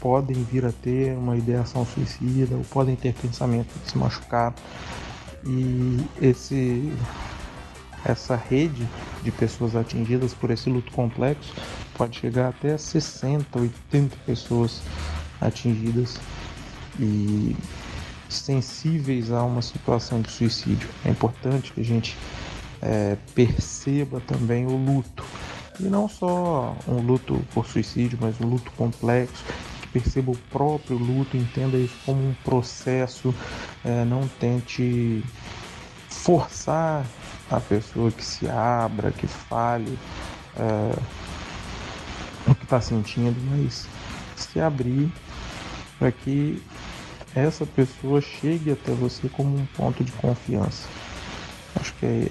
podem 0.00 0.42
vir 0.44 0.64
a 0.64 0.72
ter 0.72 1.16
uma 1.16 1.36
ideação 1.36 1.86
suicida 1.86 2.54
ou 2.54 2.62
podem 2.64 2.94
ter 2.96 3.14
pensamento 3.14 3.72
de 3.82 3.90
se 3.90 3.98
machucar. 3.98 4.54
E 5.44 6.04
esse 6.20 6.92
essa 8.06 8.36
rede 8.36 8.86
de 9.22 9.32
pessoas 9.32 9.74
atingidas 9.74 10.32
por 10.32 10.50
esse 10.50 10.70
luto 10.70 10.92
complexo 10.92 11.52
pode 11.96 12.18
chegar 12.18 12.50
até 12.50 12.76
60, 12.76 13.58
80 13.58 14.16
pessoas 14.24 14.80
atingidas 15.40 16.18
e 16.98 17.56
sensíveis 18.28 19.30
a 19.32 19.42
uma 19.42 19.62
situação 19.62 20.20
de 20.20 20.30
suicídio. 20.30 20.88
É 21.04 21.10
importante 21.10 21.72
que 21.72 21.80
a 21.80 21.84
gente 21.84 22.16
é, 22.80 23.16
perceba 23.34 24.20
também 24.20 24.66
o 24.66 24.76
luto. 24.76 25.24
E 25.80 25.84
não 25.84 26.08
só 26.08 26.76
um 26.86 27.00
luto 27.00 27.42
por 27.52 27.66
suicídio, 27.66 28.18
mas 28.20 28.40
um 28.40 28.46
luto 28.46 28.70
complexo, 28.72 29.44
que 29.82 29.88
perceba 29.88 30.30
o 30.30 30.36
próprio 30.50 30.96
luto, 30.96 31.36
entenda 31.36 31.76
isso 31.76 31.96
como 32.04 32.20
um 32.20 32.34
processo, 32.44 33.34
é, 33.84 34.04
não 34.04 34.26
tente 34.40 35.22
forçar 36.08 37.04
a 37.50 37.60
pessoa 37.60 38.10
que 38.10 38.24
se 38.24 38.48
abra, 38.48 39.10
que 39.10 39.26
fale 39.26 39.98
é, 40.56 40.98
o 42.50 42.54
que 42.54 42.64
está 42.64 42.80
sentindo, 42.80 43.36
mas 43.50 43.86
se 44.36 44.60
abrir 44.60 45.10
para 45.98 46.10
que 46.12 46.62
essa 47.34 47.66
pessoa 47.66 48.20
chegue 48.20 48.72
até 48.72 48.92
você 48.92 49.28
como 49.28 49.56
um 49.56 49.66
ponto 49.76 50.02
de 50.02 50.12
confiança. 50.12 50.88
Acho 51.78 51.92
que 51.94 52.06
é 52.06 52.28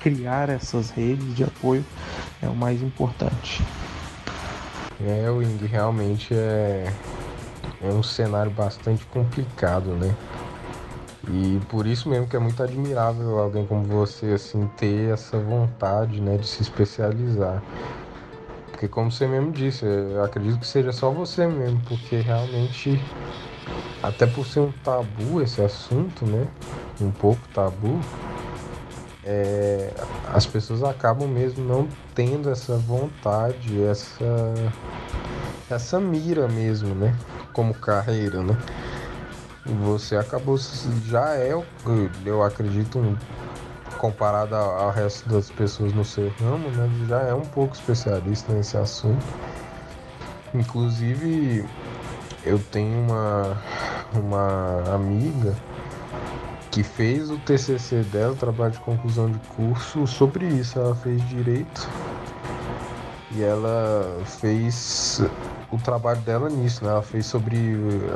criar 0.00 0.48
essas 0.48 0.90
redes 0.90 1.34
de 1.34 1.44
apoio 1.44 1.84
é 2.42 2.48
o 2.48 2.54
mais 2.54 2.82
importante. 2.82 3.62
É, 5.04 5.30
o 5.30 5.42
Ing 5.42 5.64
realmente 5.66 6.34
é, 6.34 6.92
é 7.82 7.88
um 7.88 8.02
cenário 8.02 8.50
bastante 8.50 9.04
complicado, 9.06 9.94
né? 9.94 10.14
E 11.30 11.60
por 11.68 11.86
isso 11.86 12.08
mesmo 12.08 12.26
que 12.26 12.36
é 12.36 12.38
muito 12.38 12.62
admirável 12.62 13.38
alguém 13.38 13.66
como 13.66 13.84
você 13.84 14.32
assim 14.32 14.68
ter 14.76 15.12
essa 15.12 15.38
vontade, 15.38 16.20
né, 16.20 16.36
de 16.38 16.46
se 16.46 16.62
especializar. 16.62 17.62
Porque 18.70 18.88
como 18.88 19.10
você 19.10 19.26
mesmo 19.26 19.52
disse, 19.52 19.84
eu 19.84 20.22
acredito 20.24 20.58
que 20.58 20.66
seja 20.66 20.92
só 20.92 21.10
você 21.10 21.46
mesmo, 21.46 21.80
porque 21.88 22.16
realmente 22.16 22.98
até 24.02 24.26
por 24.26 24.46
ser 24.46 24.60
um 24.60 24.72
tabu 24.84 25.42
esse 25.42 25.60
assunto, 25.60 26.24
né? 26.24 26.46
Um 27.00 27.10
pouco 27.10 27.40
tabu, 27.52 28.00
é, 29.24 29.92
as 30.32 30.46
pessoas 30.46 30.82
acabam 30.82 31.28
mesmo 31.28 31.64
não 31.64 31.88
tendo 32.14 32.48
essa 32.50 32.76
vontade, 32.76 33.82
essa 33.82 34.54
essa 35.70 36.00
mira 36.00 36.48
mesmo, 36.48 36.94
né? 36.94 37.14
Como 37.52 37.74
carreira, 37.74 38.42
né? 38.42 38.56
Você 39.74 40.16
acabou 40.16 40.58
já 41.06 41.34
é, 41.34 41.52
eu 42.24 42.42
acredito, 42.42 43.16
comparado 43.98 44.54
ao 44.54 44.90
resto 44.90 45.28
das 45.28 45.50
pessoas 45.50 45.92
no 45.92 46.04
seu 46.04 46.32
ramo, 46.40 46.68
né, 46.70 46.88
já 47.08 47.20
é 47.22 47.34
um 47.34 47.42
pouco 47.42 47.74
especialista 47.74 48.52
nesse 48.52 48.76
assunto. 48.76 49.24
Inclusive, 50.54 51.64
eu 52.44 52.58
tenho 52.70 53.00
uma, 53.00 53.56
uma 54.14 54.94
amiga 54.94 55.54
que 56.70 56.82
fez 56.82 57.30
o 57.30 57.36
TCC 57.38 58.02
dela, 58.04 58.32
o 58.32 58.36
trabalho 58.36 58.72
de 58.72 58.78
conclusão 58.80 59.30
de 59.30 59.38
curso, 59.56 60.06
sobre 60.06 60.46
isso. 60.46 60.78
Ela 60.78 60.94
fez 60.94 61.26
direito 61.28 61.88
e 63.32 63.42
ela 63.42 64.22
fez 64.24 65.20
o 65.70 65.78
trabalho 65.78 66.20
dela 66.20 66.48
nisso, 66.48 66.84
né? 66.84 66.90
Ela 66.90 67.02
fez 67.02 67.26
sobre 67.26 67.56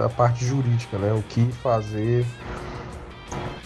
a 0.05 0.09
parte 0.09 0.45
jurídica, 0.45 0.99
né? 0.99 1.13
O 1.13 1.23
que 1.23 1.51
fazer. 1.63 2.25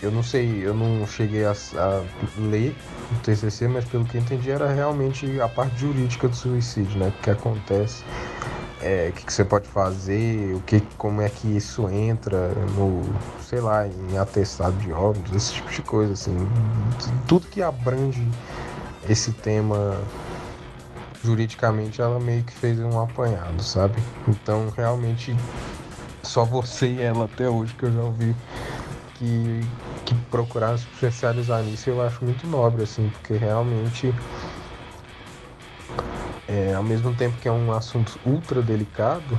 Eu 0.03 0.11
não 0.11 0.23
sei, 0.23 0.63
eu 0.65 0.75
não 0.75 1.07
cheguei 1.07 1.45
a, 1.45 1.53
a 1.53 2.03
ler 2.39 2.77
o 3.13 3.23
TCC, 3.23 3.67
mas 3.67 3.85
pelo 3.85 4.05
que 4.05 4.19
entendi 4.19 4.51
era 4.51 4.69
realmente 4.69 5.41
a 5.41 5.49
parte 5.49 5.79
jurídica 5.79 6.29
do 6.29 6.37
suicídio, 6.37 6.99
né? 6.99 7.09
O 7.09 7.23
que 7.23 7.31
acontece, 7.31 8.05
é, 8.83 9.09
o 9.11 9.13
que, 9.13 9.25
que 9.25 9.33
você 9.33 9.45
pode 9.45 9.67
fazer, 9.69 10.55
o 10.55 10.61
que, 10.61 10.81
como 10.99 11.23
é 11.23 11.29
que 11.29 11.57
isso 11.57 11.89
entra 11.89 12.51
no, 12.77 13.03
sei 13.49 13.61
lá, 13.61 13.87
em 13.87 14.19
atestado 14.19 14.77
de 14.77 14.93
óbitos, 14.93 15.35
esse 15.35 15.55
tipo 15.55 15.71
de 15.71 15.83
coisa, 15.83 16.13
assim. 16.13 16.37
Tudo 17.27 17.47
que 17.47 17.63
abrange 17.63 18.27
esse 19.09 19.33
tema 19.33 19.97
juridicamente 21.27 22.01
ela 22.01 22.21
meio 22.21 22.45
que 22.45 22.53
fez 22.53 22.79
um 22.79 23.01
apanhado, 23.01 23.63
sabe? 23.63 24.01
Então 24.29 24.73
realmente 24.77 25.37
só 26.23 26.45
você 26.45 26.87
e 26.87 27.03
ela 27.03 27.25
até 27.25 27.49
hoje 27.49 27.75
que 27.75 27.85
eu 27.85 27.93
já 27.93 28.01
ouvi 28.01 28.35
que, 29.15 29.61
que 30.05 30.15
procurar 30.31 30.79
se 30.79 30.87
especializar 30.95 31.63
nisso 31.63 31.91
eu 31.91 32.01
acho 32.01 32.25
muito 32.25 32.47
nobre, 32.47 32.85
assim, 32.85 33.11
porque 33.11 33.35
realmente 33.35 34.15
é, 36.47 36.75
ao 36.75 36.83
mesmo 36.83 37.13
tempo 37.15 37.37
que 37.39 37.49
é 37.49 37.53
um 37.53 37.73
assunto 37.73 38.21
ultra 38.25 38.63
delicado, 38.63 39.37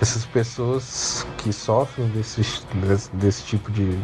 essas 0.00 0.24
pessoas 0.24 1.26
que 1.38 1.52
sofrem 1.52 2.06
desse, 2.10 2.42
desse, 2.74 3.10
desse 3.16 3.42
tipo 3.42 3.72
de 3.72 3.98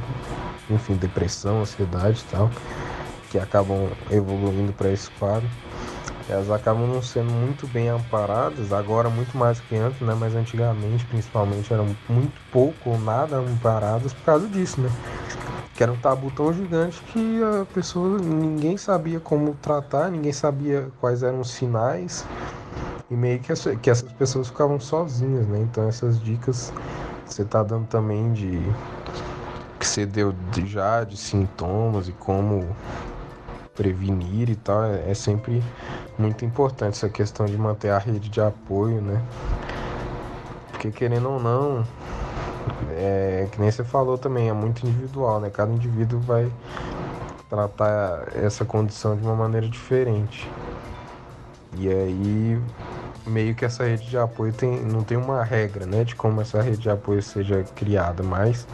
enfim, 0.69 0.95
depressão, 0.95 1.61
ansiedade 1.61 2.25
e 2.27 2.31
tal, 2.31 2.51
que 3.31 3.39
acabam 3.39 3.89
evoluindo 4.11 4.73
para 4.73 4.91
esse 4.91 5.11
quadro, 5.13 5.49
elas 6.29 6.51
acabam 6.51 6.87
não 6.87 7.03
sendo 7.03 7.31
muito 7.31 7.67
bem 7.67 7.89
amparadas, 7.89 8.73
agora 8.73 9.11
muito 9.11 9.37
mais 9.37 9.61
que 9.61 9.77
antes, 9.77 10.01
né? 10.01 10.15
Mas 10.15 10.35
antigamente, 10.35 11.05
principalmente, 11.07 11.73
eram 11.73 11.95
muito 12.09 12.41
pouco 12.51 12.91
ou 12.91 12.99
nada 12.99 13.37
amparadas 13.37 14.13
por 14.15 14.25
causa 14.25 14.49
disso, 14.49 14.81
né? 14.81 14.89
Que 15.75 15.83
era 15.83 15.93
um 15.93 15.97
tabu 15.97 16.31
tão 16.31 16.53
gigante 16.53 17.03
que 17.03 17.41
a 17.43 17.67
pessoa, 17.67 18.19
ninguém 18.19 18.77
sabia 18.77 19.21
como 19.21 19.55
tratar, 19.55 20.11
ninguém 20.11 20.33
sabia 20.33 20.89
quais 21.01 21.23
eram 21.23 21.41
os 21.41 21.51
sinais 21.51 22.27
e 23.11 23.15
meio 23.15 23.39
que, 23.41 23.53
essa, 23.53 23.77
que 23.77 23.91
essas 23.91 24.11
pessoas 24.13 24.49
ficavam 24.49 24.81
sozinhas, 24.81 25.47
né? 25.47 25.59
Então 25.61 25.87
essas 25.89 26.19
dicas 26.21 26.73
você 27.27 27.45
tá 27.45 27.63
dando 27.63 27.87
também 27.87 28.33
de 28.33 28.73
que 29.79 29.87
você 29.87 30.07
deu 30.07 30.33
de, 30.33 30.67
já 30.67 31.05
de 31.05 31.17
sintomas 31.17 32.09
e 32.09 32.13
como 32.13 32.75
prevenir 33.75 34.49
e 34.49 34.57
tal, 34.57 34.85
é, 34.85 35.11
é 35.11 35.15
sempre 35.15 35.63
muito 36.19 36.45
importante 36.45 36.95
essa 36.95 37.09
questão 37.09 37.47
de 37.47 37.57
manter 37.57 37.91
a 37.91 37.99
rede 37.99 38.29
de 38.29 38.41
apoio, 38.41 39.01
né? 39.01 39.21
Porque 40.71 40.91
querendo 40.91 41.31
ou 41.31 41.41
não, 41.41 41.85
é 42.91 43.49
que 43.51 43.61
nem 43.61 43.71
você 43.71 43.85
falou 43.85 44.17
também, 44.17 44.49
é 44.49 44.53
muito 44.53 44.87
individual, 44.87 45.41
né? 45.41 45.51
Cada 45.51 45.73
indivíduo 45.73 46.21
vai 46.21 46.51
tratar 47.49 48.29
essa 48.35 48.65
condição 48.65 49.17
de 49.17 49.23
uma 49.23 49.35
maneira 49.35 49.69
diferente. 49.69 50.51
E 51.77 51.89
aí 51.89 52.61
meio 53.27 53.55
que 53.55 53.65
essa 53.65 53.85
rede 53.85 54.09
de 54.09 54.19
apoio 54.19 54.53
tem, 54.53 54.81
não 54.81 55.03
tem 55.03 55.17
uma 55.17 55.43
regra, 55.43 55.87
né, 55.87 56.05
de 56.05 56.15
como 56.15 56.41
essa 56.41 56.61
rede 56.61 56.77
de 56.77 56.91
apoio 56.91 57.23
seja 57.23 57.65
criada, 57.75 58.23
mas 58.23 58.67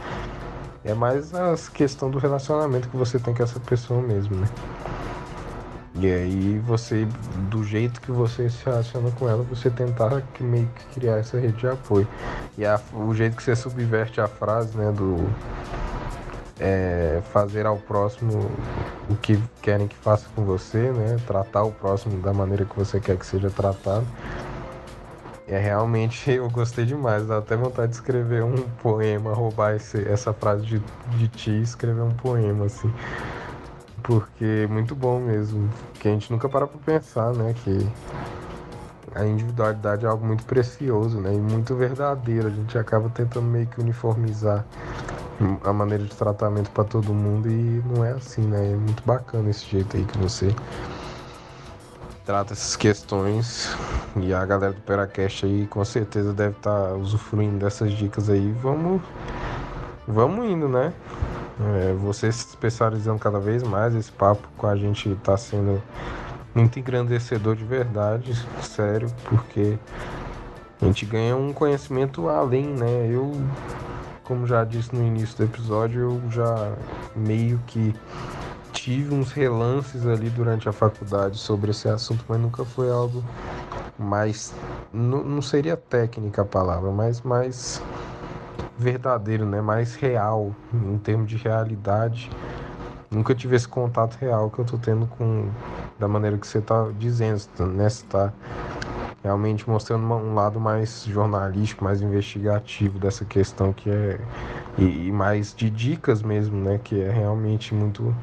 é 0.85 0.93
mais 0.95 1.33
a 1.35 1.55
questão 1.73 2.11
do 2.11 2.19
relacionamento 2.19 2.89
que 2.89 2.97
você 2.97 3.19
tem 3.19 3.35
com 3.35 3.43
essa 3.43 3.61
pessoa 3.61 4.01
mesmo, 4.01 4.37
né? 4.37 4.49
E 5.97 6.07
aí 6.07 6.59
você, 6.61 7.07
do 7.51 7.65
jeito 7.65 8.01
que 8.01 8.13
você 8.13 8.49
se 8.49 8.65
relaciona 8.65 9.11
com 9.13 9.29
ela, 9.29 9.43
você 9.43 9.69
tentar 9.69 10.21
que 10.35 10.43
meio 10.43 10.69
que 10.69 11.01
criar 11.01 11.19
essa 11.19 11.39
rede 11.39 11.59
de 11.59 11.67
apoio. 11.67 12.07
E 12.57 12.65
a, 12.65 12.81
o 12.93 13.13
jeito 13.15 13.37
que 13.37 13.43
você 13.43 13.57
subverte 13.57 14.21
a 14.21 14.29
frase, 14.29 14.77
né, 14.77 14.93
do 14.93 15.17
é, 16.61 17.21
fazer 17.33 17.67
ao 17.67 17.79
próximo 17.79 18.51
o 19.09 19.17
que 19.17 19.43
querem 19.63 19.89
que 19.89 19.97
faça 19.97 20.27
com 20.37 20.45
você, 20.45 20.93
né? 20.93 21.17
Tratar 21.27 21.65
o 21.65 21.73
próximo 21.73 22.21
da 22.21 22.33
maneira 22.33 22.65
que 22.65 22.77
você 22.77 23.01
quer 23.01 23.17
que 23.17 23.27
seja 23.27 23.51
tratado. 23.51 24.07
É 25.49 25.59
realmente 25.59 26.31
eu 26.31 26.49
gostei 26.51 26.85
demais, 26.85 27.27
dá 27.27 27.39
até 27.39 27.57
vontade 27.57 27.89
de 27.89 27.95
escrever 27.95 28.45
um 28.45 28.57
poema, 28.83 29.33
roubar 29.33 29.75
esse, 29.75 30.07
essa 30.07 30.33
frase 30.33 30.65
de, 30.65 30.83
de 31.17 31.29
ti 31.29 31.51
e 31.51 31.63
escrever 31.63 32.03
um 32.03 32.13
poema, 32.13 32.67
assim. 32.67 32.93
Porque 34.03 34.45
é 34.45 34.67
muito 34.67 34.95
bom 34.95 35.21
mesmo. 35.21 35.69
Que 35.95 36.09
a 36.09 36.11
gente 36.11 36.31
nunca 36.33 36.49
para 36.49 36.67
pra 36.67 36.79
pensar, 36.85 37.33
né? 37.33 37.55
Que 37.65 37.87
a 39.15 39.25
individualidade 39.27 40.05
é 40.05 40.09
algo 40.09 40.27
muito 40.27 40.45
precioso, 40.45 41.21
né? 41.21 41.35
E 41.35 41.39
muito 41.39 41.75
verdadeiro. 41.75 42.49
A 42.49 42.51
gente 42.51 42.79
acaba 42.79 43.09
tentando 43.09 43.47
meio 43.47 43.67
que 43.67 43.81
uniformizar 43.81 44.65
a 45.65 45.73
maneira 45.73 46.05
de 46.05 46.15
tratamento 46.15 46.71
para 46.71 46.85
todo 46.85 47.15
mundo 47.15 47.51
e 47.51 47.83
não 47.87 48.05
é 48.05 48.13
assim, 48.13 48.43
né? 48.43 48.73
É 48.73 48.77
muito 48.77 49.03
bacana 49.05 49.51
esse 49.51 49.65
jeito 49.65 49.97
aí 49.97 50.05
que 50.05 50.19
você 50.19 50.55
trata 52.27 52.53
essas 52.53 52.77
questões 52.77 53.75
e 54.17 54.33
a 54.33 54.45
galera 54.45 54.73
do 54.73 54.81
Peracast 54.83 55.47
aí 55.47 55.67
com 55.67 55.85
certeza 55.85 56.33
deve 56.33 56.57
estar 56.57 56.89
tá 56.89 56.95
usufruindo 56.95 57.59
dessas 57.59 57.93
dicas 57.93 58.29
aí. 58.29 58.53
Vamos, 58.63 59.01
vamos 60.07 60.47
indo, 60.47 60.69
né? 60.69 60.93
É, 61.61 61.93
você 61.93 62.33
se 62.33 62.49
especializando 62.49 63.19
cada 63.19 63.39
vez 63.39 63.63
mais, 63.63 63.95
esse 63.95 64.11
papo 64.11 64.49
com 64.57 64.67
a 64.67 64.77
gente 64.77 65.11
está 65.11 65.37
sendo 65.37 65.83
muito 66.55 66.79
engrandecedor 66.79 67.55
de 67.55 67.65
verdade, 67.65 68.33
sério, 68.63 69.09
porque 69.25 69.79
a 70.81 70.85
gente 70.87 71.05
ganha 71.05 71.37
um 71.37 71.53
conhecimento 71.53 72.29
além, 72.29 72.67
né? 72.67 73.09
Eu 73.11 73.33
como 74.31 74.47
já 74.47 74.63
disse 74.63 74.95
no 74.95 75.05
início 75.05 75.37
do 75.39 75.43
episódio, 75.43 76.03
eu 76.03 76.31
já 76.31 76.73
meio 77.17 77.59
que 77.67 77.93
tive 78.73 79.13
uns 79.13 79.33
relances 79.33 80.07
ali 80.07 80.31
durante 80.31 80.69
a 80.69 80.73
faculdade 80.73 81.37
sobre 81.37 81.73
esse 81.73 81.89
assunto, 81.89 82.25
mas 82.29 82.41
nunca 82.41 82.65
foi 82.65 82.89
algo 82.93 83.25
mais. 83.99 84.55
Não, 84.93 85.25
não 85.25 85.43
seria 85.43 85.77
técnica 85.77 86.43
a 86.43 86.45
palavra, 86.45 86.93
mas 86.93 87.21
mais 87.23 87.83
verdadeiro, 88.81 89.45
né? 89.45 89.61
Mais 89.61 89.95
real, 89.95 90.55
em 90.73 90.99
termos 90.99 91.29
de 91.29 91.37
realidade. 91.37 92.31
Nunca 93.11 93.35
tive 93.35 93.57
esse 93.57 93.69
contato 93.69 94.17
real 94.17 94.51
que 94.51 94.59
eu 94.59 94.65
tô 94.65 94.79
tendo 94.79 95.07
com. 95.07 95.49
Da 95.99 96.09
maneira 96.09 96.39
que 96.39 96.47
você 96.47 96.61
tá 96.61 96.89
dizendo, 96.99 97.43
né? 97.59 97.89
Você 97.89 98.07
tá 98.07 98.33
realmente 99.23 99.69
mostrando 99.69 100.05
um 100.05 100.35
lado 100.35 100.59
mais 100.59 101.05
jornalístico, 101.05 101.85
mais 101.85 102.01
investigativo 102.01 102.99
dessa 102.99 103.25
questão 103.25 103.73
que 103.73 103.91
é 103.91 104.19
e, 104.79 105.09
e, 105.09 105.13
mais 105.13 105.55
de 105.55 105.69
dicas 105.69 106.23
mesmo, 106.23 106.57
né, 106.57 106.81
que 106.83 107.01
é 107.01 107.11
realmente 107.11 107.75
muito 107.75 108.15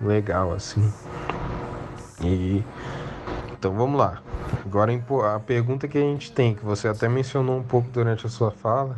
legal 0.00 0.52
assim. 0.52 0.92
E 2.22 2.62
então 3.52 3.72
vamos 3.72 3.98
lá. 3.98 4.20
Agora 4.64 4.92
a 5.34 5.40
pergunta 5.40 5.88
que 5.88 5.98
a 5.98 6.00
gente 6.00 6.32
tem, 6.32 6.54
que 6.54 6.64
você 6.64 6.88
até 6.88 7.08
mencionou 7.08 7.56
um 7.56 7.62
pouco 7.62 7.88
durante 7.90 8.26
a 8.26 8.28
sua 8.28 8.50
fala, 8.50 8.96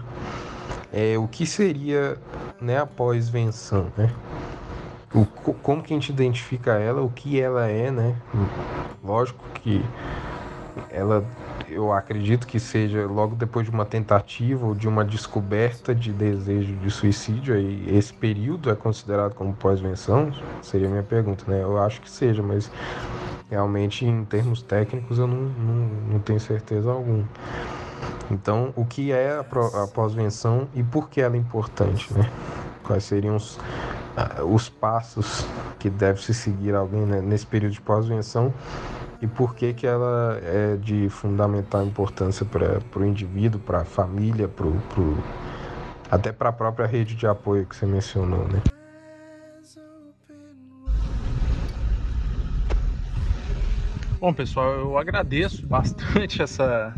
é 0.95 1.19
o 1.19 1.27
que 1.27 1.45
seria, 1.45 2.17
né, 2.61 2.79
a 2.79 2.87
pós-venção, 2.87 3.93
né? 3.97 4.11
O, 5.13 5.27
como 5.27 5.83
que 5.83 5.93
a 5.93 5.97
gente 5.97 6.11
identifica 6.11 6.73
ela, 6.73 7.03
o 7.03 7.11
que 7.11 7.41
ela 7.41 7.67
é, 7.69 7.91
né? 7.91 8.17
Lógico 9.03 9.45
que 9.63 9.83
ela 10.91 11.25
eu 11.69 11.93
acredito 11.93 12.47
que 12.47 12.61
seja 12.61 13.07
logo 13.07 13.35
depois 13.35 13.67
de 13.67 13.73
uma 13.73 13.87
tentativa 13.87 14.67
ou 14.67 14.75
de 14.75 14.87
uma 14.87 15.05
descoberta 15.05 15.95
de 15.95 16.13
desejo 16.13 16.75
de 16.77 16.91
suicídio, 16.91 17.55
aí 17.55 17.97
esse 17.97 18.13
período 18.13 18.71
é 18.71 18.75
considerado 18.75 19.35
como 19.35 19.55
pós-venção? 19.55 20.31
Seria 20.61 20.87
a 20.87 20.91
minha 20.91 21.03
pergunta, 21.03 21.45
né? 21.49 21.63
Eu 21.63 21.81
acho 21.81 22.01
que 22.01 22.11
seja, 22.11 22.43
mas 22.43 22.71
realmente 23.51 24.05
em 24.05 24.25
termos 24.25 24.63
técnicos 24.63 25.19
eu 25.19 25.27
não, 25.27 25.37
não, 25.37 25.89
não 26.13 26.21
tenho 26.21 26.39
certeza 26.39 26.91
alguma. 26.91 27.25
Então, 28.31 28.73
o 28.77 28.85
que 28.85 29.13
é 29.13 29.39
a 29.39 29.87
pós-venção 29.87 30.69
e 30.75 30.83
por 30.83 31.09
que 31.11 31.21
ela 31.21 31.37
é 31.37 31.39
importante, 31.39 32.13
né? 32.15 32.31
Quais 32.83 33.05
seriam 33.05 33.37
os, 33.37 33.59
os 34.47 34.69
passos 34.69 35.47
que 35.79 35.91
deve 35.91 36.23
se 36.23 36.33
seguir 36.33 36.75
alguém 36.75 37.03
né, 37.03 37.21
nesse 37.21 37.47
período 37.47 37.73
de 37.73 37.81
pós-venção 37.81 38.53
e 39.21 39.27
por 39.27 39.55
que, 39.55 39.73
que 39.73 39.87
ela 39.87 40.39
é 40.43 40.77
de 40.77 41.09
fundamental 41.09 41.85
importância 41.85 42.45
para 42.45 43.01
o 43.01 43.05
indivíduo, 43.05 43.61
para 43.61 43.81
a 43.81 43.85
família, 43.85 44.49
pro, 44.49 44.73
pro, 44.93 45.17
até 46.11 46.33
para 46.33 46.51
a 46.51 46.53
própria 46.53 46.87
rede 46.87 47.15
de 47.15 47.27
apoio 47.27 47.67
que 47.67 47.75
você 47.75 47.87
mencionou, 47.87 48.47
né? 48.49 48.61
Bom, 54.21 54.33
pessoal, 54.33 54.73
eu 54.73 54.97
agradeço 54.97 55.67
bastante 55.67 56.41
essa, 56.45 56.95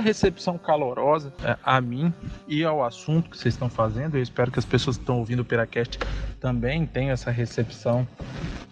recepção 0.00 0.58
calorosa 0.58 1.32
é, 1.42 1.56
a 1.62 1.80
mim 1.80 2.12
e 2.46 2.64
ao 2.64 2.84
assunto 2.84 3.30
que 3.30 3.36
vocês 3.36 3.54
estão 3.54 3.68
fazendo. 3.68 4.16
Eu 4.16 4.22
espero 4.22 4.50
que 4.50 4.58
as 4.58 4.64
pessoas 4.64 4.96
que 4.96 5.02
estão 5.02 5.18
ouvindo 5.18 5.40
o 5.40 5.44
Peracast 5.44 5.98
também 6.40 6.86
tenham 6.86 7.12
essa 7.12 7.30
recepção 7.30 8.06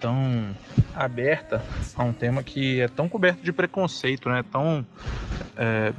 tão 0.01 0.51
aberta 0.95 1.63
a 1.95 2.03
um 2.03 2.13
tema 2.13 2.43
que 2.43 2.81
é 2.81 2.89
tão 2.89 3.09
coberto 3.09 3.43
de 3.43 3.53
preconceito, 3.53 4.29
né? 4.29 4.45
Tão 4.51 4.85
é, 5.57 5.93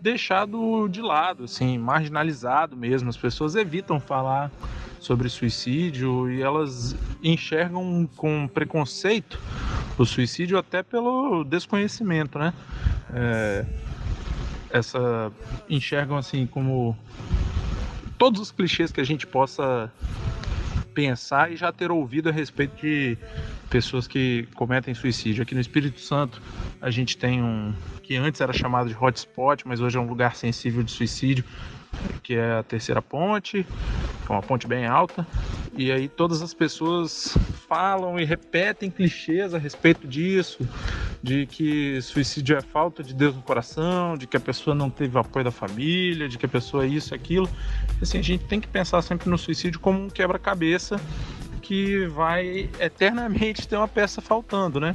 deixado 0.00 0.88
de 0.88 1.00
lado, 1.00 1.44
assim, 1.44 1.78
marginalizado 1.78 2.76
mesmo. 2.76 3.08
As 3.08 3.16
pessoas 3.16 3.54
evitam 3.54 4.00
falar 4.00 4.50
sobre 5.00 5.28
suicídio 5.28 6.30
e 6.30 6.42
elas 6.42 6.96
enxergam 7.22 8.08
com 8.16 8.48
preconceito 8.48 9.38
o 9.98 10.04
suicídio 10.04 10.58
até 10.58 10.82
pelo 10.82 11.44
desconhecimento, 11.44 12.38
né? 12.38 12.52
É, 13.12 13.64
essa 14.74 15.32
enxergam 15.70 16.16
assim 16.16 16.46
como 16.46 16.96
todos 18.18 18.40
os 18.40 18.50
clichês 18.50 18.90
que 18.90 19.00
a 19.00 19.04
gente 19.04 19.24
possa 19.24 19.90
pensar 20.92 21.52
e 21.52 21.56
já 21.56 21.72
ter 21.72 21.92
ouvido 21.92 22.28
a 22.28 22.32
respeito 22.32 22.74
de 22.80 23.16
pessoas 23.70 24.08
que 24.08 24.48
cometem 24.54 24.92
suicídio. 24.92 25.42
Aqui 25.42 25.54
no 25.54 25.60
Espírito 25.60 26.00
Santo, 26.00 26.42
a 26.80 26.90
gente 26.90 27.16
tem 27.16 27.40
um 27.40 27.72
que 28.02 28.16
antes 28.16 28.40
era 28.40 28.52
chamado 28.52 28.88
de 28.88 28.96
hotspot, 28.96 29.66
mas 29.66 29.80
hoje 29.80 29.96
é 29.96 30.00
um 30.00 30.08
lugar 30.08 30.34
sensível 30.34 30.82
de 30.82 30.90
suicídio, 30.90 31.44
que 32.22 32.34
é 32.34 32.58
a 32.58 32.62
terceira 32.62 33.00
ponte, 33.02 33.64
que 33.64 34.32
é 34.32 34.34
uma 34.34 34.42
ponte 34.42 34.66
bem 34.66 34.86
alta. 34.86 35.26
E 35.76 35.90
aí 35.90 36.08
todas 36.08 36.40
as 36.42 36.54
pessoas 36.54 37.36
falam 37.68 38.18
e 38.18 38.24
repetem 38.24 38.90
clichês 38.90 39.54
a 39.54 39.58
respeito 39.58 40.06
disso, 40.06 40.66
de 41.22 41.46
que 41.46 42.00
suicídio 42.00 42.56
é 42.56 42.60
falta 42.60 43.02
de 43.02 43.12
Deus 43.12 43.34
no 43.34 43.42
coração, 43.42 44.16
de 44.16 44.26
que 44.26 44.36
a 44.36 44.40
pessoa 44.40 44.74
não 44.74 44.88
teve 44.88 45.18
apoio 45.18 45.44
da 45.44 45.50
família, 45.50 46.28
de 46.28 46.38
que 46.38 46.46
a 46.46 46.48
pessoa 46.48 46.84
é 46.84 46.88
isso, 46.88 47.14
aquilo. 47.14 47.48
Assim, 48.00 48.18
a 48.18 48.22
gente 48.22 48.44
tem 48.44 48.60
que 48.60 48.68
pensar 48.68 49.02
sempre 49.02 49.28
no 49.28 49.36
suicídio 49.36 49.80
como 49.80 50.00
um 50.00 50.08
quebra-cabeça 50.08 51.00
que 51.60 52.06
vai 52.08 52.68
eternamente 52.78 53.66
ter 53.66 53.76
uma 53.76 53.88
peça 53.88 54.20
faltando, 54.20 54.78
né? 54.78 54.92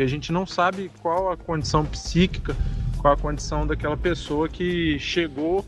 porque 0.00 0.02
a 0.02 0.06
gente 0.06 0.32
não 0.32 0.46
sabe 0.46 0.90
qual 1.02 1.30
a 1.30 1.36
condição 1.36 1.84
psíquica, 1.84 2.56
qual 2.98 3.12
a 3.12 3.16
condição 3.18 3.66
daquela 3.66 3.98
pessoa 3.98 4.48
que 4.48 4.98
chegou 4.98 5.62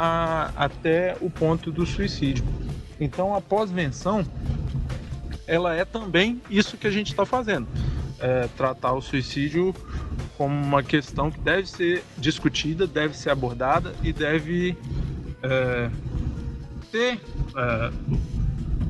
a, 0.00 0.52
até 0.54 1.16
o 1.20 1.28
ponto 1.28 1.72
do 1.72 1.84
suicídio. 1.84 2.44
Então 3.00 3.34
a 3.34 3.40
pós-venção 3.40 4.24
ela 5.44 5.74
é 5.74 5.84
também 5.84 6.40
isso 6.48 6.76
que 6.76 6.86
a 6.86 6.90
gente 6.90 7.08
está 7.08 7.26
fazendo, 7.26 7.66
é, 8.20 8.48
tratar 8.56 8.92
o 8.92 9.02
suicídio 9.02 9.74
como 10.36 10.54
uma 10.54 10.84
questão 10.84 11.32
que 11.32 11.40
deve 11.40 11.68
ser 11.68 12.04
discutida, 12.16 12.86
deve 12.86 13.16
ser 13.16 13.30
abordada 13.30 13.92
e 14.00 14.12
deve 14.12 14.76
é, 15.42 15.90
ter 16.92 17.20
é, 17.56 17.90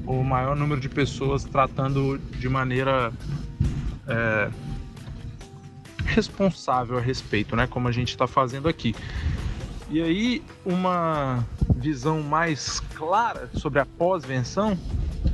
o 0.05 0.23
maior 0.23 0.55
número 0.55 0.79
de 0.79 0.91
pessoas 0.91 1.43
tratando 1.45 2.19
de 2.19 2.49
maneira 2.51 3.11
é, 4.07 4.51
responsável 6.05 6.99
a 6.99 7.01
respeito, 7.01 7.57
né? 7.57 7.67
Como 7.67 7.89
a 7.89 7.93
gente 7.93 8.11
está 8.11 8.27
fazendo 8.27 8.69
aqui. 8.69 8.95
E 9.91 10.03
aí, 10.03 10.43
uma 10.66 11.43
visão 11.76 12.22
mais 12.22 12.78
clara 12.95 13.49
sobre 13.55 13.80
a 13.80 13.86
pós-venção 13.86 14.76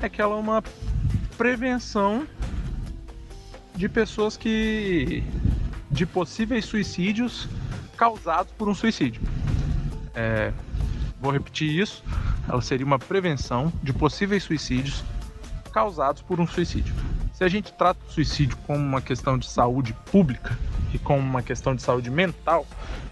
é 0.00 0.08
que 0.08 0.22
ela 0.22 0.36
é 0.36 0.38
uma 0.38 0.62
prevenção 1.36 2.24
de 3.74 3.88
pessoas 3.88 4.36
que. 4.36 5.24
de 5.90 6.06
possíveis 6.06 6.64
suicídios 6.66 7.48
causados 7.96 8.52
por 8.52 8.68
um 8.68 8.74
suicídio. 8.74 9.22
É, 10.14 10.52
vou 11.20 11.32
repetir 11.32 11.68
isso. 11.68 12.04
Ela 12.48 12.62
seria 12.62 12.86
uma 12.86 12.98
prevenção 12.98 13.72
de 13.82 13.92
possíveis 13.92 14.44
suicídios 14.44 15.02
causados 15.72 16.22
por 16.22 16.38
um 16.38 16.46
suicídio. 16.46 16.94
Se 17.32 17.42
a 17.42 17.48
gente 17.48 17.72
trata 17.72 17.98
o 18.08 18.12
suicídio 18.12 18.56
como 18.58 18.78
uma 18.78 19.00
questão 19.00 19.36
de 19.36 19.50
saúde 19.50 19.92
pública 20.12 20.56
e 20.94 20.98
como 20.98 21.18
uma 21.18 21.42
questão 21.42 21.74
de 21.74 21.82
saúde 21.82 22.10
mental, 22.10 22.66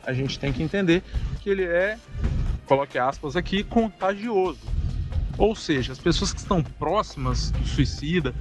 a 0.07 0.12
gente 0.12 0.39
tem 0.39 0.53
que 0.53 0.62
entender 0.62 1.03
que 1.41 1.51
ele 1.51 1.64
é, 1.64 1.99
coloque 2.66 2.99
aspas 2.99 3.37
aqui, 3.37 3.64
contagioso. 3.64 4.61
Ou 5.37 5.57
seja, 5.57 5.93
as 5.93 5.99
pessoas 5.99 6.33
que 6.33 6.39
estão 6.39 6.62
próximas 6.62 7.51
do 7.51 7.66
suicida 7.66 8.35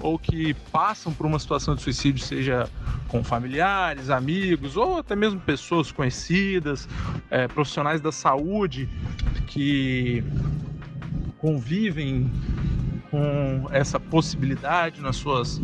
ou 0.00 0.18
que 0.18 0.54
passam 0.72 1.12
por 1.12 1.26
uma 1.26 1.38
situação 1.38 1.74
de 1.74 1.82
suicídio, 1.82 2.24
seja 2.24 2.70
com 3.08 3.22
familiares, 3.22 4.10
amigos 4.10 4.76
ou 4.76 4.98
até 4.98 5.16
mesmo 5.16 5.40
pessoas 5.40 5.90
conhecidas, 5.90 6.88
é, 7.30 7.48
profissionais 7.48 8.00
da 8.00 8.12
saúde 8.12 8.88
que 9.46 10.22
convivem 11.38 12.30
com 13.10 13.68
essa 13.70 13.98
possibilidade 13.98 15.00
nas 15.00 15.16
suas 15.16 15.60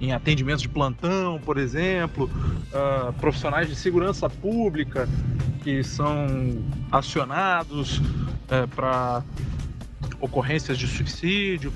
em 0.00 0.12
atendimentos 0.12 0.62
de 0.62 0.68
plantão, 0.68 1.40
por 1.44 1.58
exemplo, 1.58 2.30
uh, 2.72 3.12
profissionais 3.14 3.68
de 3.68 3.76
segurança 3.76 4.28
pública 4.28 5.08
que 5.62 5.82
são 5.82 6.62
acionados 6.90 7.98
uh, 7.98 8.68
para 8.74 9.22
ocorrências 10.20 10.78
de 10.78 10.86
suicídio, 10.86 11.72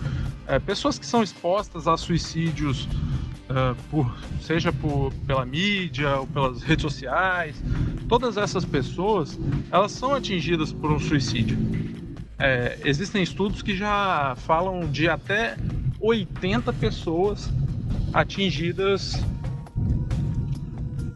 uh, 0.46 0.60
pessoas 0.60 0.98
que 0.98 1.06
são 1.06 1.22
expostas 1.22 1.86
a 1.86 1.96
suicídios 1.96 2.88
Uh, 3.48 3.74
por, 3.90 4.14
seja 4.42 4.70
por, 4.70 5.10
pela 5.26 5.46
mídia 5.46 6.16
ou 6.18 6.26
pelas 6.26 6.62
redes 6.62 6.82
sociais, 6.82 7.56
todas 8.06 8.36
essas 8.36 8.62
pessoas 8.62 9.40
elas 9.72 9.90
são 9.92 10.14
atingidas 10.14 10.70
por 10.70 10.92
um 10.92 11.00
suicídio. 11.00 11.56
É, 12.38 12.78
existem 12.84 13.22
estudos 13.22 13.62
que 13.62 13.74
já 13.74 14.36
falam 14.36 14.80
de 14.90 15.08
até 15.08 15.56
80 15.98 16.72
pessoas 16.74 17.50
atingidas 18.12 19.22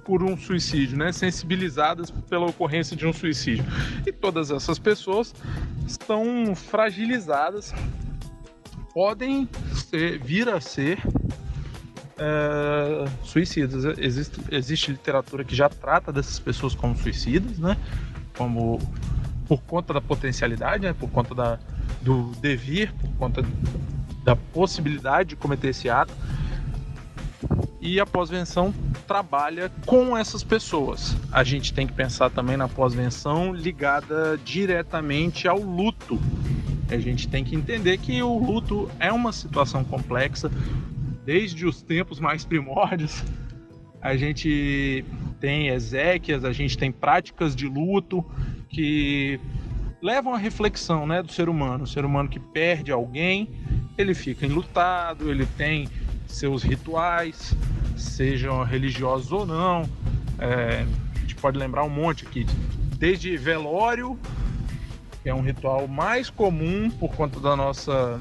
por 0.05 0.23
um 0.23 0.37
suicídio, 0.37 0.99
né? 0.99 1.13
sensibilizadas 1.13 2.11
pela 2.11 2.47
ocorrência 2.47 2.97
de 2.97 3.07
um 3.07 3.13
suicídio. 3.13 3.65
E 4.07 4.13
todas 4.13 4.51
essas 4.51 4.79
pessoas 4.79 5.35
estão 5.87 6.55
fragilizadas, 6.55 7.73
podem 8.93 9.49
ser, 9.75 10.19
vir 10.23 10.49
a 10.49 10.61
ser 10.61 10.99
é, 12.19 13.05
suicidas. 13.25 13.85
Existe, 13.99 14.41
existe 14.51 14.91
literatura 14.91 15.45
que 15.45 15.55
já 15.55 15.69
trata 15.69 16.13
dessas 16.13 16.39
pessoas 16.39 16.75
como 16.75 16.97
suicidas, 16.97 17.59
né? 17.59 17.77
como 18.37 18.79
por 19.47 19.63
conta 19.63 19.95
da 19.95 20.01
potencialidade, 20.01 20.83
né? 20.83 20.93
por 20.93 21.11
conta 21.11 21.35
da, 21.35 21.59
do 22.01 22.33
devir, 22.41 22.93
por 22.95 23.11
conta 23.15 23.45
da 24.25 24.37
possibilidade 24.37 25.31
de 25.31 25.37
cometer 25.37 25.69
esse 25.69 25.89
ato. 25.89 26.13
E 27.85 27.99
a 27.99 28.07
pós-venção 28.07 28.73
trabalha 29.09 29.69
com 29.85 30.17
essas 30.17 30.45
pessoas. 30.45 31.17
A 31.33 31.43
gente 31.43 31.75
tem 31.75 31.85
que 31.85 31.93
pensar 31.93 32.31
também 32.31 32.57
na 32.57 32.69
pós-venção 32.69 33.53
ligada 33.53 34.39
diretamente 34.45 35.49
ao 35.49 35.59
luto. 35.59 36.17
A 36.89 36.97
gente 36.97 37.27
tem 37.27 37.43
que 37.43 37.57
entender 37.57 37.99
que 37.99 38.23
o 38.23 38.39
luto 38.39 38.89
é 39.01 39.11
uma 39.11 39.33
situação 39.33 39.83
complexa 39.83 40.49
desde 41.25 41.67
os 41.67 41.83
tempos 41.83 42.21
mais 42.21 42.45
primórdios. 42.45 43.25
A 44.01 44.17
gente 44.17 45.05
tem 45.41 45.67
exéquias, 45.67 46.45
a 46.45 46.53
gente 46.53 46.79
tem 46.79 46.93
práticas 46.93 47.57
de 47.57 47.67
luto 47.67 48.25
que 48.69 49.41
levam 50.01 50.35
à 50.35 50.39
reflexão 50.39 51.05
né, 51.05 51.21
do 51.21 51.33
ser 51.33 51.49
humano. 51.49 51.83
O 51.83 51.87
ser 51.89 52.05
humano 52.05 52.29
que 52.29 52.39
perde 52.39 52.93
alguém, 52.93 53.49
ele 53.99 54.15
fica 54.15 54.47
enlutado, 54.47 55.29
ele 55.29 55.47
tem 55.47 55.89
seus 56.33 56.63
rituais, 56.63 57.55
sejam 57.97 58.65
religiosos 58.65 59.31
ou 59.33 59.47
não. 59.47 59.83
É, 60.39 60.85
a 61.15 61.19
gente 61.21 61.35
pode 61.37 61.59
lembrar 61.59 61.85
um 61.85 61.91
monte 61.91 62.27
aqui, 62.27 62.47
desde 62.97 63.37
velório, 63.37 64.19
que 65.23 65.29
é 65.29 65.35
um 65.35 65.43
ritual 65.43 65.87
mais 65.87 66.31
comum 66.31 66.91
por 66.91 67.15
conta 67.15 67.39
da 67.39 67.55
nossa 67.55 68.19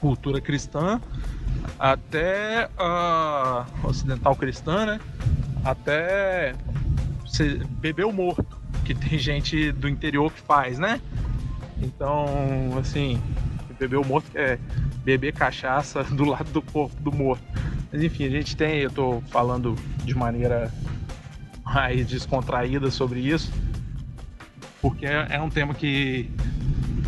cultura 0.00 0.40
cristã, 0.40 1.00
até 1.78 2.70
a 2.78 3.66
ocidental 3.84 4.34
cristã, 4.36 4.86
né? 4.86 5.00
Até 5.64 6.54
beber 7.80 8.06
o 8.06 8.12
morto, 8.12 8.58
que 8.84 8.94
tem 8.94 9.16
gente 9.20 9.72
do 9.72 9.88
interior 9.88 10.32
que 10.32 10.40
faz, 10.40 10.78
né? 10.78 11.00
Então, 11.82 12.26
assim, 12.78 13.20
beber 13.80 13.96
o 13.96 14.06
morto 14.06 14.30
é 14.34 14.58
beber 15.02 15.32
cachaça 15.32 16.04
do 16.12 16.24
lado 16.24 16.50
do 16.52 16.60
corpo 16.60 16.94
do 17.00 17.10
morto. 17.10 17.42
Mas 17.90 18.02
enfim, 18.02 18.26
a 18.26 18.30
gente 18.30 18.56
tem, 18.56 18.78
eu 18.78 18.90
tô 18.90 19.20
falando 19.28 19.74
de 20.04 20.14
maneira 20.14 20.72
mais 21.64 22.06
descontraída 22.06 22.90
sobre 22.90 23.20
isso, 23.20 23.52
porque 24.80 25.06
é, 25.06 25.26
é 25.30 25.40
um 25.40 25.48
tema 25.48 25.74
que 25.74 26.30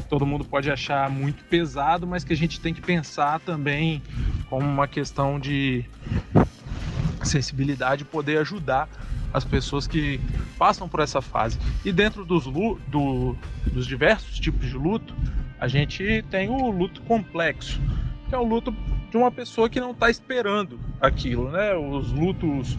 todo 0.09 0.27
mundo 0.27 0.45
pode 0.45 0.71
achar 0.71 1.09
muito 1.11 1.45
pesado, 1.45 2.07
mas 2.07 2.25
que 2.25 2.33
a 2.33 2.37
gente 2.37 2.61
tem 2.61 2.73
que 2.75 2.81
pensar 2.81 3.41
também 3.41 4.03
como 4.49 4.67
uma 4.67 4.89
questão 4.89 5.39
de 5.39 5.85
sensibilidade 7.23 8.05
poder 8.05 8.39
ajudar 8.39 8.89
as 9.33 9.45
pessoas 9.45 9.87
que 9.87 10.21
passam 10.59 10.89
por 10.89 11.01
essa 11.01 11.23
fase. 11.23 11.59
E 11.85 11.93
dentro 11.93 12.25
dos, 12.25 12.45
do, 12.45 13.37
dos 13.73 13.87
diversos 13.87 14.39
tipos 14.39 14.69
de 14.69 14.77
luto, 14.77 15.15
a 15.63 15.69
gente 15.69 16.25
tem 16.29 16.51
o 16.51 16.73
luto 16.73 17.01
complexo, 17.03 17.81
que 18.29 18.35
é 18.35 18.39
o 18.39 18.43
luto 18.43 18.75
de 19.09 19.17
uma 19.17 19.31
pessoa 19.31 19.71
que 19.71 19.79
não 19.79 19.93
está 19.93 20.11
esperando 20.11 20.77
aquilo, 21.01 21.53
né? 21.53 21.73
Os 21.77 22.11
lutos 22.11 22.77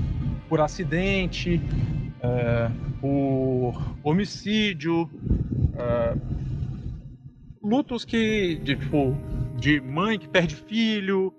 por 0.49 0.59
acidente, 0.59 1.61
é, 2.19 2.69
por 2.99 3.81
homicídio, 4.03 5.09
é, 5.77 6.17
lutos 7.63 8.03
que 8.03 8.59
de, 8.61 8.75
tipo, 8.75 9.15
de 9.55 9.79
mãe 9.79 10.19
que 10.19 10.27
perde 10.27 10.53
filho, 10.53 11.34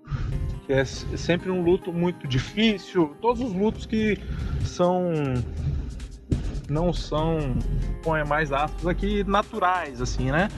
que 0.65 0.73
é 0.73 0.83
sempre 0.83 1.51
um 1.51 1.61
luto 1.61 1.93
muito 1.93 2.27
difícil, 2.27 3.15
todos 3.21 3.43
os 3.43 3.53
lutos 3.53 3.85
que 3.85 4.17
são 4.63 5.13
não 6.67 6.91
são, 6.91 7.37
põe 8.01 8.23
mais 8.23 8.51
aspas 8.51 8.87
aqui, 8.87 9.23
naturais, 9.23 10.01
assim, 10.01 10.31
né? 10.31 10.49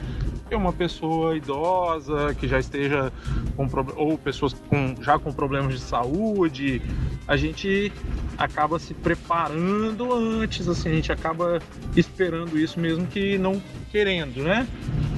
É 0.50 0.56
uma 0.56 0.72
pessoa 0.72 1.36
idosa 1.36 2.34
que 2.34 2.48
já 2.48 2.58
esteja 2.58 3.12
com 3.54 3.68
ou 3.96 4.16
pessoas 4.16 4.54
com, 4.54 4.94
já 5.02 5.18
com 5.18 5.30
problemas 5.30 5.74
de 5.74 5.80
saúde, 5.80 6.80
a 7.26 7.36
gente 7.36 7.92
acaba 8.38 8.78
se 8.78 8.94
preparando 8.94 10.10
antes, 10.12 10.66
assim, 10.66 10.88
a 10.88 10.94
gente 10.94 11.12
acaba 11.12 11.60
esperando 11.94 12.58
isso 12.58 12.80
mesmo 12.80 13.06
que 13.06 13.36
não 13.36 13.62
querendo, 13.90 14.42
né? 14.42 14.66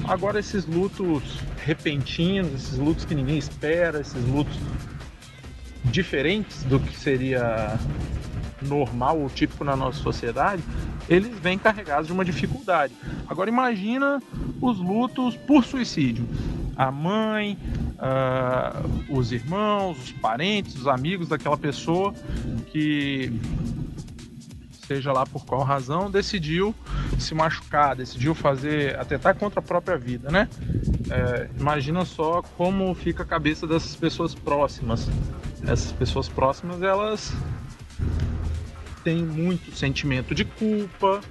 Agora 0.05 0.39
esses 0.39 0.65
lutos 0.65 1.39
repentinos, 1.63 2.53
esses 2.53 2.77
lutos 2.77 3.05
que 3.05 3.15
ninguém 3.15 3.37
espera, 3.37 4.01
esses 4.01 4.27
lutos 4.27 4.59
diferentes 5.85 6.63
do 6.63 6.79
que 6.79 6.95
seria 6.97 7.79
normal 8.61 9.19
ou 9.19 9.29
típico 9.29 9.63
na 9.63 9.75
nossa 9.75 9.99
sociedade, 9.99 10.61
eles 11.09 11.37
vêm 11.39 11.57
carregados 11.57 12.07
de 12.07 12.13
uma 12.13 12.25
dificuldade. 12.25 12.93
Agora 13.27 13.49
imagina 13.49 14.21
os 14.61 14.79
lutos 14.79 15.35
por 15.35 15.63
suicídio. 15.63 16.27
A 16.75 16.91
mãe, 16.91 17.57
uh, 17.97 19.17
os 19.17 19.31
irmãos, 19.31 19.97
os 20.01 20.11
parentes, 20.13 20.75
os 20.75 20.87
amigos 20.87 21.27
daquela 21.27 21.57
pessoa 21.57 22.13
que 22.71 23.31
seja 24.91 25.13
lá 25.13 25.25
por 25.25 25.45
qual 25.45 25.63
razão, 25.63 26.11
decidiu 26.11 26.75
se 27.17 27.33
machucar, 27.33 27.95
decidiu 27.95 28.35
fazer, 28.35 28.99
atentar 28.99 29.35
contra 29.35 29.61
a 29.61 29.63
própria 29.63 29.97
vida, 29.97 30.29
né? 30.29 30.49
É, 31.09 31.49
imagina 31.57 32.03
só 32.03 32.41
como 32.57 32.93
fica 32.93 33.23
a 33.23 33.25
cabeça 33.25 33.65
dessas 33.65 33.95
pessoas 33.95 34.35
próximas. 34.35 35.09
Essas 35.63 35.93
pessoas 35.93 36.27
próximas, 36.27 36.81
elas 36.81 37.33
têm 39.03 39.23
muito 39.23 39.75
sentimento 39.75 40.33
de 40.33 40.45
culpa, 40.45 41.21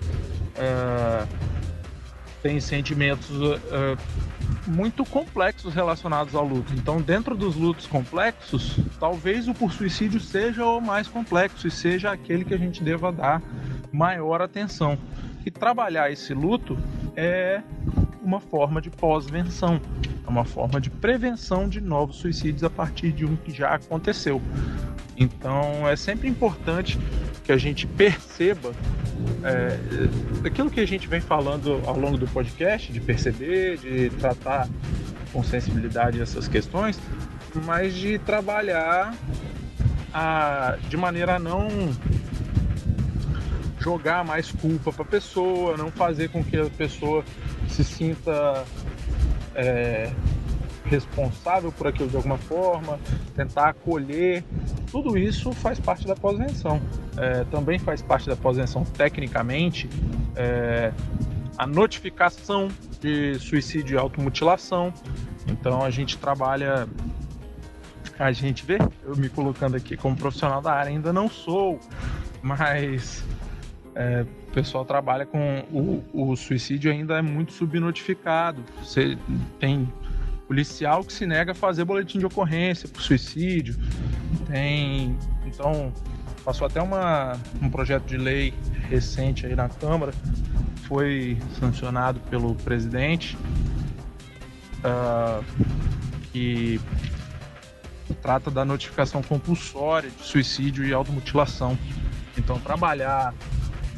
é, 0.56 1.26
têm 2.42 2.60
sentimentos 2.60 3.30
é, 3.70 3.96
muito 4.66 5.04
complexos 5.04 5.74
relacionados 5.74 6.34
ao 6.34 6.46
luto. 6.46 6.72
Então, 6.74 7.00
dentro 7.00 7.36
dos 7.36 7.56
lutos 7.56 7.86
complexos, 7.86 8.78
talvez 8.98 9.48
o 9.48 9.54
por 9.54 9.72
suicídio 9.72 10.20
seja 10.20 10.64
o 10.64 10.80
mais 10.80 11.08
complexo 11.08 11.66
e 11.66 11.70
seja 11.70 12.10
aquele 12.10 12.44
que 12.44 12.54
a 12.54 12.58
gente 12.58 12.82
deva 12.82 13.12
dar 13.12 13.42
maior 13.92 14.40
atenção. 14.40 14.98
E 15.44 15.50
trabalhar 15.50 16.10
esse 16.10 16.34
luto 16.34 16.78
é 17.16 17.62
uma 18.22 18.40
forma 18.40 18.80
de 18.80 18.90
pós-venção, 18.90 19.80
é 20.26 20.28
uma 20.28 20.44
forma 20.44 20.80
de 20.80 20.90
prevenção 20.90 21.68
de 21.68 21.80
novos 21.80 22.16
suicídios 22.16 22.64
a 22.64 22.70
partir 22.70 23.12
de 23.12 23.24
um 23.24 23.36
que 23.36 23.52
já 23.52 23.74
aconteceu. 23.74 24.40
Então, 25.16 25.86
é 25.88 25.96
sempre 25.96 26.28
importante 26.28 26.98
que 27.44 27.52
a 27.52 27.56
gente 27.56 27.86
perceba 27.86 28.72
é, 29.44 29.76
daquilo 30.42 30.70
que 30.70 30.80
a 30.80 30.86
gente 30.86 31.06
vem 31.08 31.20
falando 31.20 31.80
ao 31.86 31.98
longo 31.98 32.16
do 32.16 32.26
podcast, 32.26 32.92
de 32.92 33.00
perceber, 33.00 33.78
de 33.78 34.10
tratar 34.10 34.68
com 35.32 35.42
sensibilidade 35.42 36.20
essas 36.20 36.48
questões, 36.48 36.98
mas 37.64 37.94
de 37.94 38.18
trabalhar 38.18 39.14
a, 40.12 40.76
de 40.88 40.96
maneira 40.96 41.38
não 41.38 41.68
jogar 43.80 44.24
mais 44.24 44.52
culpa 44.52 44.92
para 44.92 45.02
a 45.02 45.06
pessoa, 45.06 45.76
não 45.76 45.90
fazer 45.90 46.28
com 46.28 46.44
que 46.44 46.56
a 46.56 46.66
pessoa 46.66 47.24
se 47.66 47.82
sinta 47.82 48.64
é, 49.54 50.12
responsável 50.84 51.72
por 51.72 51.86
aquilo 51.86 52.08
de 52.08 52.16
alguma 52.16 52.36
forma, 52.36 53.00
tentar 53.34 53.70
acolher. 53.70 54.44
Tudo 54.90 55.16
isso 55.16 55.52
faz 55.52 55.80
parte 55.80 56.06
da 56.06 56.14
pós-venção. 56.14 56.80
É, 57.16 57.44
também 57.44 57.78
faz 57.78 58.02
parte 58.02 58.28
da 58.28 58.36
pós-venção, 58.36 58.84
tecnicamente, 58.84 59.88
é, 60.36 60.92
a 61.56 61.66
notificação 61.66 62.68
de 63.00 63.38
suicídio 63.38 63.96
e 63.96 63.98
automutilação. 63.98 64.92
Então 65.46 65.82
a 65.82 65.90
gente 65.90 66.18
trabalha. 66.18 66.86
A 68.18 68.32
gente 68.32 68.66
vê, 68.66 68.76
eu 69.04 69.16
me 69.16 69.30
colocando 69.30 69.76
aqui 69.76 69.96
como 69.96 70.14
profissional 70.14 70.60
da 70.60 70.72
área, 70.72 70.90
ainda 70.90 71.10
não 71.10 71.26
sou, 71.26 71.80
mas 72.42 73.24
é, 73.94 74.24
o 74.48 74.52
pessoal 74.52 74.84
trabalha 74.84 75.26
com 75.26 75.64
o, 75.72 76.04
o, 76.12 76.36
suicídio 76.36 76.90
ainda 76.90 77.18
é 77.18 77.22
muito 77.22 77.52
subnotificado. 77.52 78.62
Você 78.82 79.16
tem 79.58 79.92
policial 80.46 81.04
que 81.04 81.12
se 81.12 81.26
nega 81.26 81.52
a 81.52 81.54
fazer 81.54 81.84
boletim 81.84 82.18
de 82.18 82.26
ocorrência 82.26 82.88
por 82.88 83.00
suicídio. 83.00 83.76
Tem, 84.46 85.16
então 85.46 85.92
passou 86.44 86.66
até 86.66 86.80
uma, 86.80 87.36
um 87.62 87.68
projeto 87.68 88.04
de 88.04 88.16
lei 88.16 88.54
recente 88.88 89.46
aí 89.46 89.54
na 89.54 89.68
Câmara, 89.68 90.12
foi 90.88 91.38
sancionado 91.58 92.18
pelo 92.28 92.54
presidente, 92.56 93.36
uh, 94.84 95.44
que 96.32 96.80
trata 98.20 98.50
da 98.50 98.64
notificação 98.64 99.22
compulsória 99.22 100.10
de 100.10 100.24
suicídio 100.24 100.84
e 100.84 100.92
automutilação. 100.92 101.78
Então 102.36 102.58
trabalhar 102.58 103.34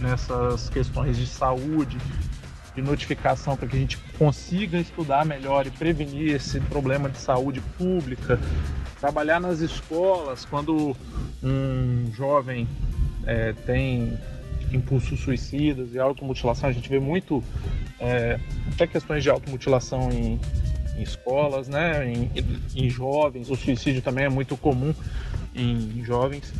nessas 0.03 0.68
questões 0.68 1.16
de 1.16 1.26
saúde, 1.26 1.96
de 2.74 2.82
notificação 2.82 3.57
para 3.57 3.68
que 3.68 3.76
a 3.76 3.78
gente 3.78 3.98
consiga 4.18 4.78
estudar 4.78 5.24
melhor 5.24 5.66
e 5.66 5.70
prevenir 5.70 6.34
esse 6.34 6.61
problema 6.61 7.09
de 7.09 7.18
saúde 7.18 7.61
pública, 7.78 8.38
trabalhar 9.00 9.40
nas 9.40 9.61
escolas 9.61 10.44
quando 10.44 10.96
um 11.42 12.11
jovem 12.12 12.66
é, 13.26 13.53
tem 13.66 14.18
impulsos 14.72 15.20
suicidas 15.20 15.94
e 15.94 15.98
automutilação, 15.98 16.68
a 16.68 16.72
gente 16.72 16.88
vê 16.88 16.98
muito 16.98 17.44
é, 18.00 18.40
até 18.72 18.86
questões 18.86 19.22
de 19.22 19.28
automutilação 19.28 20.11
em, 20.11 20.40
em 20.96 21.03
escolas, 21.03 21.68
né, 21.68 22.11
em, 22.11 22.30
em 22.74 22.88
jovens, 22.88 23.50
o 23.50 23.57
suicídio 23.57 24.00
também 24.00 24.24
é 24.24 24.30
muito 24.30 24.57
comum 24.57 24.94
em 25.55 26.03
jovens 26.05 26.53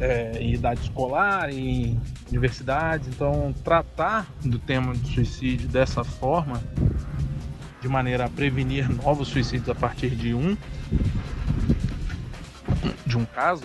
é, 0.00 0.38
em 0.40 0.54
idade 0.54 0.80
escolar, 0.80 1.50
em 1.50 2.00
universidades. 2.28 3.08
Então, 3.08 3.54
tratar 3.64 4.26
do 4.42 4.58
tema 4.58 4.94
de 4.94 5.14
suicídio 5.14 5.68
dessa 5.68 6.04
forma, 6.04 6.62
de 7.80 7.88
maneira 7.88 8.26
a 8.26 8.28
prevenir 8.28 8.88
novos 8.90 9.28
suicídios 9.28 9.68
a 9.68 9.74
partir 9.74 10.10
de 10.10 10.34
um 10.34 10.56
de 13.06 13.16
um 13.16 13.24
caso, 13.24 13.64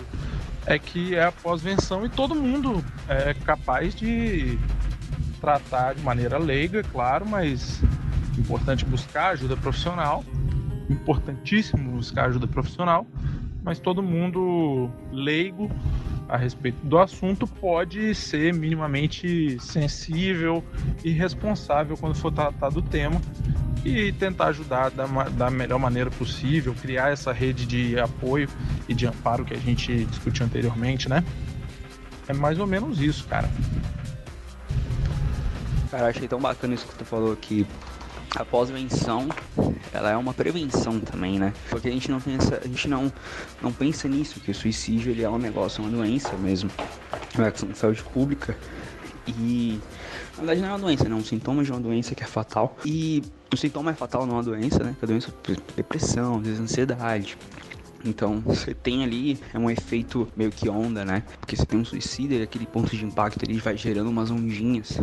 é 0.66 0.78
que 0.78 1.14
é 1.14 1.24
a 1.24 1.32
pós-venção 1.32 2.04
e 2.06 2.08
todo 2.08 2.34
mundo 2.34 2.82
é 3.08 3.34
capaz 3.34 3.94
de 3.94 4.58
tratar 5.40 5.94
de 5.94 6.02
maneira 6.02 6.38
leiga, 6.38 6.82
claro, 6.82 7.26
mas 7.28 7.82
importante 8.38 8.84
buscar 8.84 9.30
ajuda 9.30 9.56
profissional, 9.56 10.24
importantíssimo 10.88 11.92
buscar 11.92 12.26
ajuda 12.26 12.46
profissional, 12.46 13.06
mas 13.62 13.78
todo 13.78 14.02
mundo 14.02 14.90
leigo 15.12 15.70
a 16.28 16.36
respeito 16.36 16.78
do 16.82 16.98
assunto 16.98 17.46
pode 17.46 18.14
ser 18.14 18.52
minimamente 18.54 19.58
sensível 19.60 20.64
e 21.02 21.10
responsável 21.10 21.96
quando 21.96 22.14
for 22.14 22.32
tratar 22.32 22.70
do 22.70 22.80
tema 22.80 23.20
e 23.84 24.12
tentar 24.12 24.46
ajudar 24.46 24.90
da, 24.90 25.04
da 25.06 25.50
melhor 25.50 25.78
maneira 25.78 26.10
possível, 26.10 26.74
criar 26.74 27.12
essa 27.12 27.32
rede 27.32 27.66
de 27.66 27.98
apoio 27.98 28.48
e 28.88 28.94
de 28.94 29.06
amparo 29.06 29.44
que 29.44 29.52
a 29.52 29.58
gente 29.58 30.06
discutiu 30.06 30.46
anteriormente, 30.46 31.08
né? 31.08 31.22
É 32.26 32.32
mais 32.32 32.58
ou 32.58 32.66
menos 32.66 33.00
isso, 33.00 33.26
cara. 33.28 33.50
Cara, 35.90 36.08
achei 36.08 36.26
tão 36.26 36.40
bacana 36.40 36.74
isso 36.74 36.86
que 36.86 36.94
tu 36.96 37.04
falou 37.04 37.36
que 37.36 37.66
a 38.36 38.44
pós-venção 38.44 39.28
ela 39.92 40.10
é 40.10 40.16
uma 40.16 40.34
prevenção 40.34 40.98
também, 40.98 41.38
né? 41.38 41.52
Porque 41.70 41.88
a 41.88 41.90
gente 41.90 42.10
não 42.10 42.20
essa, 42.36 42.60
a 42.62 42.66
gente 42.66 42.88
não 42.88 43.12
não 43.62 43.72
pensa 43.72 44.08
nisso 44.08 44.40
que 44.40 44.50
o 44.50 44.54
suicídio 44.54 45.12
ele 45.12 45.22
é 45.22 45.30
um 45.30 45.38
negócio, 45.38 45.82
é 45.82 45.86
uma 45.86 45.96
doença 45.96 46.36
mesmo, 46.36 46.70
é 47.36 47.40
uma 47.40 47.50
questão 47.50 47.68
de 47.68 47.78
saúde 47.78 48.02
pública 48.02 48.56
e 49.26 49.80
na 50.32 50.38
verdade 50.38 50.60
não 50.60 50.68
é 50.68 50.72
uma 50.72 50.78
doença, 50.78 51.04
né? 51.04 51.10
É 51.10 51.14
um 51.14 51.24
sintoma 51.24 51.62
de 51.62 51.70
uma 51.70 51.80
doença 51.80 52.14
que 52.14 52.22
é 52.24 52.26
fatal 52.26 52.76
e 52.84 53.22
o 53.52 53.56
sintoma 53.56 53.92
é 53.92 53.94
fatal, 53.94 54.26
não 54.26 54.34
é 54.34 54.36
uma 54.38 54.42
doença, 54.42 54.82
né? 54.82 54.96
Que 54.98 55.04
é 55.04 55.06
a 55.06 55.08
doença 55.08 55.32
depressão, 55.76 56.42
ansiedade, 56.60 57.38
então 58.04 58.40
você 58.40 58.74
tem 58.74 59.02
ali 59.02 59.38
é 59.52 59.58
um 59.58 59.70
efeito 59.70 60.28
meio 60.36 60.50
que 60.50 60.68
onda, 60.68 61.04
né? 61.04 61.22
Porque 61.40 61.56
você 61.56 61.64
tem 61.64 61.78
um 61.78 61.84
suicídio, 61.84 62.42
aquele 62.42 62.66
ponto 62.66 62.94
de 62.94 63.04
impacto 63.04 63.42
ele 63.44 63.58
vai 63.58 63.76
gerando 63.76 64.10
umas 64.10 64.30
ondinhas. 64.30 64.98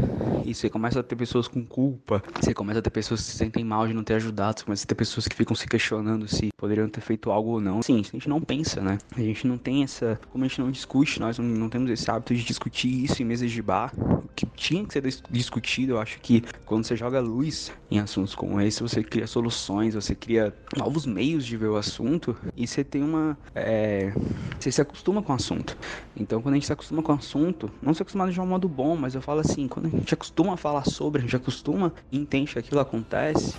E 0.45 0.53
você 0.53 0.69
começa 0.69 0.99
a 0.99 1.03
ter 1.03 1.15
pessoas 1.15 1.47
com 1.47 1.65
culpa, 1.65 2.21
você 2.39 2.53
começa 2.53 2.79
a 2.79 2.81
ter 2.81 2.89
pessoas 2.89 3.21
que 3.21 3.27
se 3.27 3.37
sentem 3.37 3.63
mal 3.63 3.87
de 3.87 3.93
não 3.93 4.03
ter 4.03 4.15
ajudado, 4.15 4.59
você 4.59 4.65
começa 4.65 4.83
a 4.83 4.87
ter 4.87 4.95
pessoas 4.95 5.27
que 5.27 5.35
ficam 5.35 5.55
se 5.55 5.67
questionando 5.67 6.27
se 6.27 6.49
poderiam 6.57 6.89
ter 6.89 7.01
feito 7.01 7.31
algo 7.31 7.51
ou 7.51 7.61
não. 7.61 7.81
Sim, 7.81 7.99
a 7.99 8.11
gente 8.11 8.29
não 8.29 8.41
pensa, 8.41 8.81
né? 8.81 8.97
A 9.15 9.21
gente 9.21 9.47
não 9.47 9.57
tem 9.57 9.83
essa. 9.83 10.19
Como 10.29 10.43
a 10.43 10.47
gente 10.47 10.61
não 10.61 10.71
discute, 10.71 11.19
nós 11.19 11.37
não, 11.37 11.45
não 11.45 11.69
temos 11.69 11.89
esse 11.89 12.09
hábito 12.09 12.35
de 12.35 12.43
discutir 12.43 13.03
isso 13.03 13.21
em 13.21 13.25
mesas 13.25 13.51
de 13.51 13.61
bar. 13.61 13.93
O 13.97 14.29
que 14.35 14.45
tinha 14.45 14.85
que 14.85 14.93
ser 14.93 15.03
discutido, 15.29 15.93
eu 15.93 15.99
acho 15.99 16.19
que 16.19 16.43
quando 16.65 16.85
você 16.85 16.95
joga 16.95 17.19
luz 17.19 17.71
em 17.89 17.99
assuntos 17.99 18.35
como 18.35 18.59
esse, 18.61 18.81
você 18.81 19.03
cria 19.03 19.27
soluções, 19.27 19.95
você 19.95 20.15
cria 20.15 20.55
novos 20.77 21.05
meios 21.05 21.45
de 21.45 21.57
ver 21.57 21.67
o 21.67 21.75
assunto 21.75 22.35
e 22.55 22.65
você 22.65 22.83
tem 22.91 23.01
uma. 23.01 23.37
É, 23.55 24.13
você 24.59 24.71
se 24.71 24.81
acostuma 24.81 25.23
com 25.23 25.31
o 25.31 25.35
assunto. 25.35 25.75
Então, 26.15 26.41
quando 26.41 26.53
a 26.53 26.57
gente 26.57 26.67
se 26.67 26.73
acostuma 26.73 27.01
com 27.01 27.13
o 27.13 27.15
assunto, 27.15 27.71
não 27.81 27.93
se 27.93 28.01
acostuma 28.01 28.29
de 28.29 28.39
um 28.39 28.45
modo 28.45 28.67
bom, 28.67 28.95
mas 28.95 29.15
eu 29.15 29.21
falo 29.21 29.39
assim: 29.39 29.67
quando 29.67 29.85
a 29.87 29.89
gente 29.89 30.13
acostuma 30.13 30.53
a 30.53 30.57
falar 30.57 30.85
sobre, 30.85 31.19
a 31.19 31.23
gente 31.23 31.35
acostuma 31.35 31.93
entende 32.11 32.51
que 32.51 32.59
aquilo 32.59 32.81
acontece, 32.81 33.55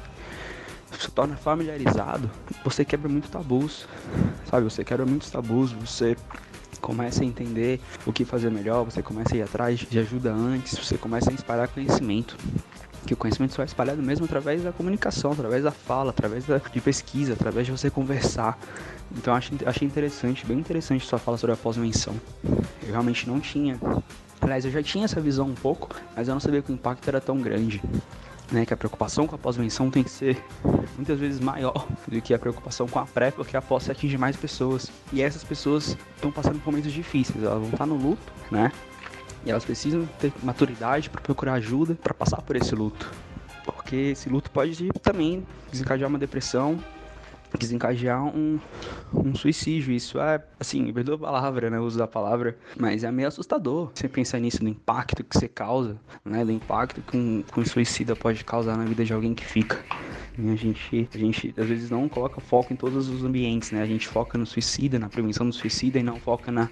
se 0.99 1.11
torna 1.11 1.35
familiarizado, 1.35 2.31
você 2.63 2.85
quebra 2.85 3.09
muito 3.09 3.31
tabus, 3.31 3.89
sabe? 4.49 4.65
Você 4.65 4.85
quebra 4.85 5.07
muitos 5.07 5.31
tabus, 5.31 5.73
você 5.73 6.17
começa 6.81 7.23
a 7.23 7.27
entender 7.27 7.81
o 8.05 8.13
que 8.13 8.25
fazer 8.25 8.51
melhor, 8.51 8.85
você 8.85 9.03
começa 9.03 9.35
a 9.35 9.39
ir 9.39 9.43
atrás 9.43 9.79
de 9.79 9.99
ajuda 9.99 10.33
antes, 10.33 10.77
você 10.77 10.99
começa 10.99 11.31
a 11.31 11.35
espalhar 11.35 11.69
conhecimento 11.69 12.37
que 13.07 13.15
o 13.15 13.17
conhecimento 13.17 13.55
só 13.55 13.63
é 13.63 13.65
espalhado 13.65 14.03
mesmo 14.03 14.25
através 14.25 14.63
da 14.63 14.73
comunicação, 14.73 15.33
através 15.33 15.65
da 15.65 15.71
fala, 15.71 16.11
através 16.11 16.45
da, 16.45 16.59
de 16.59 16.81
pesquisa, 16.81 17.33
através 17.33 17.67
de 17.67 17.73
você 17.73 17.91
conversar. 17.91 18.59
Então 19.17 19.35
achei, 19.35 19.59
achei 19.67 19.87
interessante, 19.87 20.45
bem 20.47 20.59
interessante 20.59 21.07
sua 21.07 21.19
fala 21.19 21.37
sobre 21.37 21.55
a 21.55 21.57
pós-menção. 21.57 22.15
Eu 22.45 22.91
realmente 22.91 23.29
não 23.29 23.39
tinha. 23.41 23.79
Aliás, 24.41 24.65
eu 24.65 24.71
já 24.71 24.83
tinha 24.83 25.05
essa 25.05 25.21
visão 25.21 25.47
um 25.47 25.55
pouco, 25.55 25.89
mas 26.17 26.27
eu 26.29 26.35
não 26.35 26.41
sabia 26.41 26.61
que 26.63 26.73
o 26.73 26.75
impacto 26.75 27.07
era 27.09 27.21
tão 27.21 27.39
grande. 27.39 27.81
né, 28.53 28.67
que 28.67 28.75
a 28.75 28.77
preocupação 28.77 29.27
com 29.27 29.35
a 29.35 29.39
pós-venção 29.39 29.91
tem 29.91 30.03
que 30.05 30.11
ser 30.11 30.43
muitas 30.97 31.19
vezes 31.19 31.41
maior 31.41 31.87
do 32.07 32.21
que 32.21 32.35
a 32.35 32.39
preocupação 32.39 32.87
com 32.87 32.99
a 32.99 33.07
pré, 33.07 33.31
porque 33.31 33.57
a 33.57 33.63
pós 33.63 33.89
atinge 33.89 34.19
mais 34.19 34.37
pessoas. 34.37 34.93
E 35.13 35.23
essas 35.23 35.43
pessoas 35.43 35.97
estão 36.15 36.31
passando 36.31 36.61
por 36.61 36.71
momentos 36.71 36.93
difíceis, 36.93 37.43
elas 37.43 37.59
vão 37.59 37.71
estar 37.71 37.87
no 37.87 37.97
luto, 37.97 38.33
né? 38.51 38.71
E 39.45 39.51
elas 39.51 39.65
precisam 39.65 40.07
ter 40.21 40.33
maturidade 40.43 41.11
para 41.11 41.21
procurar 41.21 41.55
ajuda 41.55 41.95
para 41.95 42.15
passar 42.15 42.43
por 42.43 42.55
esse 42.55 42.75
luto. 42.75 43.11
Porque 43.65 43.97
esse 43.97 44.29
luto 44.29 44.51
pode 44.51 44.89
também 45.03 45.45
desencadear 45.71 46.09
uma 46.09 46.19
depressão, 46.19 46.79
desencadear 47.59 48.25
um, 48.25 48.59
um 49.13 49.35
suicídio. 49.35 49.93
Isso 49.93 50.21
é, 50.21 50.43
assim, 50.59 50.93
perdoa 50.93 51.17
a 51.17 51.19
palavra, 51.19 51.71
né? 51.71 51.79
O 51.79 51.85
uso 51.85 51.99
da 51.99 52.07
palavra, 52.07 52.57
mas 52.79 53.05
é 53.05 53.11
meio 53.11 53.29
assustador 53.29 53.91
você 53.95 54.09
pensar 54.09 54.39
nisso, 54.39 54.63
no 54.63 54.69
impacto 54.69 55.23
que 55.23 55.39
você 55.39 55.49
causa, 55.49 55.97
né? 56.25 56.45
Do 56.45 56.53
impacto 56.53 57.03
que 57.03 57.17
um, 57.17 57.43
que 57.43 57.61
um 57.61 57.65
suicida 57.65 58.17
pode 58.17 58.45
causar 58.45 58.77
na 58.77 58.85
vida 58.85 59.05
de 59.05 59.13
alguém 59.13 59.35
que 59.35 59.45
fica. 59.45 59.85
E 60.39 60.51
a 60.51 60.57
gente, 60.57 61.09
a 61.15 61.19
gente 61.19 61.55
às 61.57 61.67
vezes 61.67 61.91
não 61.91 62.09
coloca 62.09 62.41
foco 62.41 62.73
em 62.73 62.77
todos 62.77 63.09
os 63.09 63.25
ambientes, 63.25 63.71
né? 63.71 63.83
A 63.83 63.87
gente 63.87 64.09
foca 64.09 64.39
no 64.39 64.47
suicida, 64.47 64.99
na 64.99 65.09
prevenção 65.09 65.47
do 65.47 65.53
suicida 65.53 65.99
e 65.99 66.03
não 66.03 66.19
foca 66.19 66.51
na, 66.51 66.71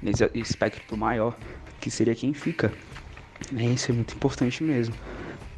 nesse 0.00 0.28
espectro 0.34 0.96
maior, 0.96 1.36
que 1.78 1.90
seria 1.90 2.14
quem 2.14 2.32
fica. 2.32 2.72
É, 3.54 3.64
isso 3.64 3.90
é 3.90 3.94
muito 3.94 4.14
importante 4.14 4.62
mesmo. 4.62 4.94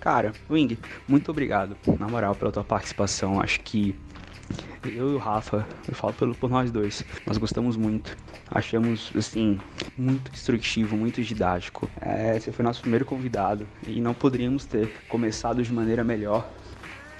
Cara, 0.00 0.32
Wing, 0.50 0.78
muito 1.08 1.30
obrigado, 1.30 1.76
na 1.98 2.08
moral, 2.08 2.34
pela 2.34 2.52
tua 2.52 2.64
participação. 2.64 3.40
Acho 3.40 3.60
que 3.60 3.94
eu 4.84 5.12
e 5.12 5.14
o 5.14 5.18
Rafa, 5.18 5.66
eu 5.88 5.94
falo 5.94 6.12
pelo, 6.12 6.34
por 6.34 6.50
nós 6.50 6.70
dois, 6.70 7.04
nós 7.26 7.38
gostamos 7.38 7.76
muito. 7.76 8.16
Achamos, 8.50 9.10
assim, 9.16 9.58
muito 9.96 10.30
instrutivo, 10.32 10.96
muito 10.96 11.22
didático. 11.22 11.88
É, 12.00 12.38
você 12.38 12.52
foi 12.52 12.64
nosso 12.64 12.80
primeiro 12.80 13.04
convidado 13.04 13.66
e 13.86 14.00
não 14.00 14.12
poderíamos 14.14 14.64
ter 14.66 14.92
começado 15.08 15.62
de 15.62 15.72
maneira 15.72 16.04
melhor. 16.04 16.48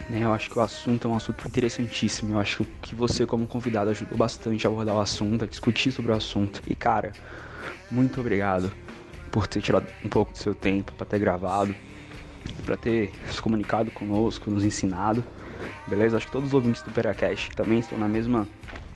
Né? 0.09 0.21
Eu 0.23 0.33
acho 0.33 0.51
que 0.51 0.59
o 0.59 0.63
assunto 0.63 1.09
é 1.09 1.11
um 1.11 1.17
assunto 1.17 1.47
interessantíssimo. 1.47 2.35
Eu 2.35 2.41
acho 2.41 2.65
que 2.83 2.95
você, 2.95 3.27
como 3.27 3.47
convidado, 3.47 3.91
ajudou 3.91 4.19
bastante 4.19 4.67
a 4.67 4.71
abordar 4.71 4.95
o 4.95 5.01
assunto, 5.01 5.45
a 5.45 5.47
discutir 5.47 5.91
sobre 5.93 6.13
o 6.13 6.15
assunto. 6.15 6.63
E, 6.67 6.75
cara, 6.75 7.13
muito 7.91 8.21
obrigado 8.21 8.71
por 9.31 9.47
ter 9.47 9.63
tirado 9.63 9.87
um 10.05 10.09
pouco 10.09 10.33
do 10.33 10.39
seu 10.39 10.55
tempo 10.55 10.93
para 10.93 11.07
ter 11.07 11.19
gravado, 11.19 11.75
para 12.65 12.77
ter 12.77 13.11
se 13.31 13.41
comunicado 13.41 13.91
conosco, 13.91 14.51
nos 14.51 14.65
ensinado 14.65 15.25
beleza? 15.87 16.17
Acho 16.17 16.27
que 16.27 16.33
todos 16.33 16.49
os 16.49 16.55
ouvintes 16.55 16.83
do 16.83 16.91
Peracast 16.91 17.51
também 17.53 17.79
estão 17.79 17.99
na 17.99 18.09
mesma, 18.09 18.47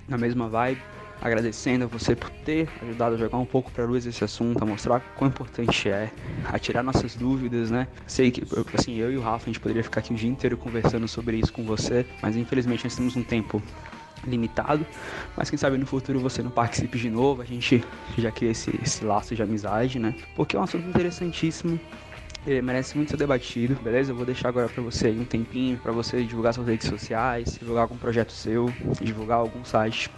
na 0.08 0.16
mesma 0.18 0.48
vibe. 0.48 0.80
Agradecendo 1.20 1.84
a 1.84 1.88
você 1.88 2.14
por 2.14 2.30
ter 2.30 2.68
ajudado 2.80 3.16
a 3.16 3.18
jogar 3.18 3.38
um 3.38 3.44
pouco 3.44 3.72
para 3.72 3.84
luz 3.84 4.06
esse 4.06 4.22
assunto, 4.22 4.62
a 4.62 4.66
mostrar 4.66 5.00
quão 5.16 5.28
importante 5.28 5.88
é, 5.88 6.12
a 6.44 6.58
tirar 6.60 6.80
nossas 6.84 7.16
dúvidas, 7.16 7.72
né? 7.72 7.88
Sei 8.06 8.30
que, 8.30 8.44
assim, 8.72 8.94
eu 8.96 9.12
e 9.12 9.16
o 9.16 9.20
Rafa, 9.20 9.46
a 9.46 9.46
gente 9.46 9.58
poderia 9.58 9.82
ficar 9.82 9.98
aqui 9.98 10.12
o 10.12 10.16
dia 10.16 10.30
inteiro 10.30 10.56
conversando 10.56 11.08
sobre 11.08 11.36
isso 11.36 11.52
com 11.52 11.64
você, 11.64 12.06
mas 12.22 12.36
infelizmente 12.36 12.84
nós 12.84 12.94
temos 12.94 13.16
um 13.16 13.24
tempo 13.24 13.60
limitado, 14.24 14.86
mas 15.36 15.50
quem 15.50 15.58
sabe 15.58 15.76
no 15.76 15.86
futuro 15.86 16.20
você 16.20 16.42
não 16.42 16.50
participe 16.50 16.98
de 16.98 17.10
novo, 17.10 17.42
a 17.42 17.44
gente 17.44 17.84
já 18.16 18.30
cria 18.30 18.50
esse, 18.50 18.78
esse 18.82 19.04
laço 19.04 19.34
de 19.34 19.42
amizade, 19.42 19.98
né? 19.98 20.14
Porque 20.36 20.56
é 20.56 20.60
um 20.60 20.62
assunto 20.62 20.88
interessantíssimo 20.88 21.80
ele 22.50 22.62
merece 22.62 22.96
muito 22.96 23.10
ser 23.10 23.16
debatido, 23.16 23.74
beleza? 23.82 24.12
Eu 24.12 24.16
vou 24.16 24.24
deixar 24.24 24.48
agora 24.48 24.68
para 24.68 24.82
você 24.82 25.10
um 25.10 25.24
tempinho 25.24 25.76
para 25.78 25.92
você 25.92 26.22
divulgar 26.22 26.54
suas 26.54 26.66
redes 26.66 26.88
sociais, 26.88 27.58
divulgar 27.58 27.82
algum 27.82 27.96
projeto 27.96 28.32
seu, 28.32 28.72
divulgar 29.00 29.38
algum 29.38 29.64
site 29.64 30.10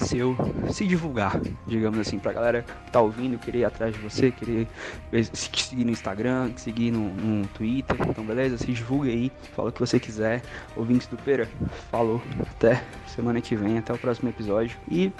seu, 0.00 0.36
se 0.70 0.86
divulgar, 0.86 1.40
digamos 1.66 1.98
assim, 1.98 2.18
pra 2.18 2.32
galera 2.32 2.62
que 2.62 2.90
tá 2.90 3.00
ouvindo, 3.00 3.38
querer 3.38 3.60
ir 3.60 3.64
atrás 3.64 3.94
de 3.94 4.00
você, 4.00 4.30
querer 4.30 4.66
seguir 5.32 5.84
no 5.84 5.90
Instagram, 5.90 6.52
seguir 6.56 6.90
no, 6.90 7.10
no 7.10 7.46
Twitter, 7.48 7.96
então 8.08 8.24
beleza? 8.24 8.58
Se 8.58 8.72
divulgue 8.72 9.10
aí, 9.10 9.32
fala 9.54 9.68
o 9.68 9.72
que 9.72 9.80
você 9.80 10.00
quiser. 10.00 10.42
Ouvintes 10.76 11.06
do 11.06 11.16
Pera, 11.16 11.48
falou, 11.90 12.20
até 12.40 12.82
semana 13.06 13.40
que 13.40 13.54
vem, 13.54 13.78
até 13.78 13.92
o 13.92 13.98
próximo 13.98 14.28
episódio 14.28 14.76
e 14.90 15.12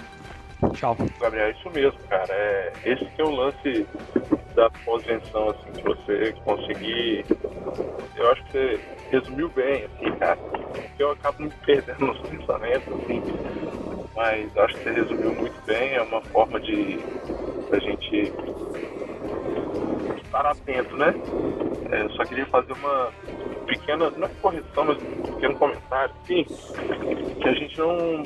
tchau. 0.73 0.97
Gabriel, 1.19 1.47
é 1.47 1.51
isso 1.51 1.69
mesmo, 1.71 1.99
cara, 2.09 2.33
é, 2.33 2.73
esse 2.85 3.05
que 3.05 3.21
é 3.21 3.25
o 3.25 3.31
lance 3.31 3.87
da 4.55 4.69
pós-venção, 4.85 5.49
assim, 5.49 5.71
de 5.73 5.83
você 5.83 6.33
conseguir. 6.43 7.25
Eu 8.15 8.31
acho 8.31 8.43
que 8.45 8.51
você 8.51 8.79
resumiu 9.11 9.49
bem, 9.49 9.85
assim, 9.85 10.11
cara. 10.17 10.37
Eu 10.97 11.11
acabo 11.11 11.43
me 11.43 11.51
perdendo 11.65 12.05
nos 12.05 12.19
pensamentos, 12.21 12.87
assim, 12.93 13.21
mas 14.15 14.57
acho 14.57 14.75
que 14.77 14.83
você 14.83 14.91
resumiu 14.91 15.33
muito 15.33 15.61
bem. 15.65 15.95
É 15.95 16.01
uma 16.01 16.21
forma 16.21 16.59
de 16.61 16.99
a 17.71 17.79
gente 17.79 18.31
estar 20.35 20.45
atento, 20.45 20.97
né? 20.97 21.13
É, 21.91 22.09
só 22.09 22.23
queria 22.25 22.45
fazer 22.47 22.73
uma 22.73 23.11
pequena, 23.65 24.09
não 24.11 24.27
é 24.27 24.31
correção, 24.41 24.85
mas 24.85 24.97
um 24.97 25.33
pequeno 25.33 25.55
comentário, 25.55 26.13
sim, 26.27 26.43
que 26.43 27.47
a 27.47 27.53
gente 27.53 27.77
não 27.79 28.23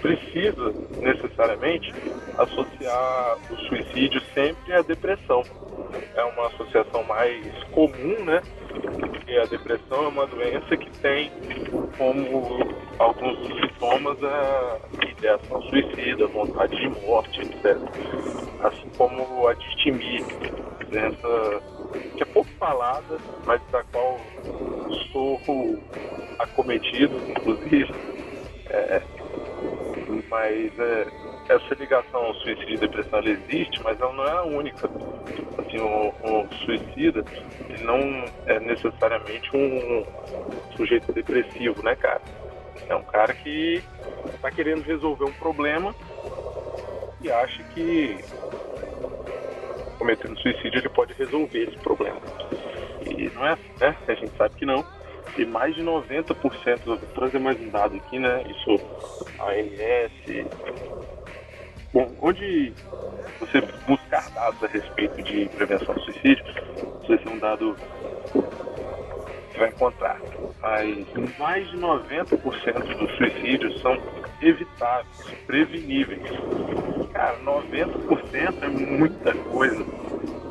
precisa 0.00 0.74
necessariamente 1.00 1.92
associar 2.36 3.36
o 3.50 3.56
suicídio 3.68 4.20
sempre 4.34 4.72
à 4.72 4.82
depressão. 4.82 5.42
É 6.16 6.24
uma 6.24 6.48
associação 6.48 7.04
mais 7.04 7.46
comum, 7.70 8.24
né? 8.24 8.42
Porque 8.98 9.36
a 9.36 9.44
depressão 9.44 10.04
é 10.04 10.08
uma 10.08 10.26
doença 10.26 10.76
que 10.76 10.90
tem 10.98 11.30
como 11.96 12.74
alguns 12.98 13.38
sintomas 13.46 14.18
a 14.22 14.78
ideação 15.08 15.62
suicida, 15.62 16.26
vontade 16.26 16.76
de 16.76 16.88
morte, 17.06 17.40
etc. 17.40 17.78
Assim 18.62 18.88
como 18.96 19.46
a 19.46 19.54
distimia, 19.54 20.24
doença 20.94 21.62
que 22.16 22.22
é 22.22 22.26
pouco 22.26 22.50
falada, 22.58 23.18
mas 23.44 23.60
da 23.72 23.82
qual 23.84 24.20
sou 25.12 25.40
acometido, 26.38 27.16
inclusive. 27.30 27.92
É, 28.70 29.02
mas 30.30 30.78
é, 30.78 31.06
essa 31.48 31.74
ligação 31.74 32.34
suicídio 32.34 32.74
e 32.74 32.78
depressão 32.78 33.20
existe, 33.24 33.82
mas 33.82 34.00
ela 34.00 34.12
não 34.12 34.24
é 34.24 34.32
a 34.32 34.42
única. 34.42 34.88
Assim, 35.58 35.78
o, 35.78 36.08
o 36.08 36.54
suicida 36.64 37.24
não 37.82 38.24
é 38.46 38.60
necessariamente 38.60 39.50
um 39.56 40.04
sujeito 40.76 41.12
depressivo, 41.12 41.82
né, 41.82 41.96
cara? 41.96 42.20
É 42.88 42.94
um 42.94 43.02
cara 43.02 43.34
que 43.34 43.82
está 44.34 44.50
querendo 44.50 44.82
resolver 44.82 45.24
um 45.24 45.32
problema 45.32 45.94
e 47.20 47.30
acha 47.30 47.62
que 47.74 48.18
cometendo 50.04 50.38
suicídio 50.38 50.80
ele 50.80 50.88
pode 50.90 51.14
resolver 51.14 51.62
esse 51.62 51.78
problema. 51.78 52.20
E 53.06 53.30
não 53.30 53.46
é 53.46 53.52
assim, 53.52 53.70
né? 53.80 53.96
A 54.06 54.14
gente 54.14 54.36
sabe 54.36 54.54
que 54.54 54.66
não. 54.66 54.84
E 55.38 55.46
mais 55.46 55.74
de 55.74 55.82
90%, 55.82 56.80
vou 56.84 56.96
trazer 56.98 57.38
mais 57.38 57.58
um 57.58 57.70
dado 57.70 57.96
aqui, 57.96 58.18
né? 58.18 58.44
Isso, 58.50 58.80
a 59.38 59.50
ANS. 59.50 60.46
Bom, 61.92 62.12
onde 62.20 62.72
você 63.40 63.62
buscar 63.86 64.28
dados 64.30 64.62
a 64.62 64.66
respeito 64.66 65.22
de 65.22 65.48
prevenção 65.48 65.94
do 65.94 66.00
suicídio, 66.02 66.44
vai 67.08 67.18
um 67.32 67.38
dado 67.38 67.74
que 69.52 69.58
vai 69.58 69.68
encontrar. 69.70 70.20
Mas 70.60 71.06
mais 71.38 71.70
de 71.70 71.78
90% 71.78 72.98
dos 72.98 73.16
suicídios 73.16 73.80
são 73.80 73.96
evitáveis, 74.40 75.34
preveníveis. 75.46 76.22
Cara, 77.12 77.38
90% 77.40 78.62
é 78.62 78.68
muita 78.68 79.34
coisa. 79.34 79.84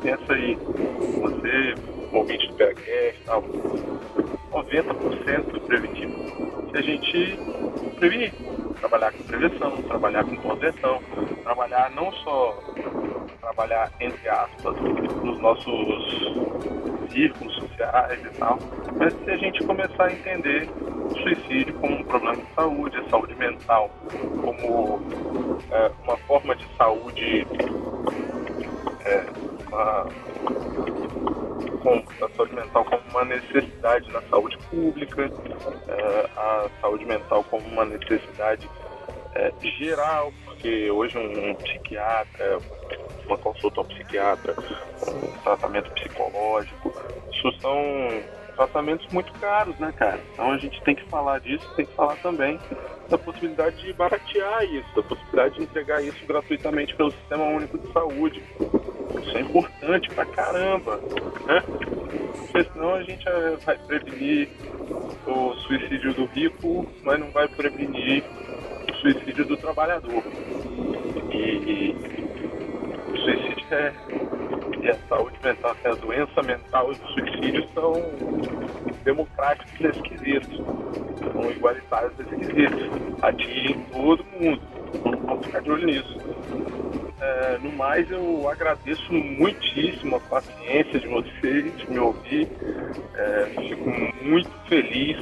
Pensa 0.02 0.32
aí, 0.32 0.56
você, 0.56 1.74
ouvinte 2.12 2.48
do 2.48 2.54
PHCast 2.54 3.22
tal, 3.24 3.42
90% 4.52 5.60
preventivo. 5.66 6.70
Se 6.70 6.76
a 6.76 6.82
gente 6.82 7.38
prevenir, 7.98 8.32
trabalhar 8.84 9.12
com 9.12 9.22
prevenção, 9.24 9.82
trabalhar 9.82 10.24
com 10.24 10.36
proteção, 10.36 11.00
trabalhar 11.42 11.90
não 11.92 12.12
só 12.12 12.62
trabalhar 13.40 13.90
entre 13.98 14.28
aspas 14.28 14.76
nos 15.22 15.38
nossos 15.40 17.10
círculos 17.10 17.54
sociais 17.54 18.20
e 18.22 18.38
tal, 18.38 18.58
mas 18.98 19.14
se 19.24 19.30
a 19.30 19.36
gente 19.38 19.64
começar 19.64 20.04
a 20.04 20.12
entender 20.12 20.68
o 20.78 21.14
suicídio 21.16 21.72
como 21.74 21.96
um 21.96 22.04
problema 22.04 22.36
de 22.36 22.54
saúde, 22.54 22.96
a 22.98 23.08
saúde 23.08 23.34
mental 23.36 23.90
como 24.42 25.00
é, 25.70 25.90
uma 26.04 26.16
forma 26.18 26.54
de 26.54 26.66
saúde 26.76 27.46
é, 29.06 29.24
uma, 29.66 30.06
com 31.84 32.24
a 32.24 32.28
saúde 32.30 32.54
mental 32.54 32.84
como 32.84 33.02
uma 33.10 33.24
necessidade 33.26 34.10
na 34.10 34.22
saúde 34.22 34.56
pública, 34.70 35.30
é, 35.88 36.30
a 36.36 36.70
saúde 36.80 37.04
mental 37.04 37.44
como 37.44 37.66
uma 37.68 37.84
necessidade 37.84 38.68
é, 39.34 39.52
geral, 39.78 40.32
porque 40.46 40.90
hoje 40.90 41.18
um 41.18 41.54
psiquiatra, 41.56 42.58
uma 43.26 43.36
consulta 43.38 43.80
ao 43.80 43.84
psiquiatra, 43.84 44.54
um 45.06 45.42
tratamento 45.42 45.90
psicológico, 45.92 46.94
isso 47.30 47.52
são 47.60 48.22
tratamentos 48.56 49.06
muito 49.12 49.32
caros, 49.34 49.78
né, 49.78 49.92
cara? 49.98 50.18
Então 50.32 50.52
a 50.52 50.58
gente 50.58 50.82
tem 50.84 50.94
que 50.94 51.04
falar 51.10 51.40
disso, 51.40 51.68
tem 51.76 51.84
que 51.84 51.94
falar 51.94 52.16
também 52.16 52.58
da 53.10 53.18
possibilidade 53.18 53.76
de 53.82 53.92
baratear 53.92 54.64
isso, 54.64 54.96
da 54.96 55.02
possibilidade 55.02 55.54
de 55.56 55.62
entregar 55.62 56.02
isso 56.02 56.26
gratuitamente 56.26 56.94
pelo 56.96 57.12
Sistema 57.12 57.44
Único 57.44 57.78
de 57.78 57.92
Saúde. 57.92 58.42
Isso 59.26 59.36
é 59.36 59.40
importante 59.40 60.10
pra 60.10 60.24
caramba, 60.26 61.00
né? 61.46 61.62
porque 62.54 62.70
senão 62.72 62.94
a 62.94 63.02
gente 63.02 63.28
eh, 63.28 63.56
vai 63.64 63.76
prevenir 63.78 64.48
o 65.26 65.54
suicídio 65.54 66.14
do 66.14 66.24
rico, 66.26 66.86
mas 67.02 67.18
não 67.18 67.30
vai 67.30 67.48
prevenir 67.48 68.22
o 68.88 68.94
suicídio 68.96 69.44
do 69.44 69.56
trabalhador. 69.56 70.22
E, 71.32 71.36
e 71.36 71.96
o 73.12 73.16
suicídio 73.16 73.66
é, 73.72 73.92
e 74.82 74.88
a 74.88 74.94
saúde 75.08 75.36
mental, 75.42 75.76
a 75.84 75.94
doença 75.94 76.42
mental 76.42 76.92
e 76.92 76.94
o 76.94 77.08
suicídio 77.08 77.68
são 77.74 77.92
democráticos 79.02 79.80
nesse 79.80 80.00
são 81.32 81.50
igualitários 81.50 82.12
nesse 82.18 82.90
atingem 83.20 83.84
todo 83.92 84.24
mundo. 84.38 84.60
Vamos 85.26 85.46
ficar 85.46 85.60
de 85.60 85.70
olho 85.70 85.86
nisso. 85.86 86.18
É, 87.24 87.58
no 87.58 87.72
mais, 87.72 88.10
eu 88.10 88.46
agradeço 88.50 89.10
muitíssimo 89.10 90.16
a 90.16 90.20
paciência 90.20 91.00
de 91.00 91.08
vocês 91.08 91.74
de 91.78 91.90
me 91.90 91.98
ouvir. 91.98 92.46
É, 93.14 93.46
fico 93.66 93.88
muito 94.22 94.50
feliz 94.68 95.16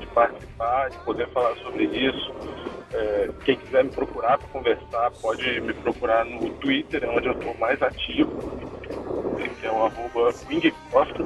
de 0.00 0.06
participar, 0.08 0.90
de 0.90 0.98
poder 1.04 1.28
falar 1.28 1.54
sobre 1.58 1.84
isso. 1.84 2.32
É, 2.92 3.30
quem 3.44 3.56
quiser 3.56 3.84
me 3.84 3.90
procurar 3.90 4.36
para 4.36 4.48
conversar, 4.48 5.12
pode 5.22 5.60
me 5.60 5.72
procurar 5.74 6.24
no 6.24 6.50
Twitter, 6.54 7.04
é 7.04 7.08
onde 7.08 7.28
eu 7.28 7.34
estou 7.34 7.54
mais 7.54 7.80
ativo, 7.80 8.32
que 9.60 9.66
é 9.66 9.70
o 9.70 9.84
arroba 9.84 10.34
Costa, 10.90 11.24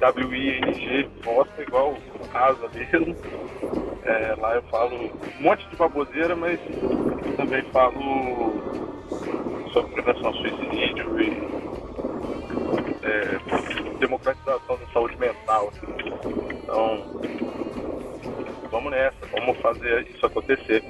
W-I-N-G 0.00 1.08
Costa, 1.22 1.62
igual 1.62 1.94
casa 2.32 2.70
mesmo. 2.74 3.14
É, 4.02 4.34
lá 4.38 4.54
eu 4.54 4.62
falo 4.62 4.96
um 4.96 5.42
monte 5.42 5.68
de 5.68 5.76
baboseira, 5.76 6.34
mas 6.34 6.58
também 7.36 7.62
falo 7.64 8.93
sobre 9.72 9.92
prevenção 9.92 10.26
ao 10.26 10.34
suicídio 10.34 11.20
e 11.20 11.54
é, 13.02 13.98
democratização 13.98 14.78
da 14.78 14.86
saúde 14.92 15.16
mental. 15.18 15.72
Então, 16.62 17.20
vamos 18.70 18.90
nessa, 18.90 19.16
vamos 19.32 19.58
fazer 19.58 20.06
isso 20.08 20.24
acontecer. 20.26 20.82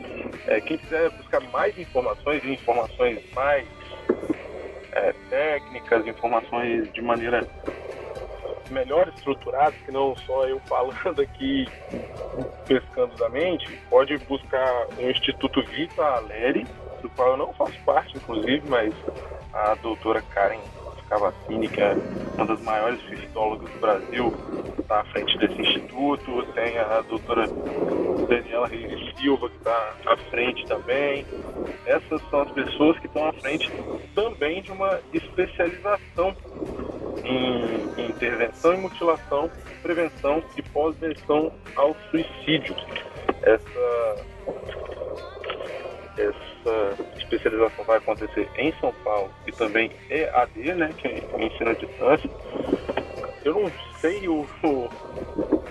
É, 0.47 0.61
quem 0.61 0.79
quiser 0.79 1.11
buscar 1.11 1.41
mais 1.51 1.77
informações 1.79 2.45
informações 2.45 3.21
mais 3.35 3.67
é, 4.93 5.13
técnicas, 5.29 6.07
informações 6.07 6.93
de 6.93 7.03
maneira 7.03 7.47
melhor 8.71 9.13
estruturadas, 9.17 9.75
que 9.85 9.91
não 9.91 10.17
só 10.17 10.47
eu 10.47 10.61
falando 10.67 11.21
aqui 11.21 11.67
pescando 12.67 13.15
da 13.17 13.29
mente, 13.29 13.71
pode 13.91 14.17
buscar 14.19 14.87
o 14.99 15.11
Instituto 15.11 15.63
Vita 15.63 16.03
Aleri, 16.03 16.67
do 17.05 17.11
qual 17.11 17.33
eu 17.33 17.37
não 17.37 17.53
faço 17.53 17.79
parte, 17.85 18.17
inclusive, 18.17 18.63
mas 18.67 18.95
a 19.53 19.75
doutora 19.75 20.23
Karen 20.23 20.59
Cavassini, 21.07 21.69
que 21.69 21.81
é 21.81 21.95
uma 22.35 22.47
das 22.47 22.61
maiores 22.63 23.01
fistólogas 23.03 23.71
do 23.71 23.79
Brasil, 23.79 24.35
está 24.81 25.01
à 25.01 25.05
frente 25.05 25.37
desse 25.37 25.61
instituto. 25.61 26.43
Tem 26.55 26.79
a 26.79 27.03
doutora 27.03 27.47
Daniela 28.27 28.67
Reis 28.67 29.15
Silva, 29.21 29.51
que 29.51 29.57
está 29.57 29.95
à 30.07 30.17
frente 30.31 30.67
também. 30.67 31.27
Essas 31.85 32.23
são 32.31 32.41
as 32.41 32.51
pessoas 32.53 32.99
que 32.99 33.07
estão 33.07 33.29
à 33.29 33.33
frente 33.35 33.71
também 34.15 34.63
de 34.63 34.73
uma 34.73 34.99
especialização 35.13 36.35
em, 37.23 38.07
intervenção 38.09 38.73
e 38.73 38.77
mutilação, 38.79 39.51
prevenção 39.83 40.43
e 40.57 40.63
pós-venção 40.63 41.53
ao 41.77 41.95
suicídio. 42.11 42.75
Essa 43.43 44.25
essa 46.17 47.03
especialização 47.17 47.85
vai 47.85 47.99
acontecer 47.99 48.49
em 48.57 48.73
São 48.81 48.93
Paulo 49.05 49.31
e 49.47 49.53
também 49.53 49.91
EAD, 50.11 50.75
né, 50.75 50.91
que 50.97 51.09
é 51.09 51.23
ensino 51.39 51.71
à 51.71 51.75
distância. 51.75 52.31
Eu 53.45 53.55
não 53.55 53.73
sei 54.01 54.27
o, 54.29 54.47
o, 54.63 54.91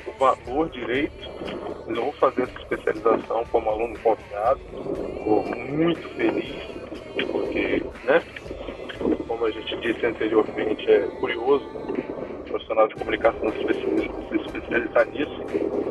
o 0.07 0.11
valor 0.19 0.69
direito, 0.69 1.29
mas 1.87 1.97
eu 1.97 2.03
vou 2.03 2.13
fazer 2.13 2.43
essa 2.43 2.59
especialização 2.59 3.43
como 3.51 3.69
aluno 3.69 3.97
convidado. 3.99 4.59
Estou 5.17 5.43
muito 5.43 6.09
feliz, 6.09 6.55
porque, 7.31 7.83
né, 8.03 8.21
como 9.27 9.45
a 9.45 9.51
gente 9.51 9.75
disse 9.77 10.05
anteriormente, 10.05 10.91
é 10.91 10.99
curioso 11.19 11.65
um 11.65 12.43
profissional 12.43 12.87
de 12.87 12.95
comunicação 12.95 13.51
se 13.51 14.35
especializar 14.35 15.07
nisso 15.07 15.82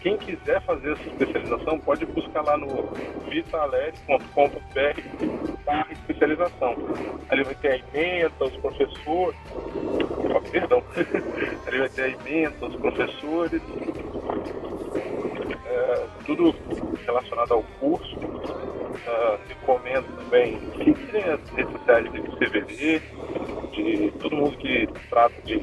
quem 0.00 0.16
quiser 0.16 0.60
fazer 0.62 0.92
essa 0.92 1.08
especialização 1.08 1.78
pode 1.78 2.06
buscar 2.06 2.42
lá 2.42 2.56
no 2.56 2.88
vitaleri.com.br 3.28 5.60
barra 5.64 5.92
especialização. 5.92 6.74
Ali 7.28 7.44
vai 7.44 7.54
ter 7.56 7.72
a 7.72 7.76
emenda, 7.76 8.44
os 8.44 8.56
professores. 8.56 9.38
Oh, 9.54 10.40
perdão. 10.50 10.82
Ali 11.66 11.78
vai 11.78 11.88
ter 11.88 12.02
a 12.02 12.08
emenda, 12.08 12.66
os 12.66 12.76
professores. 12.76 13.62
É, 15.66 16.06
tudo 16.24 16.54
relacionado 17.04 17.52
ao 17.52 17.62
curso. 17.78 18.16
Recomendo 19.48 20.06
também. 20.16 20.58
Seguirem 20.78 21.24
as 21.24 21.50
redes 21.50 21.72
sociais 21.72 22.12
de 22.12 22.20
CVD, 22.36 23.02
de 23.72 24.12
todo 24.18 24.36
mundo 24.36 24.56
que 24.56 24.88
trata 25.08 25.34
de 25.42 25.58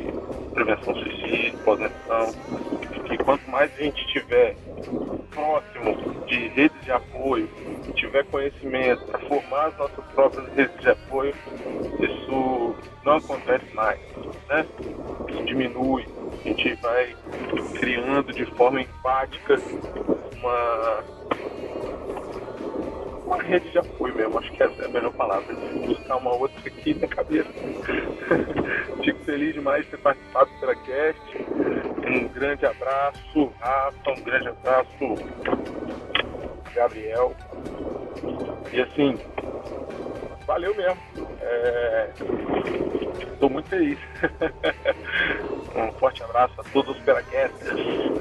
prevenção 0.54 0.96
suicídio, 0.96 1.58
pós-venção 1.60 2.34
que 3.08 3.18
quanto 3.24 3.50
mais 3.50 3.72
a 3.78 3.84
gente 3.84 4.06
tiver 4.08 4.56
próximo 5.32 6.26
de 6.26 6.48
redes 6.50 6.82
de 6.84 6.92
apoio, 6.92 7.50
tiver 7.96 8.26
conhecimento 8.26 9.04
para 9.06 9.20
formar 9.20 9.68
as 9.68 9.78
nossas 9.78 10.06
próprias 10.14 10.48
redes 10.54 10.80
de 10.82 10.90
apoio, 10.90 11.34
isso 12.00 12.76
não 13.06 13.18
acontece 13.18 13.74
mais, 13.74 14.00
né? 14.50 14.66
Isso 15.30 15.44
diminui, 15.46 16.06
a 16.44 16.48
gente 16.48 16.76
vai 16.76 17.16
criando 17.80 18.34
de 18.34 18.46
forma 18.46 18.82
empática 18.82 19.56
uma 20.40 21.04
uma 23.28 23.44
rede 23.44 23.70
de 23.70 23.78
apoio 23.78 24.16
mesmo, 24.16 24.40
acho 24.40 24.50
que 24.54 24.64
essa 24.64 24.82
é 24.82 24.86
a 24.86 24.90
melhor 24.90 25.12
palavra. 25.12 25.54
Buscar 25.86 26.16
uma 26.16 26.34
outra 26.34 26.58
aqui 26.66 26.94
na 26.94 27.08
cabeça. 27.08 27.50
Fico 29.04 29.20
feliz 29.26 29.54
demais 29.54 29.84
de 29.84 29.92
ter 29.92 29.98
participado 29.98 30.50
do 30.50 30.60
Teracast. 30.62 31.22
Um 32.08 32.28
grande 32.30 32.66
abraço, 32.66 33.54
Rafa, 33.60 34.12
um 34.12 34.24
grande 34.24 34.48
abraço, 34.48 35.16
Gabriel. 36.74 37.36
E 38.72 38.82
assim, 38.82 39.20
valeu 40.46 40.74
mesmo. 40.74 40.98
Estou 43.34 43.50
é... 43.50 43.52
muito 43.52 43.68
feliz. 43.68 44.00
um 45.76 45.92
forte 46.00 46.24
abraço 46.24 46.54
a 46.62 46.64
todos 46.64 46.96
os 46.98 47.04
Teracasters. 47.04 48.18